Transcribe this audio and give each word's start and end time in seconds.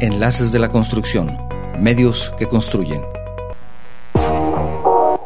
Enlaces 0.00 0.52
de 0.52 0.60
la 0.60 0.70
Construcción, 0.70 1.38
medios 1.80 2.32
que 2.38 2.46
construyen. 2.46 3.02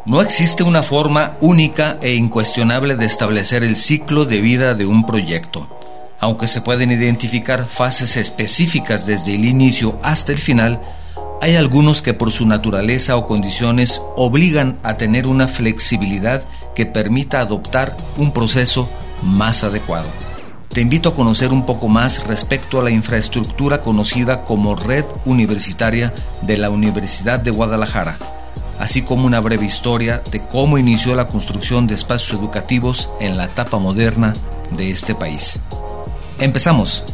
No 0.06 0.22
existe 0.22 0.62
una 0.62 0.82
forma 0.82 1.36
única 1.40 1.98
e 2.00 2.14
incuestionable 2.14 2.96
de 2.96 3.04
establecer 3.04 3.64
el 3.64 3.76
ciclo 3.76 4.24
de 4.24 4.40
vida 4.40 4.74
de 4.74 4.86
un 4.86 5.04
proyecto. 5.04 5.68
Aunque 6.20 6.46
se 6.46 6.62
pueden 6.62 6.90
identificar 6.90 7.66
fases 7.66 8.16
específicas 8.16 9.04
desde 9.04 9.34
el 9.34 9.44
inicio 9.44 9.98
hasta 10.02 10.32
el 10.32 10.38
final, 10.38 10.80
hay 11.42 11.56
algunos 11.56 12.00
que 12.00 12.14
por 12.14 12.30
su 12.30 12.46
naturaleza 12.46 13.16
o 13.16 13.26
condiciones 13.26 14.00
obligan 14.16 14.78
a 14.82 14.96
tener 14.96 15.26
una 15.26 15.48
flexibilidad 15.48 16.44
que 16.74 16.86
permita 16.86 17.40
adoptar 17.40 17.96
un 18.16 18.32
proceso 18.32 18.88
más 19.22 19.64
adecuado. 19.64 20.21
Te 20.72 20.80
invito 20.80 21.10
a 21.10 21.14
conocer 21.14 21.52
un 21.52 21.66
poco 21.66 21.86
más 21.88 22.26
respecto 22.26 22.80
a 22.80 22.82
la 22.82 22.90
infraestructura 22.90 23.82
conocida 23.82 24.42
como 24.42 24.74
Red 24.74 25.04
Universitaria 25.26 26.14
de 26.40 26.56
la 26.56 26.70
Universidad 26.70 27.38
de 27.38 27.50
Guadalajara, 27.50 28.16
así 28.78 29.02
como 29.02 29.26
una 29.26 29.40
breve 29.40 29.66
historia 29.66 30.22
de 30.30 30.40
cómo 30.40 30.78
inició 30.78 31.14
la 31.14 31.28
construcción 31.28 31.86
de 31.86 31.92
espacios 31.92 32.40
educativos 32.40 33.10
en 33.20 33.36
la 33.36 33.44
etapa 33.44 33.78
moderna 33.78 34.34
de 34.74 34.88
este 34.88 35.14
país. 35.14 35.60
Empezamos. 36.38 37.04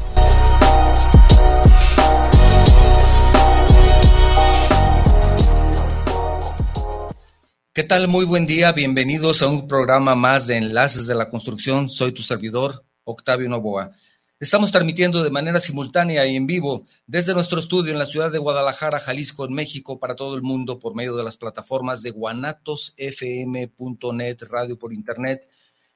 ¿Qué 7.73 7.83
tal? 7.83 8.07
Muy 8.07 8.25
buen 8.25 8.47
día. 8.47 8.71
Bienvenidos 8.71 9.43
a 9.43 9.49
un 9.49 9.67
programa 9.67 10.15
más 10.15 10.47
de 10.47 10.59
Enlaces 10.59 11.09
de 11.09 11.17
la 11.17 11.29
Construcción. 11.29 11.89
Soy 11.89 12.13
tu 12.13 12.23
servidor, 12.23 12.85
Octavio 13.09 13.49
Novoa. 13.49 13.91
Estamos 14.39 14.71
transmitiendo 14.71 15.25
de 15.25 15.31
manera 15.31 15.61
simultánea 15.61 16.27
y 16.27 16.37
en 16.37 16.47
vivo 16.47 16.85
desde 17.07 17.35
nuestro 17.35 17.59
estudio 17.59 17.93
en 17.93 17.99
la 17.99 18.07
ciudad 18.07 18.31
de 18.31 18.39
Guadalajara, 18.39 19.01
Jalisco, 19.01 19.47
en 19.47 19.55
México, 19.55 19.99
para 19.99 20.15
todo 20.15 20.37
el 20.37 20.43
mundo 20.43 20.79
por 20.79 20.95
medio 20.95 21.17
de 21.17 21.25
las 21.25 21.37
plataformas 21.37 22.03
de 22.03 22.11
guanatosfm.net, 22.11 24.37
radio 24.49 24.79
por 24.79 24.93
internet, 24.93 25.49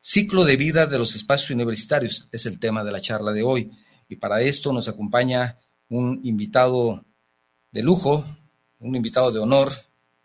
Ciclo 0.00 0.46
de 0.46 0.56
vida 0.56 0.86
de 0.86 0.96
los 0.96 1.14
espacios 1.16 1.50
universitarios 1.50 2.30
es 2.32 2.46
el 2.46 2.58
tema 2.58 2.82
de 2.82 2.92
la 2.92 3.02
charla 3.02 3.32
de 3.32 3.42
hoy. 3.42 3.70
Y 4.10 4.16
para 4.16 4.42
esto 4.42 4.72
nos 4.72 4.88
acompaña 4.88 5.56
un 5.88 6.20
invitado 6.24 7.04
de 7.70 7.80
lujo, 7.80 8.24
un 8.80 8.96
invitado 8.96 9.30
de 9.30 9.38
honor, 9.38 9.70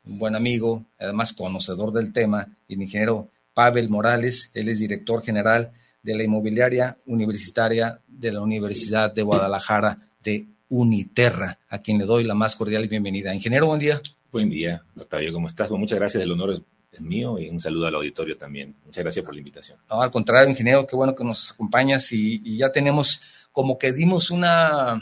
un 0.06 0.18
buen 0.18 0.36
amigo, 0.36 0.84
además 1.00 1.34
conocedor 1.34 1.92
del 1.94 2.12
tema, 2.12 2.48
el 2.68 2.82
ingeniero 2.82 3.30
Pavel 3.54 3.88
Morales. 3.88 4.50
Él 4.56 4.70
es 4.70 4.80
director 4.80 5.24
general 5.24 5.72
de 6.02 6.16
la 6.16 6.24
inmobiliaria 6.24 6.98
universitaria 7.06 8.00
de 8.08 8.32
la 8.32 8.42
Universidad 8.42 9.14
de 9.14 9.22
Guadalajara 9.22 10.00
de 10.24 10.48
Uniterra, 10.70 11.60
a 11.70 11.78
quien 11.78 12.00
le 12.00 12.06
doy 12.06 12.24
la 12.24 12.34
más 12.34 12.56
cordial 12.56 12.88
bienvenida. 12.88 13.36
Ingeniero, 13.36 13.68
buen 13.68 13.80
día. 13.80 14.02
Buen 14.32 14.50
día, 14.50 14.84
Octavio, 14.98 15.32
¿cómo 15.32 15.48
estás? 15.48 15.70
muchas 15.70 16.00
gracias, 16.00 16.24
el 16.24 16.32
honor 16.32 16.60
es 16.92 17.02
mío 17.02 17.38
y 17.38 17.50
un 17.50 17.62
saludo 17.62 17.86
al 17.86 17.96
auditorio 17.96 18.36
también. 18.36 18.74
Muchas 18.84 19.04
gracias 19.04 19.24
por 19.24 19.36
la 19.36 19.42
invitación. 19.42 19.78
No, 19.88 20.02
al 20.02 20.10
contrario, 20.10 20.50
ingeniero, 20.50 20.88
qué 20.88 20.96
bueno 20.96 21.14
que 21.14 21.24
nos 21.24 21.52
acompañas 21.52 22.12
y 22.12 22.58
ya 22.58 22.72
tenemos 22.72 23.22
como 23.56 23.80
que 23.80 23.94
dimos 23.94 24.32
una 24.32 25.02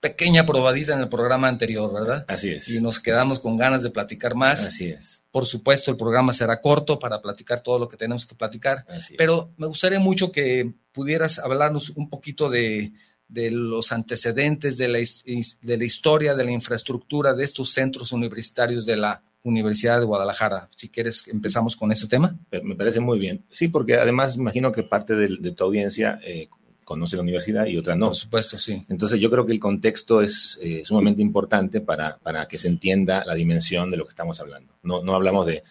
pequeña 0.00 0.46
probadita 0.46 0.94
en 0.94 1.00
el 1.00 1.10
programa 1.10 1.48
anterior, 1.48 1.92
¿verdad? 1.92 2.24
Así 2.26 2.48
es. 2.48 2.66
Y 2.70 2.80
nos 2.80 2.98
quedamos 2.98 3.40
con 3.40 3.58
ganas 3.58 3.82
de 3.82 3.90
platicar 3.90 4.34
más. 4.34 4.64
Así 4.64 4.86
es. 4.86 5.22
Por 5.30 5.44
supuesto, 5.44 5.90
el 5.90 5.98
programa 5.98 6.32
será 6.32 6.62
corto 6.62 6.98
para 6.98 7.20
platicar 7.20 7.60
todo 7.60 7.78
lo 7.78 7.86
que 7.86 7.98
tenemos 7.98 8.24
que 8.24 8.34
platicar, 8.34 8.86
Así 8.88 9.16
pero 9.18 9.52
me 9.58 9.66
gustaría 9.66 10.00
mucho 10.00 10.32
que 10.32 10.72
pudieras 10.92 11.38
hablarnos 11.38 11.90
un 11.90 12.08
poquito 12.08 12.48
de, 12.48 12.90
los 13.28 13.92
antecedentes, 13.92 14.78
de 14.78 14.88
la, 14.88 14.98
de 14.98 15.76
la 15.76 15.84
historia, 15.84 16.34
de 16.34 16.44
la 16.44 16.52
infraestructura 16.52 17.34
de 17.34 17.44
estos 17.44 17.74
centros 17.74 18.12
universitarios 18.12 18.86
de 18.86 18.96
la 18.96 19.22
Universidad 19.42 19.98
de 19.98 20.06
Guadalajara. 20.06 20.70
Si 20.74 20.88
quieres, 20.88 21.28
empezamos 21.28 21.76
con 21.76 21.92
ese 21.92 22.08
tema. 22.08 22.34
Me 22.50 22.74
parece 22.74 23.00
muy 23.00 23.18
bien. 23.18 23.44
Sí, 23.50 23.68
porque 23.68 23.96
además 23.96 24.36
imagino 24.36 24.72
que 24.72 24.84
parte 24.84 25.14
de, 25.14 25.52
tu 25.52 25.64
audiencia 25.64 26.18
eh, 26.24 26.48
conoce 26.88 27.16
la 27.16 27.22
universidad 27.22 27.66
y 27.66 27.76
otra 27.76 27.94
no. 27.94 28.06
Por 28.06 28.16
supuesto, 28.16 28.56
sí. 28.56 28.86
Entonces 28.88 29.20
yo 29.20 29.30
creo 29.30 29.44
que 29.44 29.52
el 29.52 29.60
contexto 29.60 30.22
es 30.22 30.58
eh, 30.62 30.80
sumamente 30.86 31.20
importante 31.20 31.82
para, 31.82 32.16
para, 32.16 32.48
que 32.48 32.56
se 32.56 32.66
entienda 32.66 33.22
la 33.26 33.34
dimensión 33.34 33.90
de 33.90 33.98
lo 33.98 34.06
que 34.06 34.12
estamos 34.12 34.40
hablando. 34.40 34.72
No, 34.82 35.02
no 35.02 35.14
hablamos 35.14 35.44
de, 35.44 35.64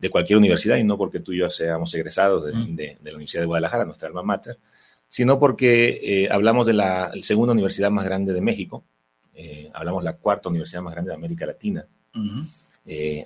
de 0.00 0.10
cualquier 0.10 0.36
universidad 0.36 0.76
y 0.76 0.82
no 0.82 0.98
porque 0.98 1.20
tú 1.20 1.30
y 1.30 1.38
yo 1.38 1.48
seamos 1.48 1.94
egresados 1.94 2.42
de, 2.42 2.50
de, 2.50 2.98
la 3.04 3.10
Universidad 3.14 3.42
de 3.42 3.46
Guadalajara, 3.46 3.84
nuestra 3.84 4.08
alma 4.08 4.24
mater, 4.24 4.58
sino 5.06 5.38
porque 5.38 6.00
eh, 6.02 6.28
hablamos 6.28 6.66
de 6.66 6.72
la 6.72 7.12
segunda 7.22 7.52
universidad 7.52 7.92
más 7.92 8.04
grande 8.04 8.32
de 8.32 8.40
México, 8.40 8.84
eh, 9.32 9.70
hablamos 9.74 10.02
de 10.02 10.06
la 10.06 10.16
cuarta 10.16 10.48
universidad 10.48 10.82
más 10.82 10.94
grande 10.94 11.10
de 11.10 11.14
América 11.14 11.46
Latina, 11.46 11.86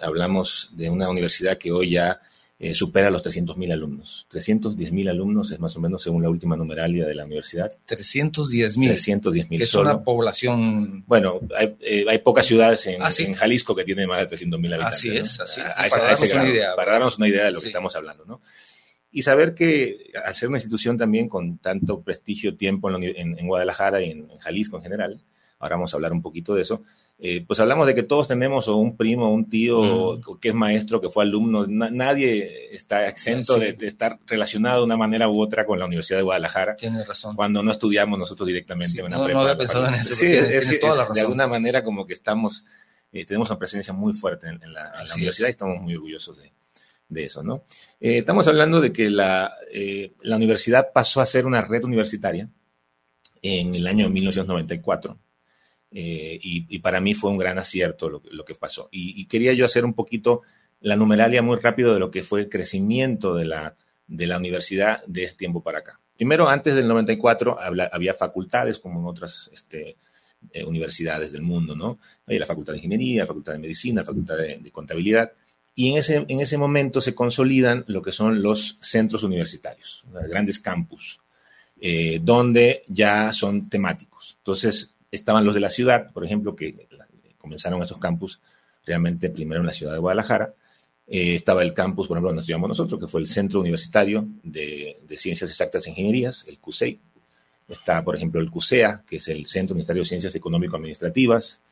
hablamos 0.02 0.70
de 0.74 0.90
una 0.90 1.08
universidad 1.08 1.56
que 1.56 1.72
hoy 1.72 1.92
ya 1.92 2.20
eh, 2.60 2.74
supera 2.74 3.08
los 3.08 3.24
300.000 3.24 3.72
alumnos. 3.72 4.26
310.000 4.32 5.08
alumnos 5.08 5.52
es 5.52 5.60
más 5.60 5.76
o 5.76 5.80
menos 5.80 6.02
según 6.02 6.24
la 6.24 6.28
última 6.28 6.56
numeralia 6.56 7.06
de 7.06 7.14
la 7.14 7.24
universidad. 7.24 7.70
310.000. 7.86 8.90
310.000. 8.90 9.58
Que 9.58 9.62
es 9.62 9.74
una 9.74 10.02
población. 10.02 11.04
Bueno, 11.06 11.38
hay, 11.56 11.76
eh, 11.80 12.18
pocas 12.18 12.46
ciudades 12.46 12.84
en, 12.88 13.00
¿Ah, 13.00 13.10
en, 13.16 13.34
Jalisco 13.34 13.76
que 13.76 13.84
tienen 13.84 14.08
más 14.08 14.28
de 14.28 14.36
300.000 14.36 14.74
habitantes. 14.74 14.86
Así 14.86 15.16
es, 15.16 15.40
así 15.40 15.60
es. 15.60 15.90
para, 15.90 16.04
darnos 16.06 16.32
una 16.32 16.48
idea. 16.48 16.74
para 16.74 16.92
darnos 16.92 17.18
una 17.18 17.28
idea 17.28 17.44
de 17.44 17.52
lo 17.52 17.60
que 17.60 17.68
estamos 17.68 17.94
hablando, 17.94 18.24
¿no? 18.24 18.42
Y 19.12 19.22
saber 19.22 19.54
que 19.54 20.10
al 20.24 20.34
ser 20.34 20.48
una 20.48 20.58
institución 20.58 20.98
también 20.98 21.28
con 21.28 21.58
tanto 21.58 22.02
prestigio, 22.02 22.56
tiempo 22.56 22.90
en, 22.90 23.38
en 23.38 23.46
Guadalajara 23.46 24.02
y 24.02 24.10
en, 24.10 24.28
Jalisco 24.38 24.76
en 24.76 24.82
general, 24.82 25.20
ahora 25.58 25.76
vamos 25.76 25.92
a 25.92 25.96
hablar 25.96 26.12
un 26.12 26.22
poquito 26.22 26.54
de 26.54 26.62
eso, 26.62 26.82
eh, 27.18 27.44
pues 27.44 27.58
hablamos 27.58 27.86
de 27.86 27.96
que 27.96 28.04
todos 28.04 28.28
tenemos 28.28 28.68
o 28.68 28.76
un 28.76 28.96
primo, 28.96 29.32
un 29.32 29.48
tío 29.48 30.20
que 30.40 30.50
es 30.50 30.54
maestro, 30.54 31.00
que 31.00 31.08
fue 31.08 31.24
alumno. 31.24 31.66
nadie 31.66 32.72
está 32.72 33.08
exento 33.08 33.58
de, 33.58 33.76
estar 33.80 34.20
relacionado 34.26 34.78
de 34.78 34.84
una 34.84 34.96
manera 34.96 35.28
u 35.28 35.40
otra 35.40 35.66
con 35.66 35.80
la 35.80 35.86
Universidad 35.86 36.18
de 36.18 36.22
Guadalajara. 36.22 36.76
Tienes 36.76 37.08
razón. 37.08 37.34
Cuando 37.34 37.62
no 37.62 37.72
estudiamos 37.72 38.18
nosotros 38.18 38.46
directamente. 38.46 39.00
en 39.00 39.10
no, 39.10 39.26
no 39.26 39.40
había 39.40 39.56
pensado 39.56 39.88
en 39.88 39.94
eso. 39.94 40.14
Sí, 40.14 40.26
es, 40.26 40.78
toda 40.78 40.94
la 40.94 41.00
razón. 41.00 41.14
de 41.14 41.20
alguna 41.22 41.48
manera 41.48 41.82
como 41.82 42.06
que 42.06 42.12
estamos, 42.12 42.64
eh, 43.10 43.24
tenemos 43.24 43.50
una 43.50 43.58
presencia 43.58 43.92
muy 43.92 44.12
fuerte 44.12 44.46
en, 44.46 44.72
la, 44.72 44.92
universidad 45.16 45.48
y 45.48 45.50
estamos 45.50 45.82
muy 45.82 45.96
orgullosos 45.96 46.38
de, 46.38 47.24
eso, 47.24 47.42
¿no? 47.42 47.64
Eh, 48.00 48.18
estamos 48.18 48.46
hablando 48.46 48.80
de 48.80 48.92
que 48.92 49.10
la, 49.10 49.56
la 50.20 50.36
universidad 50.36 50.92
pasó 50.92 51.20
a 51.20 51.26
ser 51.26 51.46
una 51.46 51.62
red 51.62 51.82
universitaria 51.82 52.48
en 53.42 53.74
el 53.74 53.86
año 53.88 54.08
1994 54.08 55.18
eh, 55.90 56.38
y, 56.42 56.78
para 56.80 57.00
mí 57.00 57.14
fue 57.14 57.30
un 57.30 57.38
gran 57.38 57.58
acierto 57.58 58.08
lo, 58.10 58.44
que 58.44 58.54
pasó. 58.54 58.88
Y, 58.90 59.26
quería 59.26 59.52
yo 59.52 59.64
hacer 59.64 59.84
un 59.84 59.94
poquito 59.94 60.42
la 60.80 60.96
numeralia 60.96 61.42
muy 61.42 61.56
rápido 61.56 61.92
de 61.92 62.00
lo 62.00 62.10
que 62.10 62.22
fue 62.22 62.40
el 62.40 62.48
crecimiento 62.48 63.34
de 63.34 63.46
la, 63.46 63.74
de 64.06 64.26
la 64.26 64.36
universidad 64.36 65.02
de 65.06 65.24
ese 65.24 65.34
tiempo 65.34 65.62
para 65.62 65.78
acá. 65.78 66.00
Primero, 66.16 66.48
antes 66.48 66.74
del 66.74 66.88
94 66.88 67.58
había 67.92 68.12
facultades 68.12 68.78
como 68.78 69.00
en 69.00 69.06
otras 69.06 69.50
este, 69.52 69.96
eh, 70.52 70.64
universidades 70.64 71.32
del 71.32 71.42
mundo, 71.42 71.74
¿no? 71.74 71.98
Había 72.26 72.40
la 72.40 72.46
facultad 72.46 72.72
de 72.72 72.78
ingeniería, 72.78 73.22
la 73.22 73.26
facultad 73.26 73.52
de 73.52 73.58
medicina, 73.58 74.02
la 74.02 74.06
facultad 74.06 74.36
de, 74.36 74.70
contabilidad. 74.72 75.32
Y 75.74 75.90
en 75.90 75.98
ese, 75.98 76.24
en 76.26 76.40
ese 76.40 76.56
momento 76.56 77.00
se 77.00 77.14
consolidan 77.14 77.84
lo 77.86 78.02
que 78.02 78.12
son 78.12 78.42
los 78.42 78.78
centros 78.80 79.22
universitarios, 79.22 80.04
los 80.12 80.28
grandes 80.28 80.58
campus, 80.58 81.20
eh, 81.80 82.18
donde 82.20 82.82
ya 82.88 83.32
son 83.32 83.68
temáticos. 83.68 84.36
Entonces, 84.38 84.97
estaban 85.10 85.44
los 85.44 85.54
de 85.54 85.60
la 85.60 85.70
ciudad, 85.70 86.12
por 86.12 86.24
ejemplo, 86.24 86.54
que 86.54 86.86
comenzaron 87.38 87.82
esos 87.82 87.98
campus 87.98 88.40
realmente 88.84 89.30
primero 89.30 89.60
en 89.60 89.66
la 89.66 89.72
ciudad 89.72 89.92
de 89.92 89.98
Guadalajara, 89.98 90.54
eh, 91.10 91.34
estaba 91.34 91.62
el 91.62 91.72
campus, 91.72 92.06
por 92.06 92.16
ejemplo, 92.16 92.28
donde 92.28 92.40
estudiamos 92.40 92.68
nosotros, 92.68 93.00
que 93.00 93.06
fue 93.06 93.20
el 93.20 93.26
Centro 93.26 93.60
Universitario 93.60 94.26
de, 94.42 94.98
Ciencias 95.16 95.48
Exactas 95.48 95.86
e 95.86 95.90
Ingenierías, 95.90 96.46
el 96.48 96.58
CUSEI. 96.58 97.00
Está, 97.66 98.04
por 98.04 98.14
ejemplo, 98.14 98.40
el 98.40 98.50
CUSEA, 98.50 99.04
que 99.06 99.16
es 99.16 99.28
el 99.28 99.46
Centro 99.46 99.72
Universitario 99.72 100.02
de 100.02 100.08
Ciencias 100.08 100.34
Económico-Administrativas. 100.34 101.62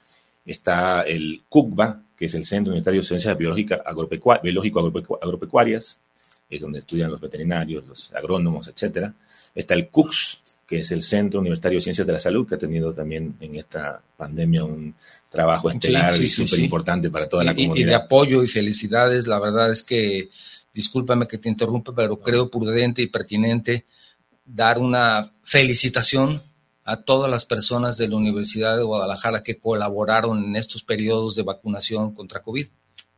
Está 0.46 1.02
el 1.02 1.42
CUCBA, 1.48 2.02
que 2.16 2.26
es 2.26 2.34
el 2.34 2.44
Centro 2.46 2.70
Universitario 2.70 3.02
de 3.02 3.06
Ciencias 3.06 3.36
Biológico 3.36 4.80
Agropecuarias, 5.20 6.00
es 6.48 6.60
donde 6.60 6.78
estudian 6.78 7.10
los 7.10 7.20
veterinarios, 7.20 7.86
los 7.86 8.12
agrónomos, 8.14 8.68
etc. 8.68 9.12
Está 9.54 9.74
el 9.74 9.88
CUCS, 9.88 10.40
que 10.66 10.80
es 10.80 10.90
el 10.90 11.02
Centro 11.02 11.40
Universitario 11.40 11.78
de 11.78 11.82
Ciencias 11.82 12.06
de 12.06 12.12
la 12.12 12.18
Salud, 12.18 12.46
que 12.46 12.56
ha 12.56 12.58
tenido 12.58 12.92
también 12.92 13.36
en 13.40 13.54
esta 13.54 14.02
pandemia 14.16 14.64
un 14.64 14.94
trabajo 15.28 15.70
estelar 15.70 16.20
y 16.20 16.26
súper 16.26 16.58
importante 16.58 17.08
para 17.08 17.28
toda 17.28 17.44
la 17.44 17.54
comunidad. 17.54 17.76
Y 17.76 17.84
de 17.84 17.94
apoyo 17.94 18.42
y 18.42 18.48
felicidades, 18.48 19.28
la 19.28 19.38
verdad 19.38 19.70
es 19.70 19.82
que, 19.84 20.28
discúlpame 20.74 21.28
que 21.28 21.38
te 21.38 21.48
interrumpa, 21.48 21.94
pero 21.94 22.18
creo 22.18 22.50
prudente 22.50 23.00
y 23.00 23.06
pertinente 23.06 23.86
dar 24.44 24.78
una 24.78 25.32
felicitación 25.44 26.42
a 26.84 27.02
todas 27.02 27.30
las 27.30 27.44
personas 27.44 27.96
de 27.96 28.08
la 28.08 28.16
Universidad 28.16 28.76
de 28.76 28.82
Guadalajara 28.82 29.42
que 29.42 29.58
colaboraron 29.58 30.44
en 30.44 30.56
estos 30.56 30.84
periodos 30.84 31.34
de 31.34 31.42
vacunación 31.42 32.12
contra 32.12 32.42
COVID, 32.42 32.66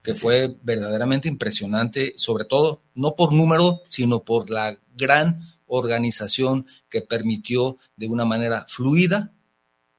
que 0.03 0.15
fue 0.15 0.55
verdaderamente 0.62 1.29
impresionante, 1.29 2.15
sobre 2.17 2.45
todo 2.45 2.83
no 2.95 3.15
por 3.15 3.33
número, 3.33 3.83
sino 3.89 4.23
por 4.23 4.49
la 4.49 4.79
gran 4.97 5.41
organización 5.69 6.67
que 6.88 7.03
permitió 7.03 7.76
de 7.97 8.09
una 8.09 8.25
manera 8.25 8.67
fluida 8.69 9.32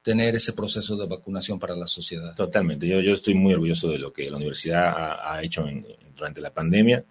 tener 0.02 0.34
ese 0.34 0.52
proceso 0.52 0.96
de 0.96 1.06
vacunación 1.06 1.58
para 1.58 1.76
la 1.76 1.86
sociedad. 1.86 2.34
Totalmente. 2.34 2.86
Yo, 2.86 3.00
yo 3.00 3.12
estoy 3.12 3.34
muy 3.34 3.52
orgulloso 3.52 3.88
de 3.90 3.98
lo 3.98 4.12
que 4.12 4.30
la 4.30 4.36
universidad 4.36 4.94
ha, 5.22 5.42
hecho 5.42 5.66
durante 6.14 6.40
la 6.40 6.52
pandemia. 6.52 7.04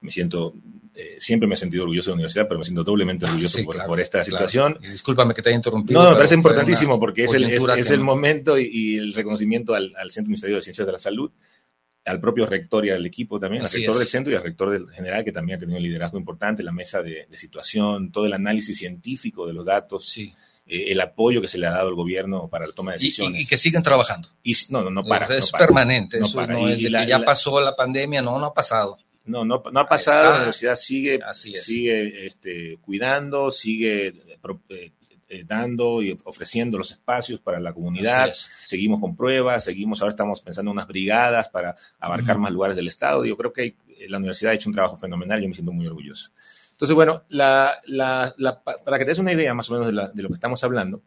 Me 0.00 0.10
siento, 0.10 0.54
eh, 0.94 1.16
siempre 1.18 1.46
me 1.46 1.54
he 1.54 1.58
sentido 1.58 1.84
orgulloso 1.84 2.10
de 2.10 2.12
la 2.12 2.16
universidad, 2.16 2.48
pero 2.48 2.58
me 2.58 2.64
siento 2.64 2.84
doblemente 2.84 3.26
orgulloso 3.26 3.62
por, 3.64 4.00
esta 4.00 4.24
situación. 4.24 4.78
discúlpame 4.80 5.34
que 5.34 5.42
te 5.42 5.50
haya 5.50 5.56
interrumpido. 5.56 6.02
No, 6.02 6.10
me 6.10 6.16
parece 6.16 6.34
importantísimo 6.34 6.98
porque 6.98 7.24
es 7.24 7.34
el, 7.34 7.44
es, 7.44 7.90
el 7.90 8.00
momento 8.00 8.58
y, 8.58 8.96
el 8.96 9.12
reconocimiento 9.12 9.74
al, 9.74 9.92
al 9.96 10.10
Centro 10.10 10.30
Ministerio 10.30 10.56
de 10.56 10.62
Ciencias 10.62 10.86
de 10.86 10.92
la 10.92 10.98
Salud 10.98 11.30
al 12.04 12.20
propio 12.20 12.46
rector 12.46 12.84
y 12.84 12.90
al 12.90 13.04
equipo 13.06 13.38
también, 13.38 13.62
al 13.62 13.70
rector 13.70 13.96
del 13.96 14.06
centro 14.06 14.32
y 14.32 14.36
al 14.36 14.42
rector 14.42 14.70
del 14.70 14.90
general, 14.90 15.24
que 15.24 15.32
también 15.32 15.56
ha 15.56 15.60
tenido 15.60 15.78
un 15.78 15.84
liderazgo 15.84 16.18
importante, 16.18 16.62
la 16.62 16.72
mesa 16.72 17.02
de, 17.02 17.26
situación, 17.34 18.10
todo 18.10 18.26
el 18.26 18.32
análisis 18.32 18.76
científico 18.76 19.46
de 19.46 19.52
los 19.52 19.64
datos, 19.64 20.16
eh, 20.18 20.32
el 20.66 21.00
apoyo 21.00 21.40
que 21.40 21.48
se 21.48 21.58
le 21.58 21.66
ha 21.66 21.70
dado 21.70 21.88
al 21.88 21.94
gobierno 21.94 22.48
para 22.48 22.66
la 22.66 22.72
toma 22.72 22.92
de 22.92 22.98
decisiones. 22.98 23.42
Y, 23.42 23.46
que 23.46 23.56
siguen 23.56 23.82
trabajando. 23.82 24.28
Y, 24.42 24.54
no, 24.70 24.82
no, 24.82 24.90
no 24.90 25.04
para. 25.04 25.34
Es 25.36 25.52
permanente, 25.52 26.18
eso 26.18 26.44
no 26.46 26.68
es 26.68 26.82
que 26.82 27.06
ya 27.06 27.20
pasó 27.24 27.60
la 27.60 27.76
pandemia, 27.76 28.20
no, 28.20 28.38
no 28.38 28.46
ha 28.46 28.54
pasado. 28.54 28.98
No, 29.24 29.44
no, 29.44 29.62
no 29.70 29.80
ha 29.80 29.88
pasado, 29.88 30.30
la 30.30 30.36
universidad 30.36 30.74
sigue, 30.74 31.20
sigue 31.32 32.26
este, 32.26 32.78
cuidando, 32.82 33.52
sigue 33.52 34.08
eh, 34.68 34.92
eh, 35.32 35.44
dando 35.46 36.02
y 36.02 36.14
ofreciendo 36.24 36.76
los 36.76 36.90
espacios 36.90 37.40
para 37.40 37.58
la 37.58 37.72
comunidad. 37.72 38.30
Seguimos 38.64 39.00
con 39.00 39.16
pruebas, 39.16 39.64
seguimos, 39.64 40.02
ahora 40.02 40.10
estamos 40.10 40.42
pensando 40.42 40.70
en 40.70 40.76
unas 40.76 40.86
brigadas 40.86 41.48
para 41.48 41.74
abarcar 41.98 42.36
más 42.36 42.52
lugares 42.52 42.76
del 42.76 42.86
Estado. 42.86 43.24
Yo 43.24 43.34
creo 43.38 43.50
que 43.50 43.74
la 44.08 44.18
universidad 44.18 44.52
ha 44.52 44.54
hecho 44.54 44.68
un 44.68 44.74
trabajo 44.74 44.98
fenomenal 44.98 45.40
yo 45.40 45.48
me 45.48 45.54
siento 45.54 45.72
muy 45.72 45.86
orgulloso. 45.86 46.32
Entonces, 46.72 46.94
bueno, 46.94 47.22
la, 47.28 47.80
para 48.84 48.98
que 48.98 49.04
te 49.06 49.10
des 49.12 49.20
una 49.20 49.32
idea 49.32 49.54
más 49.54 49.70
o 49.70 49.72
menos 49.72 50.12
de, 50.14 50.22
lo 50.22 50.28
que 50.28 50.34
estamos 50.34 50.62
hablando, 50.64 51.00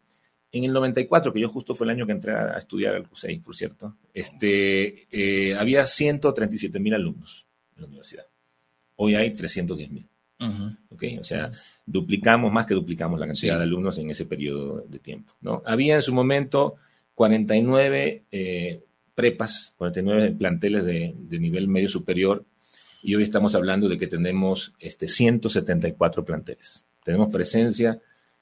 en 0.50 0.64
el 0.64 0.72
94, 0.72 1.32
que 1.32 1.40
yo 1.40 1.48
justo 1.48 1.76
fue 1.76 1.86
el 1.86 1.90
año 1.92 2.04
que 2.04 2.12
entré 2.12 2.32
a 2.34 2.58
estudiar 2.58 2.96
al 2.96 3.08
CUSEI, 3.08 3.38
por 3.38 3.54
cierto, 3.54 3.94
este, 4.12 5.06
eh, 5.12 5.54
había 5.54 5.86
137 5.86 6.80
mil 6.80 6.94
alumnos 6.94 7.46
en 7.76 7.82
la 7.82 7.86
universidad. 7.86 8.24
Hoy 8.96 9.14
hay 9.14 9.30
310 9.30 9.90
mil. 9.92 10.08
O 10.38 11.24
sea, 11.24 11.50
duplicamos, 11.84 12.52
más 12.52 12.66
que 12.66 12.74
duplicamos 12.74 13.18
la 13.18 13.26
cantidad 13.26 13.56
de 13.56 13.64
alumnos 13.64 13.98
en 13.98 14.10
ese 14.10 14.26
periodo 14.26 14.82
de 14.82 14.98
tiempo. 14.98 15.32
¿no? 15.40 15.62
Había 15.64 15.96
en 15.96 16.02
su 16.02 16.14
momento 16.14 16.76
49 17.14 18.24
eh, 18.30 18.82
prepas, 19.14 19.74
49 19.78 20.32
planteles 20.32 20.84
de, 20.84 21.14
nivel 21.30 21.68
medio 21.68 21.88
superior, 21.88 22.44
y 23.02 23.14
hoy 23.14 23.22
estamos 23.22 23.54
hablando 23.54 23.88
de 23.88 23.98
que 23.98 24.06
tenemos 24.06 24.74
este, 24.78 25.08
174 25.08 26.24
planteles. 26.24 26.86
Tenemos 27.04 27.32
presencia 27.32 28.00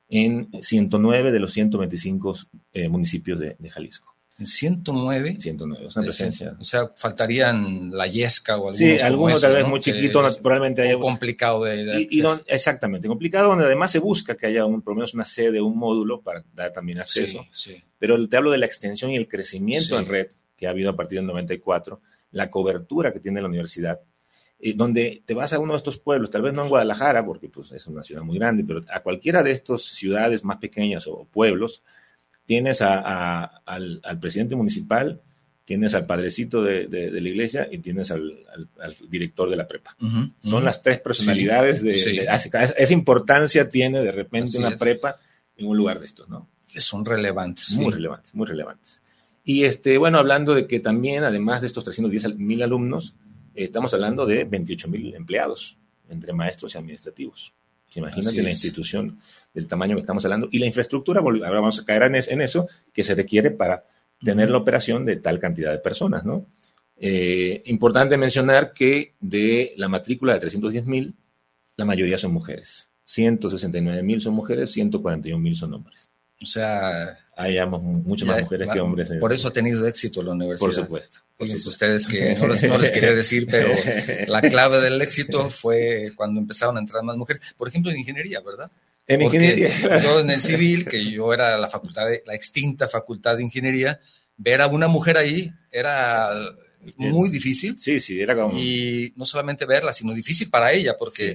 en 0.09 0.49
109 0.61 1.33
de 1.33 1.41
los 1.41 1.53
125 1.53 2.35
eh, 2.73 2.89
municipios 2.89 3.39
de 3.41 3.71
Jalisco. 3.71 4.14
En 4.39 4.47
109. 4.47 5.37
109, 5.41 5.87
es 5.87 5.97
una 5.97 6.05
presencia. 6.05 6.57
O 6.59 6.65
sea, 6.65 6.89
faltarían 6.97 7.91
la 7.93 8.07
Yesca 8.07 8.57
o 8.57 8.69
algunos. 8.69 8.79
Sí, 8.79 8.99
algunos 8.99 9.41
tal 9.41 9.55
vez 9.55 9.67
muy 9.67 9.81
chiquitos, 9.81 10.39
probablemente 10.39 10.83
haya. 10.83 10.99
complicado 10.99 11.65
de. 11.65 12.09
exactamente, 12.47 13.07
complicado, 13.07 13.49
donde 13.49 13.67
además 13.67 13.93
se 13.93 14.01
busca 14.01 14.37
que 14.37 14.47
haya 14.47 14.65
un, 14.65 14.83
por 14.83 14.93
lo 14.93 14.97
menos 14.97 15.15
una 15.15 15.25
sede, 15.25 15.61
un 15.61 15.79
módulo 15.79 16.21
para 16.21 16.45
dar 16.53 16.73
también 16.73 16.99
acceso. 16.99 17.47
Sí, 17.51 17.83
Pero 17.99 18.29
te 18.29 18.37
hablo 18.37 18.51
de 18.51 18.59
la 18.59 18.67
extensión 18.67 19.11
y 19.13 19.17
el 19.17 19.29
crecimiento 19.29 19.99
en 19.99 20.07
red 20.07 20.29
que 20.57 20.67
ha 20.67 20.71
habido 20.71 20.91
a 20.91 20.97
partir 20.97 21.19
del 21.19 21.27
94, 21.27 22.01
la 22.33 22.51
cobertura 22.51 23.13
que 23.13 23.21
tiene 23.21 23.41
la 23.41 23.49
universidad, 23.49 24.01
eh, 24.59 24.73
donde 24.75 25.23
te 25.25 25.35
vas 25.35 25.53
a 25.53 25.59
uno 25.59 25.73
de 25.73 25.79
estos 25.79 25.99
pueblos, 25.99 26.31
tal 26.31 26.43
vez 26.43 26.55
no 26.55 26.63
en 26.63 26.69
Guadalajara, 26.69 27.25
porque 27.25 27.49
pues, 27.49 27.73
es 27.73 27.87
una 27.87 28.03
ciudad 28.03 28.23
muy 28.23 28.39
grande, 28.39 28.65
pero 28.67 28.83
a 28.89 29.01
cualquiera 29.01 29.43
de 29.43 29.51
estas 29.51 29.83
ciudades 29.83 30.45
más 30.45 30.59
pequeñas 30.59 31.07
o 31.07 31.27
pueblos, 31.31 31.83
tienes 32.47 32.83
al, 32.83 34.19
presidente 34.21 34.57
municipal, 34.57 35.21
tienes 35.65 35.95
al 35.95 36.07
padrecito 36.07 36.63
de, 36.63 36.89
la 36.89 37.29
iglesia 37.29 37.69
y 37.71 37.79
tienes 37.79 38.11
al, 38.11 38.47
director 39.09 39.51
de 39.51 39.57
la 39.57 39.67
prepa. 39.67 39.97
Son 40.41 40.65
las 40.65 40.83
tres 40.83 41.01
personalidades 41.01 41.83
de, 41.83 42.29
esa 42.29 42.93
importancia 42.93 43.69
tiene 43.69 44.01
de 44.01 44.13
repente 44.13 44.59
una 44.59 44.77
prepa 44.77 45.17
en 45.57 45.67
un 45.67 45.77
lugar 45.77 46.01
de 46.01 46.07
estos, 46.07 46.29
¿no? 46.29 46.49
Son 46.77 47.05
relevantes. 47.05 47.77
Muy 47.77 47.93
relevantes, 47.93 48.35
muy 48.35 48.47
relevantes. 48.47 49.01
Y 49.45 49.65
este, 49.65 49.99
bueno, 49.99 50.19
hablando 50.19 50.55
de 50.55 50.67
que 50.67 50.81
también, 50.81 51.23
además 51.23 51.61
de 51.61 51.69
estos 51.69 51.85
310 51.85 52.37
mil 52.37 52.63
alumnos, 52.63 53.15
eh, 53.55 53.65
estamos 53.65 53.93
hablando 53.95 54.27
de 54.27 54.45
28 54.45 54.89
mil 54.89 55.15
empleados 55.15 55.79
entre 56.09 56.33
maestros 56.33 56.75
y 56.75 56.79
administrativos. 56.79 57.53
Imagínate 57.97 58.43
la 58.43 58.51
institución 58.51 59.19
del 59.53 59.69
tamaño 59.69 59.95
que 59.97 60.01
estamos 60.01 60.25
hablando 60.25 60.49
y 60.51 60.59
la 60.59 60.67
infraestructura, 60.67 61.21
ahora 61.21 61.61
vamos 61.61 61.81
a 61.81 61.85
caer 61.85 62.03
en, 62.03 62.41
eso, 62.41 62.67
que 62.93 63.05
se 63.05 63.15
requiere 63.15 63.51
para 63.51 63.85
tener 64.21 64.51
la 64.51 64.59
operación 64.59 65.05
de 65.05 65.17
tal 65.17 65.39
cantidad 65.39 65.73
de 65.73 65.79
personas, 65.79 66.25
¿no? 66.25 66.47
Eh, 66.97 67.63
importante 67.67 68.17
mencionar 68.17 68.73
que 68.73 69.15
de 69.21 69.75
la 69.77 69.89
matrícula 69.89 70.35
de 70.35 70.41
310 70.41 70.87
mil, 70.87 71.15
la 71.77 71.85
mayoría 71.85 72.19
son 72.19 72.33
mujeres. 72.33 72.91
169 73.05 74.03
mil 74.03 74.21
son 74.21 74.35
mujeres, 74.35 74.71
141 74.73 75.39
mil 75.43 75.57
son 75.57 75.75
hombres. 75.75 76.11
O 76.43 76.47
sea, 76.47 77.19
hay 77.37 77.59
muchas 77.67 78.29
más 78.29 78.43
mujeres 78.43 78.69
que 78.73 78.81
hombres. 78.81 79.13
Por 79.21 79.33
eso 79.33 79.49
ha 79.49 79.53
tenido 79.53 79.87
éxito 79.87 80.23
la 80.23 80.33
universidad. 80.33 80.67
Por 80.67 80.75
supuesto. 80.75 81.19
Fíjense 81.39 81.69
ustedes 81.69 82.07
que 82.07 82.35
no 82.37 82.47
les, 82.47 82.63
no 82.65 82.79
les, 82.79 82.91
quería 82.91 83.13
decir, 83.15 83.47
pero 83.51 83.71
la 84.29 84.41
clave 84.43 84.81
del 84.81 85.01
éxito 85.03 85.51
fue 85.51 86.13
cuando 86.15 86.41
empezaron 86.41 86.77
a 86.77 86.81
entrar 86.81 87.03
más 87.03 87.17
mujeres. 87.17 87.55
Por 87.57 87.69
ejemplo, 87.69 87.91
en 87.91 87.99
ingeniería, 87.99 88.41
¿verdad? 88.41 88.71
En 89.07 89.23
ingeniería. 89.23 90.01
Yo 90.03 90.21
en 90.21 90.31
el 90.31 90.41
civil, 90.41 90.87
que 90.87 91.05
yo 91.11 91.33
era 91.35 91.59
la 91.59 91.69
facultad 91.69 92.07
de, 92.07 92.23
la 92.27 92.35
extinta 92.35 92.89
facultad 92.89 93.37
de 93.37 93.43
ingeniería, 93.43 94.01
ver 94.37 94.63
a 94.63 94.67
una 94.67 94.89
mujer 94.89 95.19
ahí 95.19 95.53
era 95.71 96.31
muy 96.97 97.29
difícil. 97.29 97.79
Sí, 97.79 98.01
sí, 98.01 98.21
era 98.21 98.35
como... 98.35 98.57
Y 98.57 99.13
no 99.17 99.25
solamente 99.25 99.67
verla, 99.67 99.93
sino 99.93 100.15
difícil 100.15 100.49
para 100.49 100.73
ella, 100.73 100.97
porque 100.99 101.35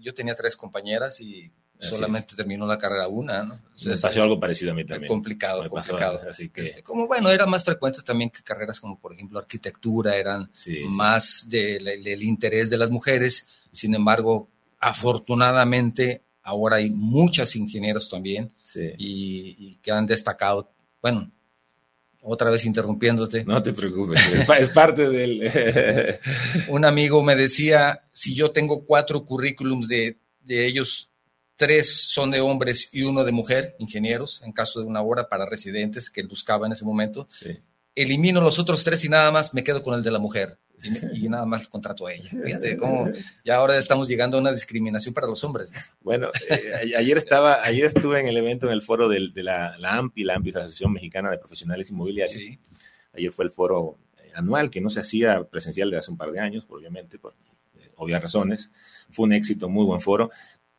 yo 0.00 0.14
tenía 0.14 0.34
tres 0.34 0.56
compañeras 0.56 1.20
y 1.20 1.52
solamente 1.78 2.34
terminó 2.34 2.66
la 2.66 2.78
carrera 2.78 3.08
una, 3.08 3.44
¿no? 3.44 3.58
me 3.86 3.96
pasó 3.96 4.22
algo 4.22 4.40
parecido 4.40 4.72
a 4.72 4.74
mí 4.74 4.84
también. 4.84 5.08
Complicado, 5.08 5.68
complicado. 5.68 6.20
así 6.28 6.48
que... 6.48 6.82
Como 6.82 7.06
bueno, 7.06 7.30
era 7.30 7.46
más 7.46 7.64
frecuente 7.64 8.02
también 8.02 8.30
que 8.30 8.42
carreras 8.42 8.80
como 8.80 8.98
por 8.98 9.12
ejemplo 9.12 9.38
arquitectura 9.38 10.16
eran 10.16 10.50
más 10.90 11.46
del 11.48 12.22
interés 12.22 12.70
de 12.70 12.78
las 12.78 12.90
mujeres. 12.90 13.48
Sin 13.70 13.94
embargo, 13.94 14.48
afortunadamente 14.78 16.22
ahora 16.42 16.76
hay 16.76 16.90
muchas 16.90 17.54
ingenieros 17.56 18.08
también 18.08 18.52
y, 18.96 19.76
que 19.76 19.92
han 19.92 20.06
destacado, 20.06 20.72
bueno, 21.02 21.30
otra 22.22 22.50
vez 22.50 22.64
interrumpiéndote. 22.64 23.44
No 23.44 23.62
te 23.62 23.72
preocupes, 23.72 24.20
es 24.58 24.68
parte 24.70 25.08
del... 25.08 25.50
Un 26.68 26.84
amigo 26.84 27.22
me 27.22 27.36
decía, 27.36 28.02
si 28.12 28.34
yo 28.34 28.50
tengo 28.50 28.84
cuatro 28.84 29.24
currículums 29.24 29.88
de, 29.88 30.18
de 30.40 30.66
ellos, 30.66 31.10
tres 31.58 32.04
son 32.08 32.30
de 32.30 32.40
hombres 32.40 32.88
y 32.92 33.02
uno 33.02 33.24
de 33.24 33.32
mujer, 33.32 33.76
ingenieros, 33.78 34.40
en 34.42 34.52
caso 34.52 34.80
de 34.80 34.86
una 34.86 35.02
hora 35.02 35.28
para 35.28 35.44
residentes 35.44 36.08
que 36.08 36.22
buscaba 36.22 36.66
en 36.66 36.72
ese 36.72 36.86
momento, 36.86 37.26
sí. 37.28 37.58
elimino 37.94 38.40
los 38.40 38.58
otros 38.58 38.84
tres 38.84 39.04
y 39.04 39.10
nada 39.10 39.30
más 39.30 39.52
me 39.52 39.64
quedo 39.64 39.82
con 39.82 39.94
el 39.94 40.02
de 40.02 40.12
la 40.12 40.18
mujer 40.18 40.58
y, 41.12 41.28
nada 41.28 41.44
más 41.44 41.68
contrato 41.68 42.06
a 42.06 42.12
ella. 42.12 42.30
Fíjate 42.30 42.76
cómo 42.76 43.10
ya 43.44 43.56
ahora 43.56 43.76
estamos 43.76 44.08
llegando 44.08 44.36
a 44.36 44.40
una 44.40 44.52
discriminación 44.52 45.14
para 45.14 45.26
los 45.26 45.42
hombres. 45.44 45.72
Bueno, 46.00 46.28
eh, 46.48 46.94
ayer 46.96 47.18
estaba, 47.18 47.64
ayer 47.64 47.86
estuve 47.86 48.20
en 48.20 48.28
el 48.28 48.36
evento 48.36 48.66
en 48.66 48.72
el 48.72 48.82
foro 48.82 49.08
de, 49.08 49.30
la, 49.42 49.76
la, 49.78 49.96
AMPI, 49.96 50.24
la 50.24 50.34
AMPI, 50.36 50.52
la 50.52 50.60
Asociación 50.60 50.92
Mexicana 50.92 51.30
de 51.30 51.38
Profesionales 51.38 51.90
Inmobiliarios. 51.90 52.40
Sí. 52.40 52.58
Ayer 53.14 53.32
fue 53.32 53.44
el 53.46 53.50
foro 53.50 53.98
eh, 54.18 54.30
anual 54.34 54.70
que 54.70 54.80
no 54.80 54.90
se 54.90 55.00
hacía 55.00 55.42
presencial 55.44 55.90
de 55.90 55.96
hace 55.96 56.10
un 56.10 56.16
par 56.16 56.30
de 56.30 56.40
años, 56.40 56.66
obviamente, 56.68 57.18
por 57.18 57.34
eh, 57.78 57.90
obvias 57.96 58.22
razones. 58.22 58.70
Fue 59.10 59.24
un 59.24 59.32
éxito, 59.32 59.68
muy 59.68 59.84
buen 59.84 60.00
foro. 60.00 60.30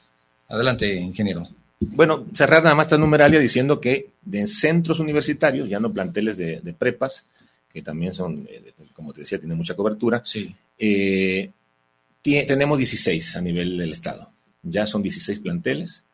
Adelante, 0.49 0.95
ingeniero. 0.95 1.47
Bueno, 1.81 2.27
cerrar 2.33 2.63
nada 2.63 2.77
más 2.77 2.87
esta 2.87 2.99
numeralia 2.99 3.41
diciendo 3.41 3.81
que 3.81 4.11
de 4.23 4.47
centros 4.47 5.01
universitarios, 5.01 5.69
ya 5.69 5.81
no 5.81 5.93
planteles 5.93 6.37
de, 6.37 6.75
prepas, 6.79 7.27
que 7.73 7.83
también 7.83 8.13
son, 8.13 8.47
eh, 8.51 8.73
como 8.93 9.13
te 9.13 9.23
decía, 9.23 9.39
tienen 9.39 9.57
mucha 9.57 9.75
cobertura. 9.75 10.23
Sí. 10.25 10.55
Eh, 10.79 11.51
tenemos 12.23 12.79
16 12.79 13.37
a 13.37 13.41
nivel 13.41 13.79
del 13.79 13.93
Estado. 13.93 14.29
Ya 14.63 14.87
son 14.87 15.03
16 15.03 15.41
planteles, 15.41 16.05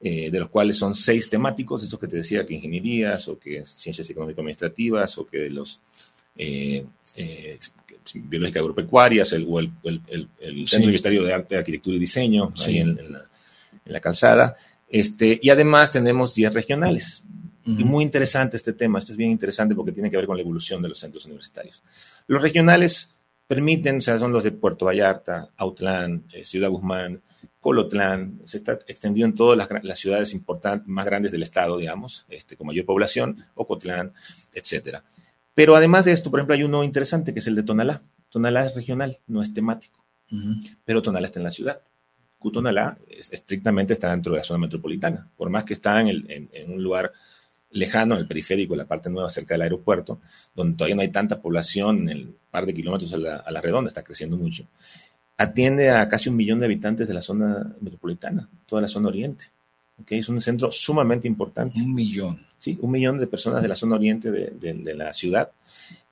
eh, 0.00 0.30
de 0.30 0.38
los 0.38 0.50
cuales 0.50 0.76
son 0.76 0.94
6 0.94 1.30
temáticos, 1.30 1.82
esos 1.82 1.98
que 1.98 2.08
te 2.08 2.18
decía 2.18 2.44
que 2.44 2.54
ingenierías 2.54 3.28
o 3.28 3.38
que 3.38 3.64
ciencias 3.64 4.10
económico-administrativas 4.10 5.16
o 5.18 5.26
que 5.26 5.48
los 5.48 5.80
biológica 8.14 8.60
agropecuarias, 8.60 9.32
el, 9.32 9.46
o 9.48 9.60
el, 9.60 9.70
Centro 10.66 10.84
Universitario 10.84 11.24
de 11.24 11.32
Arte, 11.32 11.56
Arquitectura 11.56 11.96
y 11.96 12.00
Diseño, 12.00 12.52
ahí 12.66 12.78
en, 12.78 12.98
la, 13.86 14.00
calzada. 14.00 14.56
Este, 14.88 15.38
y 15.40 15.50
además 15.50 15.92
tenemos 15.92 16.34
10 16.34 16.54
regionales. 16.54 17.22
Y 17.66 17.82
muy 17.82 18.04
interesante 18.04 18.58
este 18.58 18.74
tema, 18.74 18.98
esto 18.98 19.12
es 19.12 19.16
bien 19.16 19.30
interesante 19.30 19.74
porque 19.74 19.92
tiene 19.92 20.10
que 20.10 20.18
ver 20.18 20.26
con 20.26 20.36
la 20.36 20.42
evolución 20.42 20.82
de 20.82 20.90
los 20.90 20.98
centros 20.98 21.24
universitarios. 21.24 21.82
Los 22.26 22.42
regionales 22.42 23.16
permiten, 23.46 23.96
o 23.96 24.00
sea, 24.02 24.18
son 24.18 24.32
los 24.32 24.44
de 24.44 24.52
Puerto 24.52 24.84
Vallarta, 24.84 25.48
Autlán, 25.56 26.24
eh, 26.34 26.44
Ciudad 26.44 26.68
Guzmán, 26.68 27.22
Colotlán, 27.60 28.40
se 28.44 28.58
está 28.58 28.78
extendiendo 28.86 29.30
en 29.30 29.34
todas 29.34 29.70
las, 29.82 29.98
ciudades 29.98 30.34
importantes, 30.34 30.86
más 30.86 31.06
grandes 31.06 31.32
del 31.32 31.42
estado, 31.42 31.78
digamos, 31.78 32.26
este, 32.28 32.56
con 32.56 32.66
mayor 32.66 32.84
población, 32.84 33.38
Ocotlán, 33.54 34.12
etcétera. 34.52 35.02
Pero 35.54 35.76
además 35.76 36.04
de 36.04 36.12
esto, 36.12 36.30
por 36.30 36.40
ejemplo, 36.40 36.54
hay 36.54 36.64
uno 36.64 36.82
interesante 36.82 37.32
que 37.32 37.38
es 37.38 37.46
el 37.46 37.54
de 37.54 37.62
Tonalá. 37.62 38.02
Tonalá 38.28 38.66
es 38.66 38.74
regional, 38.74 39.16
no 39.28 39.40
es 39.40 39.54
temático, 39.54 40.04
pero 40.84 41.00
Tonalá 41.00 41.26
está 41.26 41.38
en 41.38 41.44
la 41.44 41.50
ciudad. 41.52 41.80
Cutonalá 42.38 42.98
estrictamente 43.08 43.92
está 43.94 44.10
dentro 44.10 44.32
de 44.32 44.38
la 44.38 44.44
zona 44.44 44.58
metropolitana, 44.58 45.30
por 45.36 45.48
más 45.48 45.64
que 45.64 45.74
está 45.74 46.00
en, 46.00 46.50
un 46.68 46.82
lugar 46.82 47.12
lejano, 47.70 48.14
en 48.14 48.20
el 48.20 48.26
periférico, 48.26 48.74
en 48.74 48.78
la 48.78 48.86
parte 48.86 49.08
nueva 49.08 49.30
cerca 49.30 49.54
del 49.54 49.62
aeropuerto, 49.62 50.20
donde 50.54 50.76
todavía 50.76 50.96
no 50.96 51.02
hay 51.02 51.10
tanta 51.10 51.40
población, 51.40 52.00
en 52.02 52.08
el 52.08 52.34
par 52.50 52.66
de 52.66 52.74
kilómetros 52.74 53.14
a 53.14 53.18
la, 53.18 53.60
redonda, 53.62 53.88
está 53.88 54.02
creciendo 54.02 54.36
mucho. 54.36 54.66
Atiende 55.38 55.90
a 55.90 56.06
casi 56.08 56.28
un 56.28 56.36
millón 56.36 56.58
de 56.58 56.66
habitantes 56.66 57.08
de 57.08 57.14
la 57.14 57.22
zona 57.22 57.74
metropolitana, 57.80 58.48
toda 58.66 58.82
la 58.82 58.88
zona 58.88 59.08
oriente. 59.08 59.46
¿okay? 60.02 60.18
Es 60.18 60.28
un 60.28 60.40
centro 60.40 60.70
sumamente 60.70 61.26
importante. 61.26 61.80
Un 61.80 61.94
millón. 61.94 62.38
Sí, 62.64 62.78
un 62.80 62.92
millón 62.92 63.18
de 63.18 63.26
personas 63.26 63.60
de 63.60 63.68
la 63.68 63.76
zona 63.76 63.96
oriente 63.96 64.30
de, 64.32 64.94
la 64.94 65.12
ciudad 65.12 65.50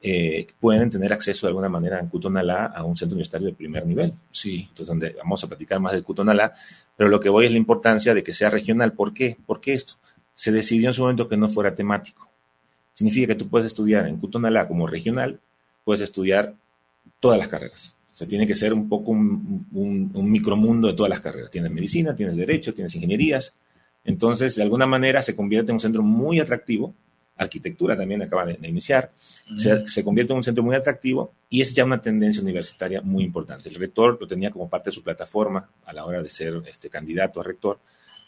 eh, 0.03 0.47
pueden 0.61 0.91
tener 0.91 1.11
acceso 1.11 1.47
de 1.47 1.49
alguna 1.49 1.71
manera 1.71 1.99
en 1.99 2.09
Cutonalá 2.09 2.67
a 2.67 2.85
un 2.85 2.95
centro 2.95 3.15
universitario 3.15 3.49
de 3.49 3.55
primer 3.55 3.87
nivel. 3.87 4.13
Sí. 4.31 4.67
Entonces, 4.69 4.87
donde 4.87 5.17
vamos 5.17 5.43
a 5.43 5.47
platicar 5.47 5.81
más 5.81 5.95
del 5.95 6.05
Cutonalá, 6.05 6.53
pero 6.95 7.09
lo 7.09 7.21
que 7.21 7.31
voy 7.31 7.47
es 7.47 7.53
la 7.53 7.57
importancia 7.57 8.13
de 8.13 8.23
que 8.23 8.35
sea 8.35 8.51
regional. 8.51 8.93
¿Por 8.93 9.15
qué? 9.15 9.39
¿Por 9.47 9.63
qué 9.63 9.73
esto? 9.73 9.95
Se 10.35 10.53
decidió 10.53 10.89
en 10.89 10.93
su 10.93 11.01
momento 11.01 11.27
que 11.27 11.39
no 11.39 11.49
fuera 11.49 11.75
temático. 11.75 12.29
Significa 12.93 13.29
que 13.29 13.37
tú 13.37 13.49
puedes 13.49 13.69
estudiar 13.69 14.07
en 14.07 14.19
Cutonalá 14.19 14.69
como 14.69 14.87
regional, 14.87 15.41
puedes 15.85 16.03
estudiar 16.03 16.55
todas 17.19 17.39
las 17.39 17.49
carreras. 17.49 17.97
O 18.13 18.15
sea, 18.15 18.29
tiene 18.29 18.47
que 18.47 18.55
ser 18.55 18.75
un 18.75 18.91
poco 18.91 19.13
un, 19.13 19.67
un 19.73 20.31
micromundo 20.31 20.89
de 20.89 20.93
todas 20.93 21.09
las 21.09 21.21
carreras. 21.21 21.51
Tienes 21.51 21.71
medicina, 21.71 22.15
tienes 22.15 22.37
derecho, 22.37 22.75
tienes 22.75 22.95
ingenierías, 22.95 23.55
entonces, 24.05 24.57
de 24.57 24.63
alguna 24.63 24.87
manera, 24.87 25.23
se 25.23 25.37
convierte 25.37 25.71
en 25.71 25.75
un 25.75 25.81
centro 25.81 26.03
muy 26.03 26.41
atractivo. 26.41 26.95
Arquitectura 27.37 27.97
también 27.97 28.23
acaba 28.23 28.45
de, 28.45 28.59
iniciar. 28.69 29.11
Se, 29.57 30.05
convierte 30.05 30.33
en 30.33 30.39
un 30.39 30.45
centro 30.45 30.63
muy 30.63 30.77
atractivo 30.77 31.33
y 31.49 31.63
es 31.63 31.73
ya 31.73 31.85
una 31.85 32.01
tendencia 32.01 32.43
universitaria 32.43 33.01
muy 33.01 33.25
importante. 33.25 33.69
El 33.69 33.77
rector 33.77 34.19
lo 34.21 34.27
tenía 34.27 34.51
como 34.51 34.69
parte 34.69 34.91
de 34.91 34.95
su 34.95 35.03
plataforma 35.03 35.69
a 35.85 35.93
la 35.93 36.05
hora 36.05 36.23
de 36.23 36.29
ser 36.29 36.63
este, 36.67 36.89
candidato 36.91 37.41
a 37.41 37.45
rector, 37.45 37.81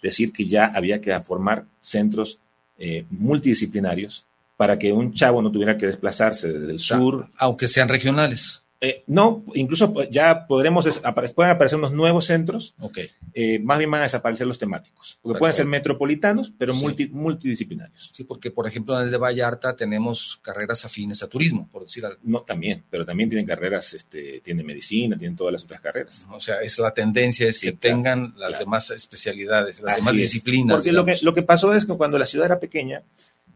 decir 0.02 0.32
que 0.32 0.46
ya 0.46 0.66
había 0.66 1.00
que 1.00 1.18
formar 1.20 1.64
centros 1.80 2.38
eh, 2.78 3.04
multidisciplinarios 3.10 4.26
para 4.56 4.78
que 4.78 4.92
un 4.92 5.12
chavo 5.12 5.42
no 5.42 5.50
tuviera 5.50 5.76
que 5.76 5.86
desplazarse 5.86 6.52
desde 6.52 6.72
el 6.72 6.78
sur. 6.78 7.28
Aunque 7.36 7.68
sean 7.68 7.88
regionales. 7.88 8.63
Eh, 8.84 9.02
no, 9.06 9.42
incluso 9.54 9.94
ya 10.10 10.46
podremos, 10.46 11.00
pueden 11.34 11.52
aparecer 11.52 11.78
unos 11.78 11.92
nuevos 11.92 12.26
centros. 12.26 12.74
Ok. 12.80 12.98
Eh, 13.32 13.58
más 13.60 13.78
bien 13.78 13.90
van 13.90 14.00
a 14.00 14.04
desaparecer 14.04 14.46
los 14.46 14.58
temáticos. 14.58 15.18
Porque 15.22 15.38
pueden 15.38 15.54
ser 15.54 15.64
metropolitanos, 15.64 16.52
pero 16.58 16.74
multidisciplinarios. 16.74 18.10
Sí, 18.12 18.24
porque 18.24 18.50
por 18.50 18.66
ejemplo 18.66 18.98
en 18.98 19.06
el 19.06 19.10
de 19.10 19.16
Vallarta 19.16 19.74
tenemos 19.74 20.38
carreras 20.42 20.84
afines 20.84 21.22
a 21.22 21.28
turismo, 21.28 21.66
por 21.72 21.84
decir 21.84 22.04
algo. 22.04 22.18
No, 22.24 22.42
también, 22.42 22.84
pero 22.90 23.06
también 23.06 23.30
tienen 23.30 23.46
carreras, 23.46 23.94
este, 23.94 24.42
tienen 24.44 24.66
medicina, 24.66 25.16
tienen 25.16 25.34
todas 25.34 25.52
las 25.52 25.64
otras 25.64 25.80
carreras. 25.80 26.26
O 26.30 26.40
sea, 26.40 26.60
es 26.60 26.78
la 26.78 26.92
tendencia, 26.92 27.48
es 27.48 27.58
que 27.58 27.72
tengan 27.72 28.34
las 28.36 28.58
demás 28.58 28.90
especialidades, 28.90 29.80
las 29.80 29.96
demás 29.96 30.14
disciplinas. 30.14 30.76
Porque 30.76 30.92
lo 30.92 31.06
que, 31.06 31.16
lo 31.22 31.32
que 31.32 31.42
pasó 31.42 31.72
es 31.72 31.86
que 31.86 31.94
cuando 31.94 32.18
la 32.18 32.26
ciudad 32.26 32.46
era 32.46 32.60
pequeña, 32.60 33.02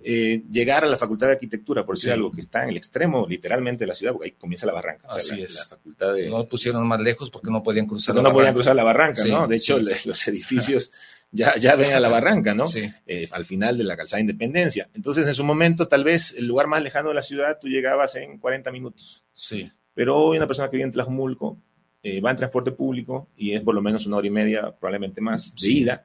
eh, 0.00 0.42
llegar 0.50 0.84
a 0.84 0.86
la 0.86 0.96
Facultad 0.96 1.26
de 1.26 1.32
Arquitectura, 1.32 1.84
por 1.84 1.96
decir 1.96 2.12
algo 2.12 2.30
que 2.30 2.40
está 2.40 2.62
en 2.62 2.70
el 2.70 2.76
extremo 2.76 3.26
literalmente 3.28 3.80
de 3.80 3.88
la 3.88 3.94
ciudad, 3.94 4.12
porque 4.12 4.28
ahí 4.28 4.32
comienza 4.32 4.66
la 4.66 4.72
barranca. 4.72 5.08
Así 5.10 5.42
es. 5.42 5.56
La 5.56 5.66
facultad 5.66 6.14
de... 6.14 6.30
No 6.30 6.46
pusieron 6.46 6.86
más 6.86 7.00
lejos 7.00 7.30
porque 7.30 7.50
no 7.50 7.62
podían 7.62 7.86
cruzar 7.86 8.14
la 8.14 8.22
no 8.22 8.32
podían 8.32 8.54
cruzar 8.54 8.76
la 8.76 8.84
barranca, 8.84 9.24
¿no? 9.24 9.48
De 9.48 9.56
hecho, 9.56 9.78
los 9.78 10.28
edificios 10.28 10.92
ya, 11.30 11.56
ya 11.56 11.74
ven 11.74 11.92
a 11.92 12.00
la 12.00 12.08
barranca, 12.08 12.54
¿no? 12.54 12.66
Eh, 13.06 13.26
al 13.32 13.44
final 13.44 13.76
de 13.78 13.84
la 13.84 13.96
calzada 13.96 14.18
de 14.18 14.22
Independencia. 14.22 14.88
Entonces, 14.94 15.26
en 15.26 15.34
su 15.34 15.44
momento, 15.44 15.88
tal 15.88 16.04
vez 16.04 16.34
el 16.36 16.46
lugar 16.46 16.66
más 16.66 16.82
lejano 16.82 17.08
de 17.08 17.14
la 17.14 17.22
ciudad, 17.22 17.58
tú 17.60 17.68
llegabas 17.68 18.14
en 18.16 18.38
40 18.38 18.70
minutos. 18.70 19.24
Sí. 19.32 19.70
Pero 19.94 20.16
hoy 20.16 20.36
una 20.36 20.46
persona 20.46 20.68
que 20.68 20.76
viene 20.76 20.88
en 20.88 20.92
Tlajumulco 20.92 21.58
eh, 22.02 22.20
va 22.20 22.30
en 22.30 22.36
transporte 22.36 22.70
público 22.72 23.30
y 23.36 23.54
es 23.54 23.62
por 23.62 23.74
lo 23.74 23.80
menos 23.80 24.06
una 24.06 24.18
hora 24.18 24.26
y 24.26 24.30
media, 24.30 24.70
probablemente 24.78 25.20
más, 25.20 25.54
de 25.56 25.68
ida 25.68 26.04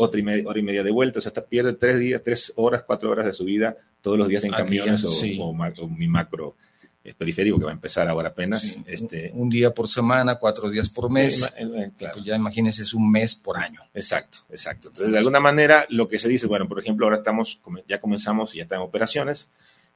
otra 0.00 0.20
y 0.20 0.22
media, 0.22 0.48
hora 0.48 0.58
y 0.60 0.62
media 0.62 0.84
de 0.84 0.92
vuelta, 0.92 1.18
o 1.18 1.22
sea, 1.22 1.30
hasta 1.30 1.44
pierde 1.44 1.72
tres 1.72 1.98
días, 1.98 2.22
tres 2.22 2.52
horas, 2.54 2.84
cuatro 2.86 3.10
horas 3.10 3.26
de 3.26 3.32
su 3.32 3.44
vida 3.44 3.76
todos 4.00 4.16
los 4.16 4.28
días 4.28 4.44
en 4.44 4.52
camiones 4.52 5.04
o, 5.04 5.88
mi 5.88 6.06
macro 6.06 6.56
es 7.02 7.16
periférico 7.16 7.58
que 7.58 7.64
va 7.64 7.72
a 7.72 7.74
empezar 7.74 8.08
ahora 8.08 8.28
apenas. 8.28 8.78
este, 8.86 9.32
un 9.34 9.48
día 9.48 9.72
por 9.72 9.88
semana, 9.88 10.36
cuatro 10.36 10.70
días 10.70 10.88
por 10.88 11.10
mes. 11.10 11.42
Eh, 11.56 11.68
eh, 11.74 11.90
pues 11.98 12.24
ya 12.24 12.36
imagínense, 12.36 12.82
es 12.82 12.94
un 12.94 13.10
mes 13.10 13.34
por 13.34 13.56
año. 13.56 13.80
Exacto, 13.92 14.38
exacto. 14.50 14.88
Entonces, 14.88 15.12
de 15.12 15.18
alguna 15.18 15.40
manera, 15.40 15.84
lo 15.88 16.06
que 16.08 16.20
se 16.20 16.28
dice, 16.28 16.46
bueno, 16.46 16.68
por 16.68 16.78
ejemplo, 16.78 17.06
ahora 17.06 17.16
estamos, 17.16 17.60
ya 17.88 18.00
comenzamos 18.00 18.54
y 18.54 18.58
ya 18.58 18.64
están 18.64 18.78
en 18.78 18.84
operaciones. 18.84 19.50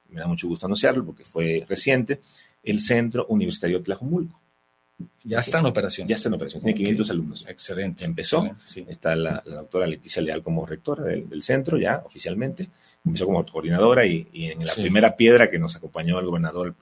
Me 0.08 0.20
da 0.20 0.26
mucho 0.26 0.48
gusto 0.48 0.66
anunciarlo 0.66 1.04
porque 1.04 1.24
fue 1.24 1.64
reciente. 1.68 2.20
el 2.64 2.80
Centro 2.80 3.26
Universitario 3.26 3.80
Tlajumulco. 3.82 4.40
Ya 5.24 5.38
está 5.38 5.60
en 5.60 5.66
operación. 5.66 6.08
Ya 6.08 6.16
está 6.16 6.28
en 6.28 6.34
operación, 6.34 6.62
tiene 6.62 6.76
500 6.76 7.10
alumnos. 7.10 7.44
Excelente. 7.48 8.04
Empezó, 8.04 8.50
está 8.88 9.14
la, 9.14 9.42
doctora 9.44 9.86
Leticia 9.86 10.22
Leal 10.22 10.42
como 10.42 10.66
rectora 10.66 11.04
del, 11.04 11.42
centro 11.42 11.78
ya 11.78 12.02
oficialmente, 12.04 12.68
empezó 13.04 13.26
como 13.26 13.44
coordinadora 13.46 14.06
y, 14.06 14.28
en 14.32 14.64
la 14.64 14.74
primera 14.74 15.16
piedra 15.16 15.50
que 15.50 15.58
nos 15.58 15.76
acompañó 15.76 16.18
el 16.18 16.26
gobernador 16.26 16.74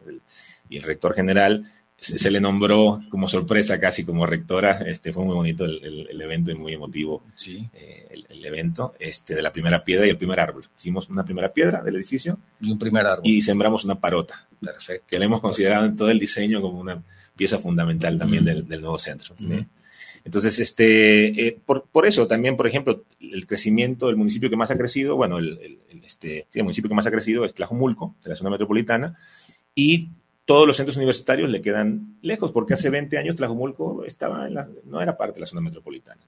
y 0.68 0.76
el 0.76 0.82
rector 0.82 1.14
general, 1.14 1.70
se, 2.00 2.30
le 2.30 2.40
nombró 2.40 3.02
como 3.10 3.28
sorpresa 3.28 3.78
casi 3.78 4.04
como 4.04 4.24
rectora. 4.24 4.82
Este, 4.86 5.12
fue 5.12 5.24
muy 5.24 5.34
bonito 5.34 5.66
el, 5.66 6.20
evento 6.20 6.50
y 6.50 6.54
muy 6.54 6.72
emotivo 6.72 7.22
sí. 7.34 7.68
Eh, 7.74 8.24
el, 8.28 8.44
evento 8.44 8.94
este, 8.98 9.34
de 9.34 9.42
la 9.42 9.52
primera 9.52 9.84
piedra 9.84 10.06
y 10.06 10.10
el 10.10 10.16
primer 10.16 10.40
árbol. 10.40 10.64
Hicimos 10.78 11.10
una 11.10 11.24
primera 11.24 11.52
piedra 11.52 11.82
del 11.82 11.96
edificio. 11.96 12.38
Y 12.60 12.72
un 12.72 12.78
primer 12.78 13.06
árbol. 13.06 13.26
Y 13.26 13.42
sembramos 13.42 13.84
una 13.84 14.00
parota. 14.00 14.48
Perfecto. 14.58 15.06
Que 15.06 15.18
le 15.18 15.26
hemos 15.26 15.42
considerado 15.42 15.84
en 15.84 15.94
todo 15.94 16.10
el 16.10 16.18
diseño 16.18 16.62
como 16.62 16.80
una 16.80 17.02
pieza 17.40 17.58
fundamental 17.58 18.18
también 18.18 18.44
del, 18.44 18.82
nuevo 18.82 18.98
centro. 18.98 19.34
Entonces, 20.26 20.58
este, 20.58 21.46
eh, 21.46 21.58
por, 21.64 21.88
por, 21.90 22.06
eso 22.06 22.26
también, 22.26 22.54
por 22.54 22.66
ejemplo, 22.66 23.04
el 23.18 23.46
crecimiento 23.46 24.08
del 24.08 24.16
municipio 24.16 24.50
que 24.50 24.56
más 24.56 24.70
ha 24.70 24.76
crecido, 24.76 25.16
bueno, 25.16 25.38
el, 25.38 25.78
este, 26.04 26.46
el 26.52 26.64
municipio 26.64 26.90
que 26.90 26.94
más 26.94 27.06
ha 27.06 27.10
crecido 27.10 27.46
es 27.46 27.54
Tlajumulco, 27.54 28.14
de 28.22 28.28
la 28.28 28.34
zona 28.34 28.50
metropolitana, 28.50 29.16
y 29.74 30.10
todos 30.44 30.66
los 30.66 30.76
centros 30.76 30.98
universitarios 30.98 31.48
le 31.48 31.62
quedan 31.62 32.18
lejos, 32.20 32.52
porque 32.52 32.74
hace 32.74 32.90
20 32.90 33.16
años 33.16 33.36
Tlajumulco 33.36 34.04
estaba 34.04 34.46
no 34.84 35.00
era 35.00 35.16
parte 35.16 35.36
de 35.36 35.40
la 35.40 35.46
zona 35.46 35.62
metropolitana. 35.62 36.20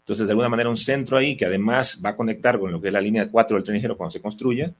Entonces, 0.00 0.26
de 0.26 0.32
alguna 0.32 0.48
manera, 0.48 0.70
un 0.70 0.76
centro 0.76 1.18
ahí 1.18 1.36
que 1.36 1.46
además 1.46 2.02
va 2.04 2.10
a 2.10 2.16
conectar 2.16 2.58
con 2.58 2.72
lo 2.72 2.80
que 2.80 2.88
es 2.88 2.92
la 2.92 3.00
línea 3.00 3.30
4 3.30 3.56
del 3.56 3.62
tren 3.62 3.76
ligero 3.76 3.96
cuando 3.96 4.10
se 4.10 4.20
construya, 4.20 4.74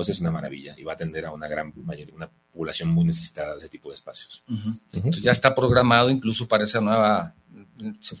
pues 0.00 0.08
es 0.08 0.20
una 0.22 0.30
maravilla 0.30 0.74
y 0.78 0.82
va 0.82 0.92
a 0.92 0.94
atender 0.94 1.26
a 1.26 1.30
una 1.30 1.46
gran 1.46 1.74
mayoría, 1.84 2.14
una 2.14 2.30
población 2.50 2.88
muy 2.88 3.04
necesitada 3.04 3.52
de 3.52 3.58
ese 3.58 3.68
tipo 3.68 3.90
de 3.90 3.96
espacios. 3.96 4.42
ya 5.20 5.30
está 5.30 5.54
programado 5.54 6.08
incluso 6.08 6.48
para 6.48 6.64
esa 6.64 6.80
nueva 6.80 7.34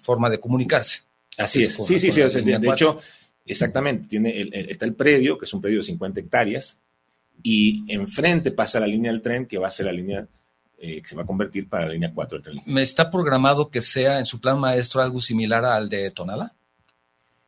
forma 0.02 0.28
de 0.28 0.38
comunicarse. 0.38 1.04
Así 1.38 1.62
es, 1.64 1.72
sí, 1.72 1.98
sí, 1.98 2.12
sí. 2.12 2.20
De, 2.20 2.68
hecho, 2.70 3.00
exactamente, 3.46 4.08
tiene 4.08 4.50
está 4.68 4.84
el 4.84 4.92
predio, 4.92 5.38
que 5.38 5.46
es 5.46 5.54
un 5.54 5.62
predio 5.62 5.78
de 5.78 5.84
50 5.84 6.20
hectáreas, 6.20 6.76
y 7.42 7.90
enfrente 7.90 8.50
pasa 8.50 8.78
la 8.78 8.86
línea 8.86 9.10
del 9.10 9.22
tren 9.22 9.46
que 9.46 9.56
va 9.56 9.68
a 9.68 9.70
ser 9.70 9.86
la 9.86 9.92
línea 9.92 10.28
eh, 10.76 11.00
que 11.00 11.08
se 11.08 11.16
va 11.16 11.22
a 11.22 11.26
convertir 11.26 11.66
para 11.66 11.86
la 11.86 11.94
línea 11.94 12.12
4 12.14 12.40
del 12.40 12.42
tren. 12.42 12.62
¿Me 12.66 12.82
está 12.82 13.10
programado 13.10 13.70
que 13.70 13.80
sea 13.80 14.18
en 14.18 14.26
su 14.26 14.38
plan 14.38 14.60
maestro 14.60 15.00
algo 15.00 15.18
similar 15.18 15.64
al 15.64 15.88
de 15.88 16.10
Tonala? 16.10 16.52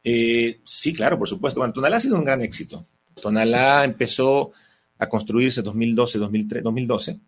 Eh, 0.03 0.59
sí, 0.65 0.95
claro, 0.95 1.19
por 1.19 1.29
supuesto. 1.29 1.61
Bueno, 1.61 1.75
Tonalá 1.75 1.99
ha 1.99 2.01
sido 2.01 2.17
un 2.17 2.25
gran 2.25 2.41
éxito. 2.41 2.83
Tonalá 3.23 3.85
empezó 3.85 4.51
a 4.99 5.09
construirse 5.09 5.63
2012, 5.63 6.19
2003, 6.19 6.63
2012. 6.63 7.21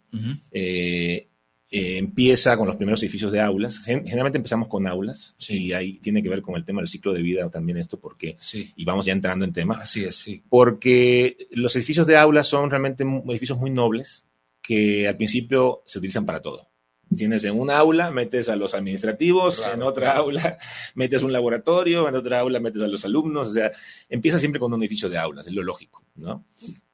Eh, 0.51 1.29
empieza 1.71 2.57
con 2.57 2.67
los 2.67 2.77
primeros 2.77 3.03
edificios 3.03 3.33
de 3.33 3.41
aulas. 3.41 3.85
Generalmente 3.85 4.39
empezamos 4.39 4.69
con 4.69 4.87
aulas 4.87 5.35
y 5.49 5.73
ahí 5.73 5.95
tiene 5.99 6.23
que 6.23 6.29
ver 6.29 6.43
con 6.43 6.57
el 6.57 6.65
tema 6.65 6.81
del 6.81 6.89
ciclo 6.89 7.13
de 7.13 7.23
vida 7.23 7.49
también 7.49 7.79
esto, 7.79 7.99
porque, 7.99 8.37
y 8.77 8.85
vamos 8.85 9.07
ya 9.07 9.13
entrando 9.13 9.45
en 9.45 9.53
tema. 9.53 9.79
Así 9.81 10.05
es, 10.05 10.17
sí. 10.17 10.43
Porque 10.49 11.49
los 11.53 11.75
edificios 11.75 12.07
de 12.07 12.17
aulas 12.17 12.47
son 12.47 12.71
realmente 12.71 13.05
edificios 13.29 13.59
muy 13.59 13.71
nobles 13.71 14.27
que 14.61 15.07
al 15.09 15.17
principio 15.17 15.83
se 15.87 15.99
utilizan 15.99 16.27
para 16.27 16.41
todo. 16.41 16.69
Tienes 17.17 17.45
en 17.45 17.59
una 17.59 17.79
aula, 17.79 18.11
metes 18.11 18.49
a 18.49 18.57
los 18.57 18.75
administrativos, 18.75 19.65
en 19.73 19.83
otra 19.83 20.13
aula 20.13 20.59
metes 20.95 21.23
un 21.23 21.33
laboratorio, 21.33 22.09
en 22.09 22.15
otra 22.15 22.41
aula 22.41 22.61
metes 22.61 22.83
a 22.83 22.89
los 22.89 23.05
alumnos, 23.05 23.49
o 23.49 23.53
sea, 23.53 23.71
empieza 24.09 24.39
siempre 24.39 24.61
con 24.61 24.73
un 24.73 24.81
edificio 24.81 25.09
de 25.09 25.19
aulas, 25.19 25.47
es 25.47 25.53
lo 25.53 25.63
lógico, 25.63 26.03
¿no? 26.17 26.45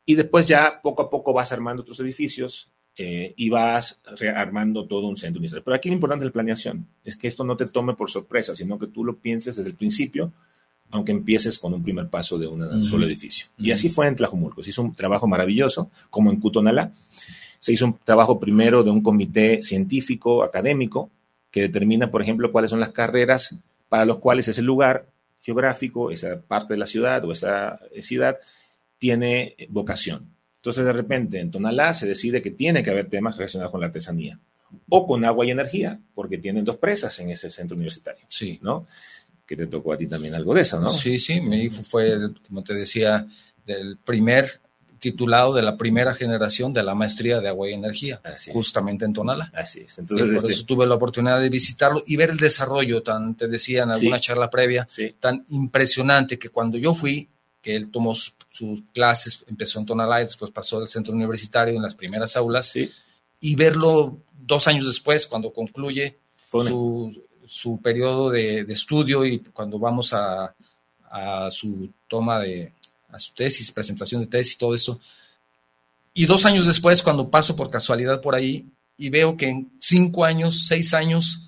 Y 0.04 0.14
después 0.14 0.46
ya 0.46 0.80
poco 0.82 1.02
a 1.02 1.10
poco 1.10 1.32
vas 1.32 1.52
armando 1.52 1.82
otros 1.82 2.00
edificios, 2.00 2.70
eh, 3.02 3.32
y 3.34 3.48
vas 3.48 4.02
rearmando 4.18 4.86
todo 4.86 5.06
un 5.06 5.16
centro 5.16 5.38
universitario. 5.38 5.64
Pero 5.64 5.74
aquí 5.74 5.88
lo 5.88 5.94
importante 5.94 6.24
es 6.24 6.26
la 6.26 6.32
planeación, 6.32 6.86
es 7.02 7.16
que 7.16 7.28
esto 7.28 7.44
no 7.44 7.56
te 7.56 7.66
tome 7.66 7.94
por 7.94 8.10
sorpresa, 8.10 8.54
sino 8.54 8.78
que 8.78 8.88
tú 8.88 9.04
lo 9.04 9.16
pienses 9.16 9.56
desde 9.56 9.70
el 9.70 9.76
principio, 9.76 10.32
aunque 10.90 11.12
empieces 11.12 11.58
con 11.58 11.72
un 11.72 11.82
primer 11.82 12.08
paso 12.08 12.36
de 12.36 12.46
un 12.46 12.82
solo 12.82 13.06
edificio. 13.06 13.46
Y 13.56 13.70
así 13.70 13.88
fue 13.88 14.06
en 14.06 14.16
Tlajumulco, 14.16 14.62
se 14.62 14.68
hizo 14.68 14.82
un 14.82 14.92
trabajo 14.92 15.26
maravilloso, 15.26 15.90
como 16.10 16.30
en 16.30 16.40
Cutonalá. 16.40 16.92
Se 17.60 17.72
hizo 17.72 17.84
un 17.84 17.98
trabajo 17.98 18.40
primero 18.40 18.82
de 18.82 18.90
un 18.90 19.02
comité 19.02 19.62
científico, 19.62 20.42
académico, 20.42 21.10
que 21.50 21.62
determina, 21.62 22.10
por 22.10 22.22
ejemplo, 22.22 22.50
cuáles 22.50 22.70
son 22.70 22.80
las 22.80 22.90
carreras 22.90 23.54
para 23.88 24.04
los 24.04 24.18
cuales 24.18 24.48
ese 24.48 24.62
lugar 24.62 25.06
geográfico, 25.42 26.10
esa 26.10 26.40
parte 26.40 26.74
de 26.74 26.78
la 26.78 26.86
ciudad 26.86 27.24
o 27.24 27.32
esa 27.32 27.78
ciudad 28.00 28.38
tiene 28.98 29.56
vocación. 29.68 30.28
Entonces, 30.56 30.84
de 30.84 30.92
repente, 30.92 31.40
en 31.40 31.50
Tonalá 31.50 31.94
se 31.94 32.06
decide 32.06 32.42
que 32.42 32.50
tiene 32.50 32.82
que 32.82 32.90
haber 32.90 33.06
temas 33.06 33.36
relacionados 33.36 33.72
con 33.72 33.80
la 33.80 33.86
artesanía 33.86 34.38
o 34.88 35.06
con 35.06 35.24
agua 35.24 35.46
y 35.46 35.50
energía, 35.50 35.98
porque 36.14 36.38
tienen 36.38 36.64
dos 36.64 36.76
presas 36.76 37.18
en 37.20 37.30
ese 37.30 37.50
centro 37.50 37.76
universitario. 37.76 38.24
Sí. 38.28 38.58
¿No? 38.62 38.86
Que 39.46 39.56
te 39.56 39.66
tocó 39.66 39.92
a 39.92 39.98
ti 39.98 40.06
también 40.06 40.34
algo 40.34 40.54
de 40.54 40.60
eso, 40.60 40.78
¿no? 40.80 40.90
Sí, 40.90 41.18
sí, 41.18 41.40
mi 41.40 41.62
hijo 41.62 41.82
fue, 41.82 42.30
como 42.46 42.62
te 42.62 42.74
decía, 42.74 43.26
del 43.66 43.96
primer 43.96 44.46
titulado 45.00 45.54
de 45.54 45.62
la 45.62 45.76
primera 45.76 46.14
generación 46.14 46.72
de 46.72 46.82
la 46.82 46.94
maestría 46.94 47.40
de 47.40 47.48
agua 47.48 47.70
y 47.70 47.72
energía, 47.72 48.20
justamente 48.52 49.04
en 49.04 49.12
Tonalá. 49.12 49.50
Así 49.54 49.80
es. 49.80 49.98
Entonces, 49.98 50.26
por 50.26 50.36
este 50.36 50.52
eso 50.52 50.64
tuve 50.64 50.86
la 50.86 50.94
oportunidad 50.94 51.40
de 51.40 51.48
visitarlo 51.48 52.02
y 52.06 52.16
ver 52.16 52.30
el 52.30 52.36
desarrollo 52.36 53.02
tan, 53.02 53.34
te 53.34 53.48
decía 53.48 53.82
en 53.82 53.90
alguna 53.90 54.20
charla 54.20 54.50
previa, 54.50 54.86
tan 55.18 55.44
impresionante 55.48 56.38
que 56.38 56.50
cuando 56.50 56.78
yo 56.78 56.94
fui, 56.94 57.28
que 57.62 57.74
él 57.74 57.90
tomó 57.90 58.14
sus 58.14 58.82
clases, 58.92 59.44
empezó 59.48 59.80
en 59.80 59.86
Tonalá 59.86 60.18
después 60.18 60.50
pasó 60.50 60.78
al 60.78 60.88
centro 60.88 61.14
universitario 61.14 61.74
en 61.74 61.82
las 61.82 61.94
primeras 61.94 62.36
aulas, 62.36 62.74
y 63.40 63.54
verlo 63.54 64.18
dos 64.32 64.68
años 64.68 64.86
después, 64.86 65.26
cuando 65.26 65.52
concluye 65.52 66.18
su, 66.50 67.24
su, 67.46 67.80
periodo 67.80 68.30
de, 68.30 68.60
estudio 68.68 69.24
y 69.24 69.38
cuando 69.38 69.78
vamos 69.78 70.12
a, 70.12 70.54
a, 71.10 71.50
su 71.50 71.90
toma 72.06 72.40
de, 72.40 72.72
a 73.12 73.18
su 73.18 73.34
tesis, 73.34 73.72
presentación 73.72 74.20
de 74.20 74.26
tesis 74.26 74.54
y 74.54 74.58
todo 74.58 74.74
eso. 74.74 75.00
Y 76.14 76.26
dos 76.26 76.44
años 76.44 76.66
después, 76.66 77.02
cuando 77.02 77.30
paso 77.30 77.54
por 77.54 77.70
casualidad 77.70 78.20
por 78.20 78.34
ahí 78.34 78.70
y 78.96 79.10
veo 79.10 79.36
que 79.36 79.48
en 79.48 79.72
cinco 79.78 80.24
años, 80.24 80.66
seis 80.66 80.92
años, 80.92 81.42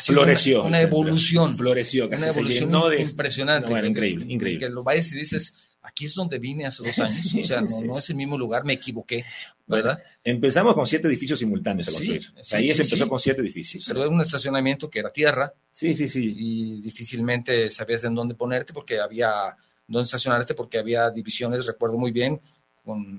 floreció. 0.00 0.64
Una, 0.64 0.80
evolución. 0.80 1.56
Floreció, 1.56 2.08
casi 2.08 2.22
una 2.22 2.32
evolución 2.32 2.98
impresionante. 2.98 3.86
increíble, 3.86 4.26
increíble. 4.28 4.66
Que 4.66 4.72
lo 4.72 4.82
vayas 4.82 5.12
y 5.12 5.16
dices, 5.16 5.76
aquí 5.82 6.04
es 6.04 6.14
donde 6.14 6.38
vine 6.38 6.66
hace 6.66 6.84
dos 6.84 6.98
años. 6.98 7.34
o 7.34 7.44
sea, 7.44 7.60
no, 7.60 7.98
es 7.98 8.10
el 8.10 8.16
mismo 8.16 8.36
lugar, 8.38 8.64
me 8.64 8.74
equivoqué, 8.74 9.24
¿verdad? 9.66 10.02
empezamos 10.22 10.74
con 10.74 10.86
siete 10.86 11.08
edificios 11.08 11.38
simultáneos 11.38 11.88
a 11.88 11.92
construir. 11.92 12.24
ahí 12.52 12.68
se 12.68 12.82
empezó 12.82 13.08
con 13.08 13.18
siete 13.18 13.40
edificios. 13.40 13.84
Pero 13.86 14.02
era 14.02 14.10
un 14.10 14.20
estacionamiento 14.20 14.88
que 14.90 15.00
era 15.00 15.10
tierra. 15.10 15.52
Sí, 15.70 15.94
sí, 15.94 16.08
sí. 16.08 16.34
Y 16.36 16.80
difícilmente 16.80 17.70
sabías 17.70 18.04
en 18.04 18.14
dónde 18.14 18.34
ponerte 18.34 18.72
porque 18.72 19.00
había, 19.00 19.56
dónde 19.88 20.04
estacionarte 20.04 20.54
porque 20.54 20.78
había 20.78 21.10
divisiones, 21.10 21.66
recuerdo 21.66 21.98
muy 21.98 22.12
bien, 22.12 22.40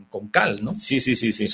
con, 0.09 0.29
cal, 0.29 0.63
¿no? 0.63 0.79
Sí, 0.79 0.99
sí, 0.99 1.15
sí, 1.15 1.31
sí. 1.31 1.45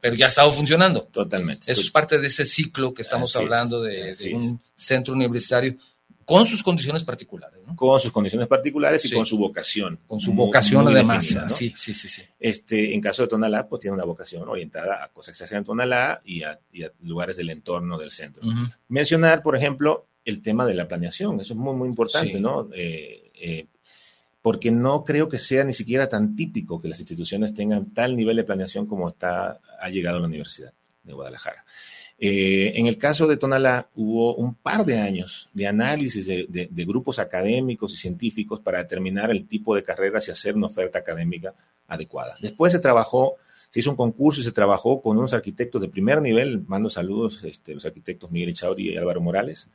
pero 0.00 0.14
ya 0.14 0.26
ha 0.26 0.28
estado 0.28 0.50
funcionando. 0.52 1.04
Totalmente. 1.04 1.70
Eso 1.70 1.82
es 1.82 1.90
parte 1.90 2.18
de 2.18 2.26
ese 2.26 2.46
ciclo 2.46 2.94
que 2.94 3.02
estamos 3.02 3.34
hablando 3.36 3.82
de, 3.82 4.14
un 4.34 4.60
centro 4.74 5.12
universitario 5.12 5.76
con 6.24 6.46
sus 6.46 6.62
condiciones 6.62 7.04
particulares, 7.04 7.60
¿no? 7.66 7.74
Con 7.74 7.98
sus 8.00 8.12
condiciones 8.12 8.48
particulares 8.48 9.04
y 9.04 9.10
con 9.10 9.26
su 9.26 9.36
vocación. 9.36 9.98
Con 10.06 10.20
su 10.20 10.32
vocación 10.32 10.88
además. 10.88 11.26
Sí, 11.48 11.70
sí, 11.76 11.94
sí, 11.94 12.08
sí. 12.08 12.22
Este, 12.38 12.94
en 12.94 13.00
caso 13.00 13.22
de 13.22 13.28
Tonalá, 13.28 13.66
pues 13.66 13.80
tiene 13.82 13.94
una 13.94 14.04
vocación 14.04 14.48
orientada 14.48 15.04
a 15.04 15.08
cosas 15.08 15.34
que 15.34 15.38
se 15.38 15.44
hacen 15.44 15.58
en 15.58 15.64
Tonalá 15.64 16.22
y 16.24 16.42
a, 16.42 16.58
lugares 17.02 17.36
del 17.36 17.50
entorno 17.50 17.98
del 17.98 18.10
centro. 18.10 18.42
Mencionar, 18.88 19.42
por 19.42 19.56
ejemplo, 19.56 20.06
el 20.24 20.40
tema 20.40 20.64
de 20.64 20.74
la 20.74 20.86
planeación. 20.86 21.40
Eso 21.40 21.54
es 21.54 21.58
muy, 21.58 21.74
muy 21.74 21.88
importante, 21.88 22.40
¿no? 22.40 22.68
Eh, 22.72 23.32
eh, 23.34 23.66
porque 24.42 24.72
no 24.72 25.04
creo 25.04 25.28
que 25.28 25.38
sea 25.38 25.64
ni 25.64 25.72
siquiera 25.72 26.08
tan 26.08 26.34
típico 26.34 26.82
que 26.82 26.88
las 26.88 26.98
instituciones 26.98 27.54
tengan 27.54 27.94
tal 27.94 28.16
nivel 28.16 28.36
de 28.36 28.44
planeación 28.44 28.86
como 28.86 29.08
está, 29.08 29.60
ha 29.80 29.88
llegado 29.88 30.18
a 30.18 30.20
la 30.20 30.26
Universidad 30.26 30.72
de 31.04 31.12
Guadalajara. 31.12 31.64
Eh, 32.18 32.78
en 32.78 32.86
el 32.86 32.98
caso 32.98 33.26
de 33.26 33.36
Tonalá 33.36 33.88
hubo 33.94 34.34
un 34.36 34.54
par 34.54 34.84
de 34.84 34.98
años 34.98 35.48
de 35.52 35.66
análisis 35.66 36.26
de, 36.26 36.68
grupos 36.84 37.18
académicos 37.18 37.92
y 37.94 37.96
científicos 37.96 38.60
para 38.60 38.78
determinar 38.78 39.30
el 39.30 39.46
tipo 39.46 39.74
de 39.74 39.82
carreras 39.82 40.28
y 40.28 40.30
hacer 40.30 40.54
una 40.54 40.66
oferta 40.66 40.98
académica 40.98 41.54
adecuada. 41.88 42.36
Después 42.40 42.72
se 42.72 42.78
trabajó, 42.78 43.36
se 43.70 43.80
hizo 43.80 43.90
un 43.90 43.96
concurso 43.96 44.40
y 44.40 44.44
se 44.44 44.52
trabajó 44.52 45.00
con 45.00 45.18
unos 45.18 45.34
arquitectos 45.34 45.82
de 45.82 45.88
primer 45.88 46.20
nivel, 46.20 46.64
mando 46.66 46.90
saludos, 46.90 47.42
este, 47.44 47.74
los 47.74 47.86
arquitectos 47.86 48.30
Miguel 48.30 48.50
Echauri 48.50 48.90
y 48.90 48.96
Álvaro 48.96 49.20
Morales, 49.20 49.70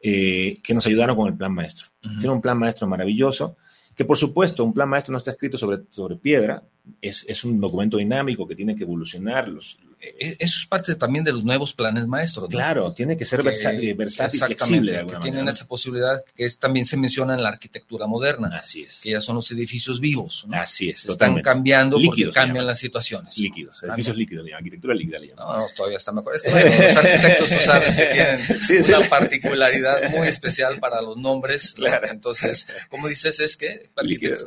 eh, 0.00 0.58
que 0.62 0.74
nos 0.74 0.86
ayudaron 0.86 1.16
con 1.16 1.28
el 1.28 1.36
plan 1.36 1.52
maestro. 1.52 1.88
Hicieron 2.02 2.36
un 2.36 2.42
plan 2.42 2.58
maestro 2.58 2.86
maravilloso 2.86 3.56
que 3.94 4.04
por 4.04 4.16
supuesto 4.16 4.64
un 4.64 4.72
plan 4.72 4.88
maestro 4.88 5.12
no 5.12 5.18
está 5.18 5.32
escrito 5.32 5.58
sobre, 5.58 5.82
sobre 5.90 6.16
piedra, 6.16 6.62
es, 7.00 7.24
es 7.28 7.44
un 7.44 7.60
documento 7.60 7.96
dinámico 7.96 8.46
que 8.46 8.54
tiene 8.54 8.74
que 8.74 8.84
evolucionar, 8.84 9.48
los, 9.48 9.78
eso 10.02 10.58
es 10.60 10.66
parte 10.66 10.94
también 10.96 11.24
de 11.24 11.32
los 11.32 11.44
nuevos 11.44 11.74
planes 11.74 12.06
maestros. 12.06 12.48
Claro, 12.48 12.92
tiene 12.92 13.16
que 13.16 13.24
ser 13.24 13.42
versátil, 13.42 13.94
versátil 13.94 14.40
flexible. 14.40 14.92
De 14.92 15.06
que 15.06 15.16
tienen 15.16 15.46
esa 15.46 15.66
posibilidad 15.66 16.24
que 16.34 16.44
es, 16.44 16.58
también 16.58 16.84
se 16.84 16.96
menciona 16.96 17.34
en 17.34 17.42
la 17.42 17.50
arquitectura 17.50 18.06
moderna. 18.06 18.58
Así 18.58 18.82
es. 18.82 19.00
Que 19.00 19.10
ya 19.10 19.20
son 19.20 19.36
los 19.36 19.50
edificios 19.52 20.00
vivos. 20.00 20.44
Así 20.52 20.90
es. 20.90 21.06
Están 21.06 21.40
cambiando 21.40 21.98
porque 22.04 22.30
cambian 22.30 22.66
las 22.66 22.78
situaciones. 22.78 23.38
Líquidos, 23.38 23.82
edificios 23.84 24.16
líquidos, 24.16 24.46
arquitectura 24.52 24.94
líquida. 24.94 25.18
No, 25.36 25.58
no, 25.58 25.66
todavía 25.76 25.98
está 25.98 26.12
mejor. 26.12 26.34
Es 26.34 26.42
que 26.42 26.50
los 26.82 26.96
arquitectos, 26.96 27.48
tú 27.48 27.58
sabes 27.60 27.94
que 27.94 28.06
tienen 28.06 28.94
una 28.98 29.08
particularidad 29.08 30.10
muy 30.10 30.26
especial 30.26 30.80
para 30.80 31.00
los 31.00 31.16
nombres. 31.16 31.74
Claro. 31.74 32.08
Entonces, 32.10 32.66
como 32.88 33.08
dices, 33.08 33.38
es 33.40 33.56
que... 33.56 33.90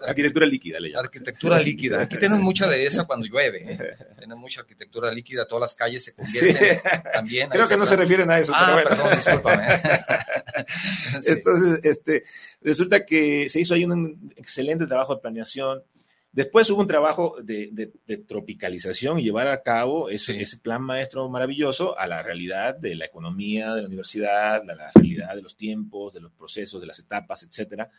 Arquitectura, 0.06 0.46
líquida 0.46 0.80
le 0.80 0.90
llaman. 0.90 1.06
Arquitectura 1.06 1.60
líquida. 1.60 2.02
Aquí 2.02 2.18
tienen 2.18 2.42
mucha 2.42 2.68
de 2.68 2.86
esa 2.86 3.06
cuando 3.06 3.26
llueve. 3.26 3.72
¿eh? 3.72 3.96
Tienen 4.18 4.38
mucha 4.38 4.62
arquitectura 4.62 5.12
líquida, 5.12 5.45
todas 5.46 5.62
las 5.62 5.76
calles 5.76 6.04
se 6.04 6.16
convierten 6.16 6.82
también. 7.14 7.50
Creo 7.50 7.68
que 7.68 7.78
no 7.78 7.86
se 7.86 7.96
refieren 7.96 8.30
a 8.30 8.40
eso. 8.40 8.54
Ah, 8.56 8.82
perdón, 8.84 9.16
discúlpame. 9.16 9.64
Entonces, 11.26 11.80
este, 11.84 12.24
resulta 12.62 13.06
que 13.06 13.50
se 13.50 13.60
hizo 13.60 13.74
ahí 13.74 13.86
un 13.86 14.34
excelente 14.36 14.88
trabajo 14.88 15.16
de 15.16 15.22
planeación. 15.22 15.84
Después 16.32 16.70
hubo 16.70 16.82
un 16.82 16.88
trabajo 16.88 17.38
de, 17.42 17.92
tropicalización 18.28 19.20
y 19.20 19.24
llevar 19.24 19.48
a 19.48 19.64
cabo 19.64 20.10
ese, 20.10 20.42
ese, 20.42 20.58
plan 20.58 20.82
maestro 20.82 21.30
maravilloso 21.30 21.98
a 21.98 22.08
la 22.08 22.22
realidad 22.22 22.76
de 22.76 22.96
la 22.96 23.06
economía 23.06 23.74
de 23.74 23.84
la 23.84 23.88
universidad, 23.88 24.70
a 24.70 24.76
la 24.76 24.92
realidad 24.94 25.34
de 25.34 25.42
los 25.42 25.56
tiempos, 25.56 26.14
de 26.14 26.20
los 26.20 26.34
procesos, 26.34 26.82
de 26.82 26.88
las 26.88 27.00
etapas, 27.00 27.44
etcétera. 27.44 27.90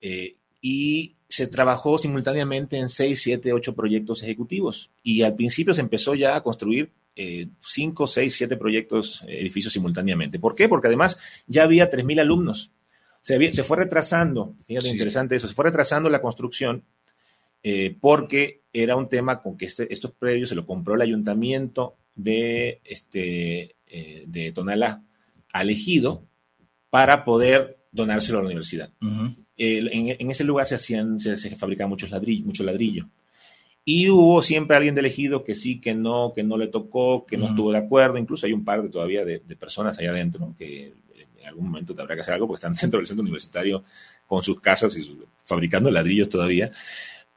Eh, 0.00 0.36
y 0.60 1.16
se 1.28 1.46
trabajó 1.46 1.96
simultáneamente 1.96 2.76
en 2.76 2.88
seis, 2.88 3.22
siete, 3.22 3.52
ocho 3.52 3.74
proyectos 3.74 4.22
ejecutivos. 4.22 4.90
Y 5.02 5.22
al 5.22 5.34
principio 5.34 5.72
se 5.74 5.80
empezó 5.80 6.14
ya 6.14 6.36
a 6.36 6.42
construir 6.42 6.90
eh, 7.16 7.48
cinco, 7.60 8.06
seis, 8.06 8.34
siete 8.34 8.56
proyectos, 8.56 9.24
eh, 9.26 9.40
edificios 9.40 9.72
simultáneamente. 9.72 10.38
¿Por 10.38 10.54
qué? 10.54 10.68
Porque 10.68 10.88
además 10.88 11.18
ya 11.46 11.64
había 11.64 11.90
3.000 11.90 12.20
alumnos. 12.20 12.72
Se, 13.22 13.52
se, 13.52 13.62
fue 13.62 13.76
retrasando, 13.76 14.54
fíjate, 14.66 14.88
interesante 14.88 15.36
eso, 15.36 15.46
se 15.46 15.54
fue 15.54 15.66
retrasando 15.66 16.08
la 16.08 16.22
construcción 16.22 16.82
eh, 17.62 17.94
porque 18.00 18.62
era 18.72 18.96
un 18.96 19.10
tema 19.10 19.42
con 19.42 19.58
que 19.58 19.66
este, 19.66 19.92
estos 19.92 20.12
predios 20.12 20.48
se 20.48 20.54
lo 20.54 20.64
compró 20.64 20.94
el 20.94 21.02
ayuntamiento 21.02 21.96
de, 22.14 22.80
este, 22.84 23.76
de 24.26 24.52
Tonalá 24.52 25.02
al 25.52 25.68
ejido 25.68 26.24
para 26.88 27.24
poder 27.24 27.78
donárselo 27.92 28.38
a 28.38 28.42
la 28.42 28.46
universidad. 28.46 28.90
En, 29.60 30.30
ese 30.30 30.44
lugar 30.44 30.66
se 30.66 30.76
hacían, 30.76 31.20
se, 31.20 31.36
se 31.36 31.54
fabricaban 31.54 31.90
muchos 31.90 32.10
ladrillos, 32.10 32.46
mucho 32.46 32.64
ladrillo. 32.64 33.06
Y 33.84 34.08
hubo 34.08 34.40
siempre 34.40 34.76
alguien 34.76 34.94
de 34.94 35.00
elegido 35.00 35.44
que 35.44 35.54
sí, 35.54 35.80
que 35.80 35.94
no, 35.94 36.32
que 36.34 36.42
no 36.42 36.56
le 36.56 36.68
tocó, 36.68 37.26
que 37.26 37.36
no 37.36 37.48
estuvo 37.48 37.72
de 37.72 37.78
acuerdo. 37.78 38.18
Incluso 38.18 38.46
hay 38.46 38.52
un 38.52 38.64
par 38.64 38.82
de, 38.82 38.88
todavía 38.88 39.24
de, 39.24 39.40
personas 39.58 39.98
allá 39.98 40.10
adentro 40.10 40.54
que 40.58 40.92
en 41.40 41.46
algún 41.46 41.66
momento 41.66 41.94
tendrá 41.94 42.14
que 42.14 42.20
hacer 42.20 42.34
algo 42.34 42.46
porque 42.46 42.58
están 42.58 42.74
dentro 42.80 42.98
del 42.98 43.06
centro 43.06 43.22
universitario 43.22 43.82
con 44.26 44.42
sus 44.42 44.60
casas 44.60 44.96
y 44.96 45.18
fabricando 45.44 45.90
ladrillos 45.90 46.28
todavía. 46.28 46.70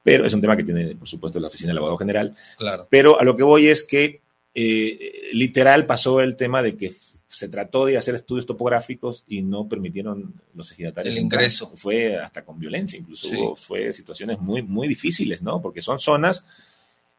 Pero 0.01 0.25
es 0.25 0.33
un 0.33 0.41
tema 0.41 0.57
que 0.57 0.63
tiene, 0.63 0.95
por 0.95 1.07
supuesto, 1.07 1.39
la 1.39 1.47
oficina 1.47 1.69
del 1.69 1.77
abogado 1.77 1.97
general. 1.97 2.35
Claro. 2.57 2.87
Pero 2.89 3.19
a 3.19 3.23
lo 3.23 3.35
que 3.35 3.43
voy 3.43 3.67
es 3.67 3.83
que 3.83 4.21
eh, 4.53 5.29
literal 5.33 5.85
pasó 5.85 6.21
el 6.21 6.35
tema 6.35 6.61
de 6.61 6.75
que 6.75 6.91
se 7.33 7.49
trató 7.49 7.85
de 7.85 7.97
hacer 7.97 8.15
estudios 8.15 8.45
topográficos 8.45 9.23
y 9.27 9.41
no 9.41 9.67
permitieron 9.67 10.33
los 10.53 10.71
ejidatarios. 10.71 11.15
El 11.15 11.23
ingreso. 11.23 11.75
Fue 11.75 12.17
hasta 12.17 12.45
con 12.45 12.59
violencia, 12.59 12.99
incluso 12.99 13.55
fue 13.55 13.91
situaciones 13.91 14.39
muy, 14.39 14.61
muy 14.61 14.87
difíciles, 14.87 15.41
¿no? 15.41 15.61
Porque 15.61 15.81
son 15.81 15.99
zonas, 15.99 16.45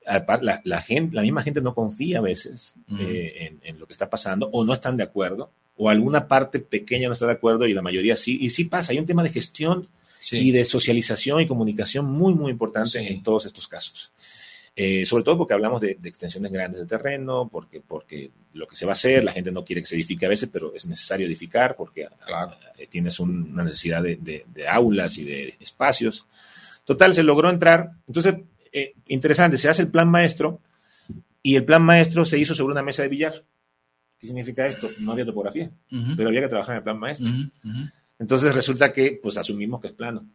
la, 0.07 0.61
la, 0.65 0.81
gente, 0.83 1.17
la 1.17 1.23
misma 1.23 1.43
gente 1.43 1.61
no 1.61 1.75
confía 1.75 2.19
a 2.19 2.23
veces 2.23 2.77
eh, 2.99 3.59
en, 3.63 3.79
lo 3.79 3.87
que 3.87 3.93
está 3.93 4.09
pasando 4.09 4.49
o 4.53 4.65
no 4.65 4.73
están 4.73 4.97
de 4.97 5.03
acuerdo 5.03 5.51
o 5.77 5.89
alguna 5.89 6.29
parte 6.29 6.61
pequeña 6.61 7.09
no 7.09 7.15
está 7.15 7.27
de 7.27 7.33
acuerdo 7.33 7.67
y 7.67 7.75
la 7.75 7.83
mayoría 7.83 8.17
sí. 8.17 8.39
Y 8.41 8.51
sí 8.51 8.65
pasa, 8.65 8.93
hay 8.93 8.99
un 8.99 9.07
tema 9.07 9.23
de 9.23 9.31
gestión 9.31 9.89
y 10.31 10.53
de 10.53 10.65
socialización 10.65 11.41
y 11.41 11.47
comunicación 11.47 12.07
muy, 12.07 12.35
muy 12.35 12.53
importante 12.53 12.99
en 13.01 13.23
todos 13.23 13.47
estos 13.47 13.67
casos. 13.67 14.13
Eh, 14.77 15.07
sobre 15.07 15.23
todo 15.23 15.39
porque 15.39 15.55
hablamos 15.55 15.81
de, 15.81 15.99
extensiones 16.03 16.51
grandes 16.51 16.81
de 16.81 16.87
terreno, 16.87 17.49
porque, 17.51 17.81
porque 17.81 18.31
lo 18.55 18.67
que 18.67 18.75
se 18.75 18.87
va 18.87 18.93
a 18.93 18.95
hacer, 18.95 19.23
la 19.23 19.33
gente 19.33 19.53
no 19.53 19.65
quiere 19.65 19.83
que 19.83 19.87
se 19.87 19.95
edifique 19.95 20.27
a 20.27 20.29
veces, 20.29 20.51
pero 20.53 20.75
es 20.75 20.87
necesario 20.87 21.27
edificar 21.27 21.77
porque 21.77 22.09
eh, 22.79 22.87
tienes 22.89 23.21
una 23.21 23.63
necesidad 23.63 24.03
de, 24.03 24.45
aulas 24.69 25.17
y 25.19 25.25
de 25.25 25.55
espacios. 25.61 26.27
Total, 26.85 27.15
se 27.15 27.23
logró 27.23 27.51
entrar. 27.51 27.93
Entonces, 28.09 28.35
eh, 28.73 28.95
interesante, 29.07 29.59
se 29.59 29.69
hace 29.69 29.83
el 29.83 29.91
plan 29.93 30.09
maestro 30.09 30.61
y 31.41 31.55
el 31.55 31.65
plan 31.65 31.83
maestro 31.83 32.25
se 32.25 32.39
hizo 32.39 32.55
sobre 32.55 32.73
una 32.73 32.83
mesa 32.83 33.05
de 33.05 33.09
billar. 33.09 33.45
¿Qué 34.19 34.27
significa 34.27 34.67
esto? 34.67 34.89
No 34.99 35.13
había 35.13 35.25
topografía, 35.25 35.71
pero 36.17 36.31
había 36.31 36.41
que 36.41 36.49
trabajar 36.49 36.75
en 36.75 36.79
el 36.79 36.85
plan 36.85 36.99
maestro. 36.99 37.31
Entonces 38.19 38.55
resulta 38.55 38.93
que 38.93 39.21
pues 39.23 39.37
asumimos 39.37 39.81
que 39.81 39.89
es 39.89 39.93
plano. 39.93 40.27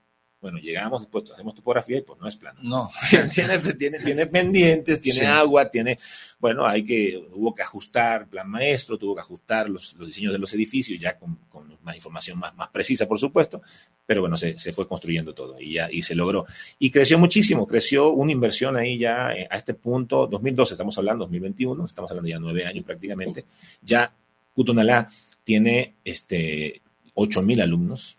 Bueno, 0.41 0.57
llegamos, 0.57 1.01
después 1.01 1.29
hacemos 1.31 1.53
topografía 1.53 1.97
y 1.97 2.01
pues 2.01 2.19
no 2.19 2.27
es 2.27 2.35
plano. 2.35 2.59
No. 2.63 2.89
tiene, 3.33 3.59
tiene, 3.59 3.99
tiene, 3.99 4.25
pendientes, 4.27 5.01
tiene 5.01 5.27
agua, 5.27 5.69
tiene, 5.69 5.99
bueno, 6.39 6.65
hay 6.65 6.83
que, 6.83 7.21
hubo 7.33 7.53
que 7.53 7.61
ajustar 7.61 8.27
plan 8.27 8.49
maestro, 8.49 8.97
tuvo 8.97 9.15
que 9.15 9.21
ajustar 9.21 9.69
los, 9.69 9.95
los 9.95 10.07
diseños 10.07 10.31
de 10.31 10.39
los 10.39 10.53
edificios 10.53 10.99
ya 10.99 11.17
con, 11.17 11.35
con, 11.49 11.77
más 11.81 11.95
información 11.95 12.39
más, 12.39 12.55
más 12.55 12.69
precisa, 12.69 13.07
por 13.07 13.19
supuesto, 13.19 13.61
pero 14.05 14.21
bueno, 14.21 14.37
se, 14.37 14.57
se, 14.57 14.71
fue 14.71 14.87
construyendo 14.87 15.33
todo 15.33 15.59
y 15.59 15.73
ya, 15.73 15.89
y 15.91 16.01
se 16.01 16.15
logró. 16.15 16.45
Y 16.77 16.89
creció 16.89 17.19
muchísimo, 17.19 17.67
creció 17.67 18.09
una 18.11 18.31
inversión 18.31 18.77
ahí 18.77 18.97
ya 18.97 19.31
eh, 19.33 19.47
a 19.49 19.57
este 19.57 19.73
punto, 19.73 20.27
2012, 20.27 20.73
estamos 20.73 20.97
hablando, 20.97 21.25
2021, 21.25 21.85
estamos 21.85 22.11
hablando 22.11 22.29
ya 22.29 22.39
nueve 22.39 22.65
años 22.65 22.85
prácticamente, 22.85 23.45
ya 23.81 24.13
Cutonalá 24.59 25.07
tiene 25.45 25.95
este, 26.03 26.81
8.000 27.15 27.61
alumnos, 27.63 28.17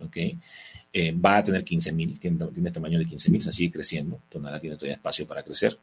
¿ok? 0.00 0.16
Eh, 1.00 1.12
va 1.12 1.36
a 1.36 1.44
tener 1.44 1.64
15.000, 1.64 2.18
tiene, 2.18 2.44
tiene 2.46 2.72
tamaño 2.72 2.98
de 2.98 3.06
15.000, 3.06 3.40
se 3.40 3.52
sigue 3.52 3.70
creciendo, 3.70 4.20
Tonalá 4.28 4.58
tiene 4.58 4.74
todavía 4.74 4.96
espacio 4.96 5.28
para 5.28 5.44
crecer. 5.44 5.78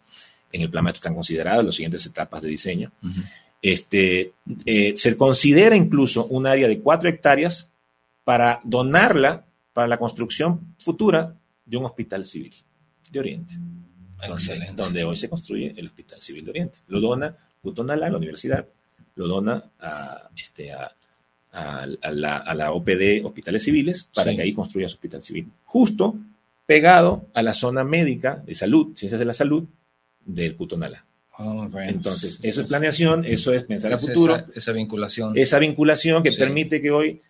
En 0.51 0.62
el 0.62 0.69
plan 0.69 0.84
maestro 0.84 0.99
están 0.99 1.15
consideradas 1.15 1.63
las 1.63 1.73
siguientes 1.73 2.06
etapas 2.06 2.41
de 2.41 2.49
diseño. 2.49 2.91
este, 3.62 4.34
eh, 4.65 4.93
se 4.97 5.15
considera 5.15 5.73
incluso 5.73 6.25
un 6.25 6.45
área 6.47 6.67
de 6.67 6.82
4 6.82 7.10
hectáreas 7.10 7.71
para 8.25 8.60
donarla 8.65 9.45
para 9.71 9.88
la 9.88 9.95
construcción 9.95 10.75
futura 10.80 11.34
de 11.65 11.78
un 11.78 11.86
hospital 11.86 12.25
civil 12.25 12.54
de 13.10 13.19
Oriente. 13.19 13.56
Donde, 14.28 14.71
donde, 14.75 15.04
hoy 15.06 15.15
se 15.15 15.30
construye 15.30 15.73
el 15.78 15.88
Hospital 15.88 16.21
Civil 16.21 16.43
de 16.43 16.49
Oriente. 16.51 16.80
Lo 16.88 16.99
dona 16.99 17.38
Utonalá, 17.63 18.10
la 18.10 18.17
universidad, 18.17 18.67
lo 19.15 19.28
dona 19.28 19.63
a, 19.80 20.30
este, 20.36 20.73
a, 20.73 20.93
a, 21.56 21.88
la, 22.12 22.38
a 22.38 22.54
la, 22.54 22.74
OPD 22.74 23.24
Hospitales 23.24 23.63
Civiles 23.63 24.10
para 24.13 24.36
que 24.36 24.41
ahí 24.41 24.54
construya 24.54 24.89
su 24.89 24.96
hospital 24.96 25.22
civil. 25.22 25.48
Justo 25.63 26.15
pegado 26.65 27.28
a 27.34 27.41
la 27.41 27.54
zona 27.54 27.84
médica 27.84 28.44
de 28.46 28.54
salud, 28.54 28.96
ciencias 28.96 29.20
de 29.20 29.26
la 29.26 29.34
salud, 29.34 29.63
del 30.26 30.56
Cutonala. 30.56 31.06
Oh, 31.38 31.68
Entonces, 31.80 32.39
eso 32.44 32.62
es 32.62 32.68
planeación, 32.68 33.26
eso 33.26 33.54
es 33.54 33.63
pensar 33.63 33.94
a 33.94 33.98
futuro. 33.98 34.44
Esa, 34.54 34.72
vinculación. 34.72 35.38
Esa 35.38 35.60
vinculación 35.60 36.24
que 36.24 36.32
permite 36.32 36.82
que 36.82 36.91
hoy 36.91 37.22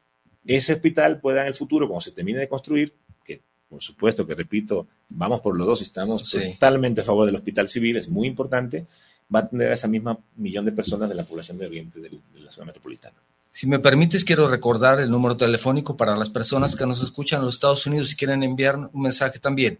ese 0.45 0.73
hospital 0.73 1.19
pueda 1.19 1.41
en 1.41 1.47
el 1.47 1.53
futuro, 1.55 1.87
cuando 1.87 2.01
se 2.01 2.11
termine 2.11 2.39
de 2.39 2.47
construir, 2.47 2.93
que 3.23 3.41
por 3.67 3.81
supuesto 3.81 4.25
que 4.25 4.35
repito, 4.35 4.87
vamos 5.09 5.41
por 5.41 5.57
los 5.57 5.65
dos, 5.67 5.81
estamos 5.81 6.29
totalmente 6.29 7.01
a 7.01 7.03
favor 7.03 7.25
del 7.25 7.35
hospital 7.35 7.67
civil, 7.67 7.97
es 7.97 8.09
muy 8.09 8.27
importante, 8.27 8.85
va 9.33 9.39
a 9.39 9.47
tener 9.47 9.71
a 9.71 9.73
esa 9.73 9.87
misma 9.87 10.17
millón 10.35 10.65
de 10.65 10.71
personas 10.71 11.09
de 11.09 11.15
la 11.15 11.23
población 11.23 11.57
de 11.57 11.65
Oriente 11.65 11.99
de 11.99 12.11
la 12.39 12.51
zona 12.51 12.67
metropolitana. 12.67 13.17
Si 13.57 13.67
me 13.67 13.79
permites, 13.79 14.25
quiero 14.25 14.49
recordar 14.49 14.99
el 14.99 15.09
número 15.09 15.37
telefónico 15.37 15.95
para 15.95 16.17
las 16.17 16.29
personas 16.29 16.75
que 16.75 16.85
nos 16.85 17.01
escuchan 17.01 17.39
en 17.39 17.45
los 17.45 17.53
Estados 17.53 17.87
Unidos 17.87 18.11
y 18.11 18.17
quieren 18.17 18.43
enviar 18.43 18.75
un 18.75 19.01
mensaje 19.01 19.39
también. 19.39 19.79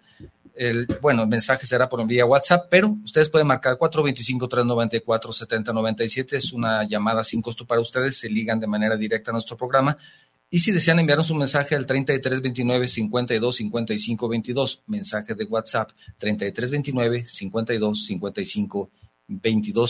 El, 0.55 0.87
bueno, 1.01 1.23
el 1.23 1.27
mensaje 1.27 1.67
será 1.67 1.89
por 1.89 2.07
vía 2.07 2.25
WhatsApp, 2.25 2.67
pero 2.69 2.97
ustedes 3.03 3.27
pueden 3.27 3.47
marcar 3.47 3.77
425-394-7097. 3.77 6.37
Es 6.37 6.53
una 6.53 6.87
llamada 6.87 7.21
sin 7.21 7.41
costo 7.41 7.65
para 7.65 7.81
ustedes, 7.81 8.17
se 8.17 8.29
ligan 8.29 8.61
de 8.61 8.67
manera 8.67 8.95
directa 8.95 9.31
a 9.31 9.33
nuestro 9.33 9.57
programa. 9.57 9.97
Y 10.49 10.59
si 10.59 10.71
desean 10.71 10.99
enviarnos 10.99 11.29
un 11.31 11.39
mensaje 11.39 11.75
al 11.75 11.85
3329 11.85 12.87
52 12.87 13.55
55 13.57 14.29
22, 14.29 14.83
mensaje 14.87 15.35
de 15.35 15.43
WhatsApp 15.43 15.91
3329 16.17 17.25
52 17.25 18.05
55 18.05 18.79
22 18.79 19.04